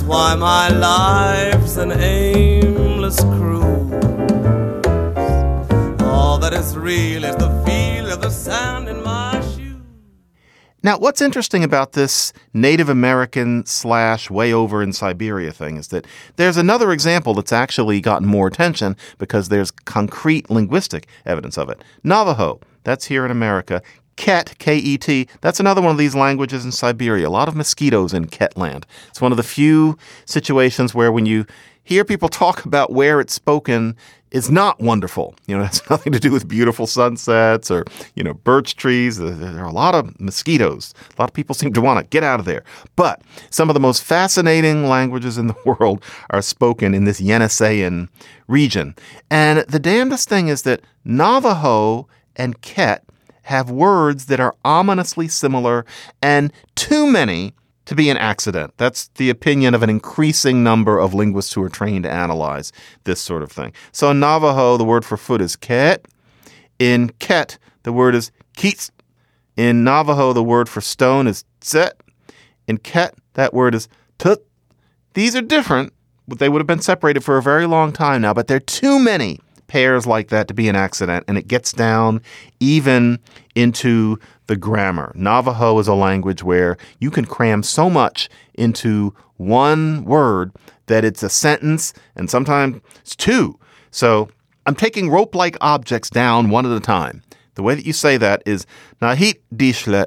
why 0.06 0.36
my 0.36 0.68
life's 0.68 1.76
an 1.76 1.90
aimless 1.90 3.18
cruise. 3.20 3.92
All 6.02 6.38
that 6.38 6.52
is 6.52 6.76
real 6.76 7.24
is 7.24 7.34
the 7.36 7.50
feel 7.66 8.12
of 8.12 8.20
the 8.20 8.30
sand 8.30 8.88
in 8.88 9.02
my 9.02 9.40
shoes. 9.40 9.82
Now, 10.84 10.98
what's 10.98 11.20
interesting 11.20 11.64
about 11.64 11.92
this 11.92 12.32
Native 12.54 12.88
American 12.88 13.66
slash 13.66 14.30
way 14.30 14.52
over 14.52 14.80
in 14.80 14.92
Siberia 14.92 15.50
thing 15.50 15.76
is 15.76 15.88
that 15.88 16.06
there's 16.36 16.56
another 16.56 16.92
example 16.92 17.34
that's 17.34 17.52
actually 17.52 18.00
gotten 18.00 18.28
more 18.28 18.46
attention 18.46 18.96
because 19.18 19.48
there's 19.48 19.72
concrete 19.72 20.48
linguistic 20.48 21.08
evidence 21.24 21.58
of 21.58 21.68
it. 21.68 21.82
Navajo, 22.04 22.60
that's 22.84 23.06
here 23.06 23.24
in 23.24 23.32
America. 23.32 23.82
Ket, 24.16 24.58
K 24.58 24.76
E 24.76 24.98
T, 24.98 25.28
that's 25.40 25.60
another 25.60 25.80
one 25.80 25.90
of 25.90 25.98
these 25.98 26.14
languages 26.14 26.64
in 26.64 26.72
Siberia. 26.72 27.28
A 27.28 27.30
lot 27.30 27.48
of 27.48 27.54
mosquitoes 27.54 28.12
in 28.12 28.26
Ketland. 28.26 28.84
It's 29.08 29.20
one 29.20 29.32
of 29.32 29.36
the 29.36 29.42
few 29.42 29.96
situations 30.24 30.94
where 30.94 31.12
when 31.12 31.26
you 31.26 31.46
hear 31.84 32.04
people 32.04 32.28
talk 32.28 32.64
about 32.64 32.92
where 32.92 33.20
it's 33.20 33.32
spoken, 33.32 33.96
it's 34.32 34.50
not 34.50 34.80
wonderful. 34.80 35.34
You 35.46 35.56
know, 35.56 35.62
it 35.64 35.68
has 35.68 35.90
nothing 35.90 36.12
to 36.12 36.18
do 36.18 36.32
with 36.32 36.48
beautiful 36.48 36.86
sunsets 36.86 37.70
or, 37.70 37.84
you 38.14 38.24
know, 38.24 38.34
birch 38.34 38.76
trees. 38.76 39.18
There 39.18 39.58
are 39.58 39.64
a 39.64 39.72
lot 39.72 39.94
of 39.94 40.18
mosquitoes. 40.20 40.92
A 41.16 41.22
lot 41.22 41.30
of 41.30 41.34
people 41.34 41.54
seem 41.54 41.72
to 41.72 41.80
want 41.80 42.00
to 42.00 42.06
get 42.10 42.24
out 42.24 42.40
of 42.40 42.46
there. 42.46 42.64
But 42.96 43.22
some 43.50 43.70
of 43.70 43.74
the 43.74 43.80
most 43.80 44.02
fascinating 44.02 44.88
languages 44.88 45.38
in 45.38 45.46
the 45.46 45.56
world 45.64 46.04
are 46.30 46.42
spoken 46.42 46.92
in 46.92 47.04
this 47.04 47.20
Yeniseian 47.20 48.08
region. 48.48 48.94
And 49.30 49.60
the 49.60 49.78
damnedest 49.78 50.28
thing 50.28 50.48
is 50.48 50.62
that 50.62 50.80
Navajo 51.04 52.08
and 52.34 52.60
Ket 52.60 53.05
have 53.46 53.70
words 53.70 54.26
that 54.26 54.40
are 54.40 54.54
ominously 54.64 55.28
similar 55.28 55.84
and 56.20 56.52
too 56.74 57.06
many 57.06 57.54
to 57.84 57.94
be 57.94 58.10
an 58.10 58.16
accident. 58.16 58.74
That's 58.76 59.06
the 59.14 59.30
opinion 59.30 59.72
of 59.72 59.84
an 59.84 59.90
increasing 59.90 60.64
number 60.64 60.98
of 60.98 61.14
linguists 61.14 61.52
who 61.52 61.62
are 61.62 61.68
trained 61.68 62.02
to 62.02 62.10
analyze 62.10 62.72
this 63.04 63.20
sort 63.20 63.44
of 63.44 63.52
thing. 63.52 63.72
So 63.92 64.10
in 64.10 64.18
Navajo, 64.18 64.76
the 64.76 64.84
word 64.84 65.04
for 65.04 65.16
foot 65.16 65.40
is 65.40 65.54
ket. 65.54 66.06
In 66.80 67.10
Ket, 67.20 67.58
the 67.84 67.92
word 67.92 68.16
is 68.16 68.32
keets. 68.56 68.90
In 69.56 69.84
Navajo, 69.84 70.32
the 70.32 70.42
word 70.42 70.68
for 70.68 70.80
stone 70.80 71.28
is 71.28 71.44
tset. 71.60 71.92
In 72.66 72.78
Ket, 72.78 73.14
that 73.34 73.54
word 73.54 73.76
is 73.76 73.88
tut. 74.18 74.44
These 75.14 75.36
are 75.36 75.40
different, 75.40 75.92
they 76.26 76.48
would 76.48 76.58
have 76.58 76.66
been 76.66 76.80
separated 76.80 77.20
for 77.22 77.36
a 77.36 77.42
very 77.42 77.66
long 77.66 77.92
time 77.92 78.22
now, 78.22 78.34
but 78.34 78.48
there 78.48 78.56
are 78.56 78.60
too 78.60 78.98
many 78.98 79.38
pairs 79.66 80.06
like 80.06 80.28
that 80.28 80.48
to 80.48 80.54
be 80.54 80.68
an 80.68 80.76
accident, 80.76 81.24
and 81.28 81.36
it 81.36 81.48
gets 81.48 81.72
down 81.72 82.20
even 82.60 83.18
into 83.54 84.18
the 84.46 84.56
grammar. 84.56 85.12
Navajo 85.14 85.78
is 85.78 85.88
a 85.88 85.94
language 85.94 86.42
where 86.42 86.76
you 87.00 87.10
can 87.10 87.24
cram 87.24 87.62
so 87.62 87.90
much 87.90 88.28
into 88.54 89.14
one 89.36 90.04
word 90.04 90.52
that 90.86 91.04
it's 91.04 91.22
a 91.22 91.28
sentence, 91.28 91.92
and 92.14 92.30
sometimes 92.30 92.80
it's 93.00 93.16
two. 93.16 93.58
So 93.90 94.28
I'm 94.66 94.74
taking 94.74 95.10
rope 95.10 95.34
like 95.34 95.56
objects 95.60 96.10
down 96.10 96.50
one 96.50 96.66
at 96.66 96.76
a 96.76 96.80
time. 96.80 97.22
The 97.54 97.62
way 97.62 97.74
that 97.74 97.86
you 97.86 97.92
say 97.92 98.16
that 98.18 98.42
is 98.46 98.66
nahit 99.00 99.40
dishlet. 99.54 100.06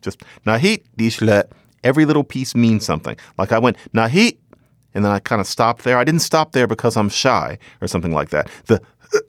Just 0.00 0.20
nahit 0.46 0.84
dishlet. 0.96 1.50
Every 1.84 2.04
little 2.04 2.24
piece 2.24 2.54
means 2.54 2.84
something. 2.84 3.16
Like 3.38 3.50
I 3.50 3.58
went 3.58 3.76
nahit 3.92 4.38
and 4.94 5.04
then 5.04 5.12
I 5.12 5.18
kind 5.18 5.40
of 5.40 5.46
stopped 5.46 5.84
there. 5.84 5.98
I 5.98 6.04
didn't 6.04 6.22
stop 6.22 6.52
there 6.52 6.66
because 6.66 6.96
I'm 6.96 7.08
shy 7.08 7.58
or 7.80 7.88
something 7.88 8.12
like 8.12 8.30
that. 8.30 8.50
The 8.66 8.80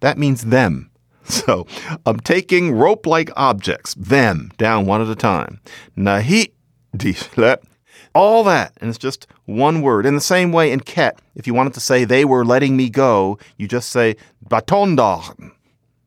that 0.00 0.18
means 0.18 0.42
them. 0.42 0.90
So 1.30 1.66
I'm 2.06 2.18
taking 2.18 2.72
rope-like 2.72 3.30
objects, 3.36 3.94
them, 3.94 4.50
down 4.58 4.86
one 4.86 5.00
at 5.00 5.08
a 5.08 5.14
time. 5.14 5.60
Nahi 5.96 6.50
dishlet. 6.96 7.58
All 8.14 8.42
that, 8.44 8.72
and 8.80 8.88
it's 8.88 8.98
just 8.98 9.28
one 9.44 9.80
word. 9.80 10.06
In 10.06 10.16
the 10.16 10.20
same 10.20 10.50
way 10.50 10.72
in 10.72 10.80
Ket, 10.80 11.20
if 11.36 11.46
you 11.46 11.54
wanted 11.54 11.74
to 11.74 11.80
say 11.80 12.04
they 12.04 12.24
were 12.24 12.44
letting 12.44 12.76
me 12.76 12.90
go, 12.90 13.38
you 13.58 13.68
just 13.68 13.90
say 13.90 14.16
batondachen. 14.48 15.52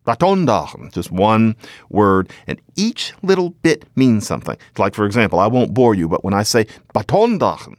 Batondachen, 0.06 0.92
just 0.92 1.12
one 1.12 1.56
word, 1.90 2.30
and 2.46 2.60
each 2.76 3.14
little 3.22 3.52
bit 3.52 3.86
means 3.96 4.28
something. 4.28 4.58
Like, 4.78 4.94
for 4.96 5.06
example, 5.06 5.40
I 5.40 5.48
won't 5.48 5.74
bore 5.74 5.96
you, 5.96 6.10
but 6.10 6.26
when 6.26 6.34
I 6.34 6.44
say 6.44 6.66
batondachen, 6.94 7.76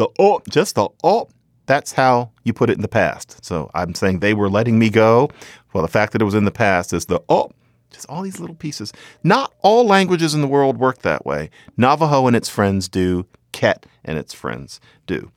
the 0.00 0.08
oh, 0.18 0.40
just 0.48 0.76
the 0.76 0.88
oh, 1.04 1.28
that's 1.66 1.92
how 1.92 2.30
you 2.42 2.54
put 2.54 2.70
it 2.70 2.76
in 2.76 2.80
the 2.82 2.88
past. 2.88 3.44
So 3.44 3.70
I'm 3.74 3.94
saying 3.94 4.20
they 4.20 4.32
were 4.34 4.48
letting 4.48 4.78
me 4.78 4.88
go. 4.88 5.28
Well, 5.72 5.82
the 5.82 5.88
fact 5.88 6.12
that 6.12 6.22
it 6.22 6.24
was 6.24 6.34
in 6.34 6.46
the 6.46 6.50
past 6.50 6.92
is 6.94 7.04
the 7.04 7.22
oh, 7.28 7.50
just 7.90 8.08
all 8.08 8.22
these 8.22 8.40
little 8.40 8.56
pieces. 8.56 8.94
Not 9.22 9.52
all 9.60 9.86
languages 9.86 10.34
in 10.34 10.40
the 10.40 10.48
world 10.48 10.78
work 10.78 11.02
that 11.02 11.26
way. 11.26 11.50
Navajo 11.76 12.26
and 12.26 12.34
its 12.34 12.48
friends 12.48 12.88
do. 12.88 13.26
Ket 13.52 13.84
and 14.02 14.16
its 14.16 14.32
friends 14.32 14.80
do. 15.06 15.30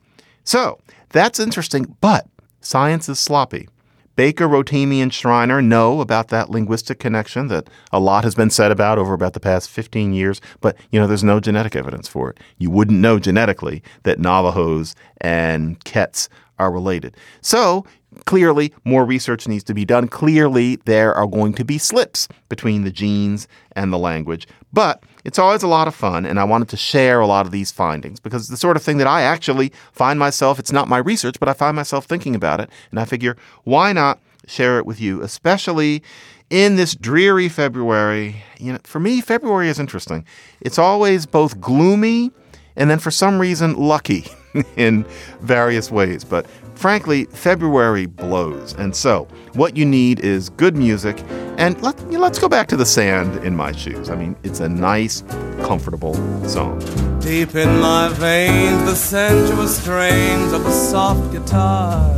So 0.44 0.80
that's 1.10 1.38
interesting, 1.38 1.96
but 2.00 2.26
science 2.60 3.08
is 3.08 3.20
sloppy. 3.20 3.68
Baker, 4.16 4.46
Rotimi, 4.46 4.98
and 4.98 5.12
Shriner 5.12 5.60
know 5.60 6.00
about 6.00 6.28
that 6.28 6.50
linguistic 6.50 6.98
connection 6.98 7.48
that 7.48 7.68
a 7.92 7.98
lot 7.98 8.24
has 8.24 8.34
been 8.34 8.50
said 8.50 8.70
about 8.70 8.98
over 8.98 9.12
about 9.12 9.32
the 9.32 9.40
past 9.40 9.68
15 9.70 10.12
years, 10.12 10.40
but 10.60 10.76
you 10.90 11.00
know, 11.00 11.06
there's 11.06 11.24
no 11.24 11.40
genetic 11.40 11.74
evidence 11.74 12.06
for 12.06 12.30
it. 12.30 12.38
You 12.58 12.70
wouldn't 12.70 13.00
know 13.00 13.18
genetically 13.18 13.82
that 14.04 14.18
Navajos 14.18 14.94
and 15.20 15.80
Kets 15.84 16.28
are 16.58 16.70
related. 16.70 17.16
So 17.40 17.84
clearly, 18.24 18.72
more 18.84 19.04
research 19.04 19.48
needs 19.48 19.64
to 19.64 19.74
be 19.74 19.84
done. 19.84 20.08
Clearly, 20.08 20.76
there 20.84 21.14
are 21.14 21.26
going 21.26 21.54
to 21.54 21.64
be 21.64 21.78
slips 21.78 22.28
between 22.48 22.84
the 22.84 22.92
genes 22.92 23.48
and 23.72 23.92
the 23.92 23.98
language, 23.98 24.46
but 24.72 25.02
it's 25.24 25.38
always 25.38 25.62
a 25.62 25.68
lot 25.68 25.88
of 25.88 25.94
fun, 25.94 26.26
and 26.26 26.38
I 26.38 26.44
wanted 26.44 26.68
to 26.68 26.76
share 26.76 27.20
a 27.20 27.26
lot 27.26 27.46
of 27.46 27.52
these 27.52 27.72
findings 27.72 28.20
because 28.20 28.48
the 28.48 28.56
sort 28.56 28.76
of 28.76 28.82
thing 28.82 28.98
that 28.98 29.06
I 29.06 29.22
actually 29.22 29.72
find 29.92 30.18
myself, 30.18 30.58
it's 30.58 30.72
not 30.72 30.88
my 30.88 30.98
research, 30.98 31.40
but 31.40 31.48
I 31.48 31.52
find 31.52 31.74
myself 31.74 32.04
thinking 32.04 32.34
about 32.34 32.60
it, 32.60 32.70
and 32.90 33.00
I 33.00 33.04
figure, 33.04 33.36
why 33.64 33.92
not 33.92 34.20
share 34.46 34.78
it 34.78 34.86
with 34.86 35.00
you, 35.00 35.22
especially 35.22 36.02
in 36.50 36.76
this 36.76 36.94
dreary 36.94 37.48
February? 37.48 38.42
You 38.58 38.74
know, 38.74 38.78
for 38.84 39.00
me, 39.00 39.20
February 39.20 39.68
is 39.68 39.78
interesting. 39.78 40.24
It's 40.60 40.78
always 40.78 41.26
both 41.26 41.60
gloomy 41.60 42.30
and 42.76 42.90
then 42.90 42.98
for 42.98 43.10
some 43.10 43.38
reason 43.38 43.74
lucky. 43.74 44.26
in 44.76 45.04
various 45.40 45.90
ways. 45.90 46.24
But 46.24 46.46
frankly, 46.74 47.24
February 47.26 48.06
blows. 48.06 48.74
And 48.74 48.94
so, 48.94 49.28
what 49.54 49.76
you 49.76 49.84
need 49.84 50.20
is 50.20 50.50
good 50.50 50.76
music. 50.76 51.22
And 51.56 51.80
let, 51.82 51.98
you 52.02 52.12
know, 52.12 52.20
let's 52.20 52.38
go 52.38 52.48
back 52.48 52.68
to 52.68 52.76
the 52.76 52.86
sand 52.86 53.44
in 53.44 53.54
my 53.54 53.72
shoes. 53.72 54.10
I 54.10 54.16
mean, 54.16 54.36
it's 54.42 54.60
a 54.60 54.68
nice, 54.68 55.22
comfortable 55.62 56.14
song. 56.48 56.80
Deep 57.20 57.54
in 57.54 57.80
my 57.80 58.08
veins, 58.08 58.84
the 58.84 58.94
sensuous 58.94 59.80
strains 59.80 60.52
of 60.52 60.66
a 60.66 60.72
soft 60.72 61.32
guitar. 61.32 62.12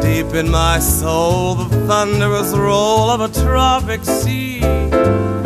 Deep 0.00 0.34
in 0.34 0.50
my 0.50 0.78
soul, 0.78 1.54
the 1.54 1.86
thunderous 1.86 2.52
roll 2.52 3.10
of 3.10 3.20
a 3.20 3.28
tropic 3.42 4.04
sea. 4.04 4.60
Under 4.62 5.36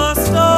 the 0.00 0.14
stars, 0.14 0.53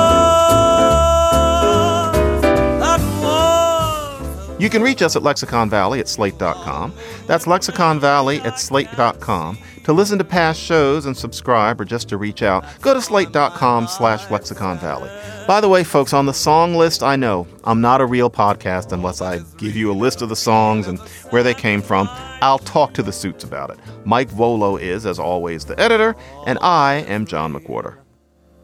You 4.59 4.71
can 4.71 4.83
reach 4.83 5.03
us 5.03 5.17
at 5.17 5.23
Lexicon 5.23 5.69
Valley 5.69 6.01
at 6.01 6.09
slate.com. 6.09 6.95
That's 7.27 7.47
Lexicon 7.47 8.01
Valley 8.01 8.41
at 8.41 8.59
slate.com. 8.59 9.59
To 9.85 9.93
listen 9.93 10.19
to 10.19 10.25
past 10.25 10.61
shows 10.61 11.07
and 11.07 11.17
subscribe 11.17 11.81
or 11.81 11.85
just 11.85 12.09
to 12.09 12.17
reach 12.17 12.43
out, 12.43 12.65
go 12.81 12.93
to 12.93 13.01
slate.com 13.01 13.87
slash 13.87 14.29
lexicon 14.33 14.79
valley. 14.79 15.09
By 15.47 15.61
the 15.61 15.69
way, 15.69 15.85
folks, 15.85 16.13
on 16.13 16.27
the 16.27 16.35
song 16.35 16.75
list, 16.75 17.05
I 17.05 17.15
know 17.15 17.47
I'm 17.63 17.81
not 17.81 18.01
a 18.01 18.07
real 18.07 18.29
podcast 18.29 18.91
unless 18.91 19.23
I 19.23 19.39
give 19.59 19.77
you 19.77 19.93
a 19.93 19.95
list 19.95 20.23
of 20.23 20.29
the 20.29 20.35
songs 20.35 20.89
and 20.89 20.99
where 21.31 21.45
they 21.45 21.55
came 21.55 21.83
from. 21.83 22.09
I'll 22.43 22.59
talk 22.59 22.95
to 22.95 23.03
the 23.05 23.13
suits 23.13 23.45
about 23.45 23.71
it. 23.71 23.79
Mike 24.05 24.29
Vuolo 24.31 24.81
is, 24.81 25.07
as 25.07 25.21
always, 25.21 25.65
the 25.67 25.79
editor, 25.79 26.17
and 26.47 26.59
I 26.63 27.05
am 27.07 27.25
John 27.25 27.53
McWhorter. 27.53 27.99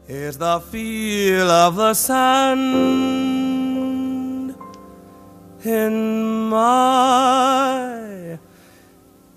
Is 0.09 0.37
the 0.39 0.59
feel 0.59 1.49
of 1.49 1.75
the 1.75 1.93
sand 1.93 3.42
in 5.65 6.49
my 6.49 8.37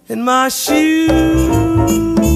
in 0.09 0.23
my 0.23 0.49
shoes. 0.49 2.36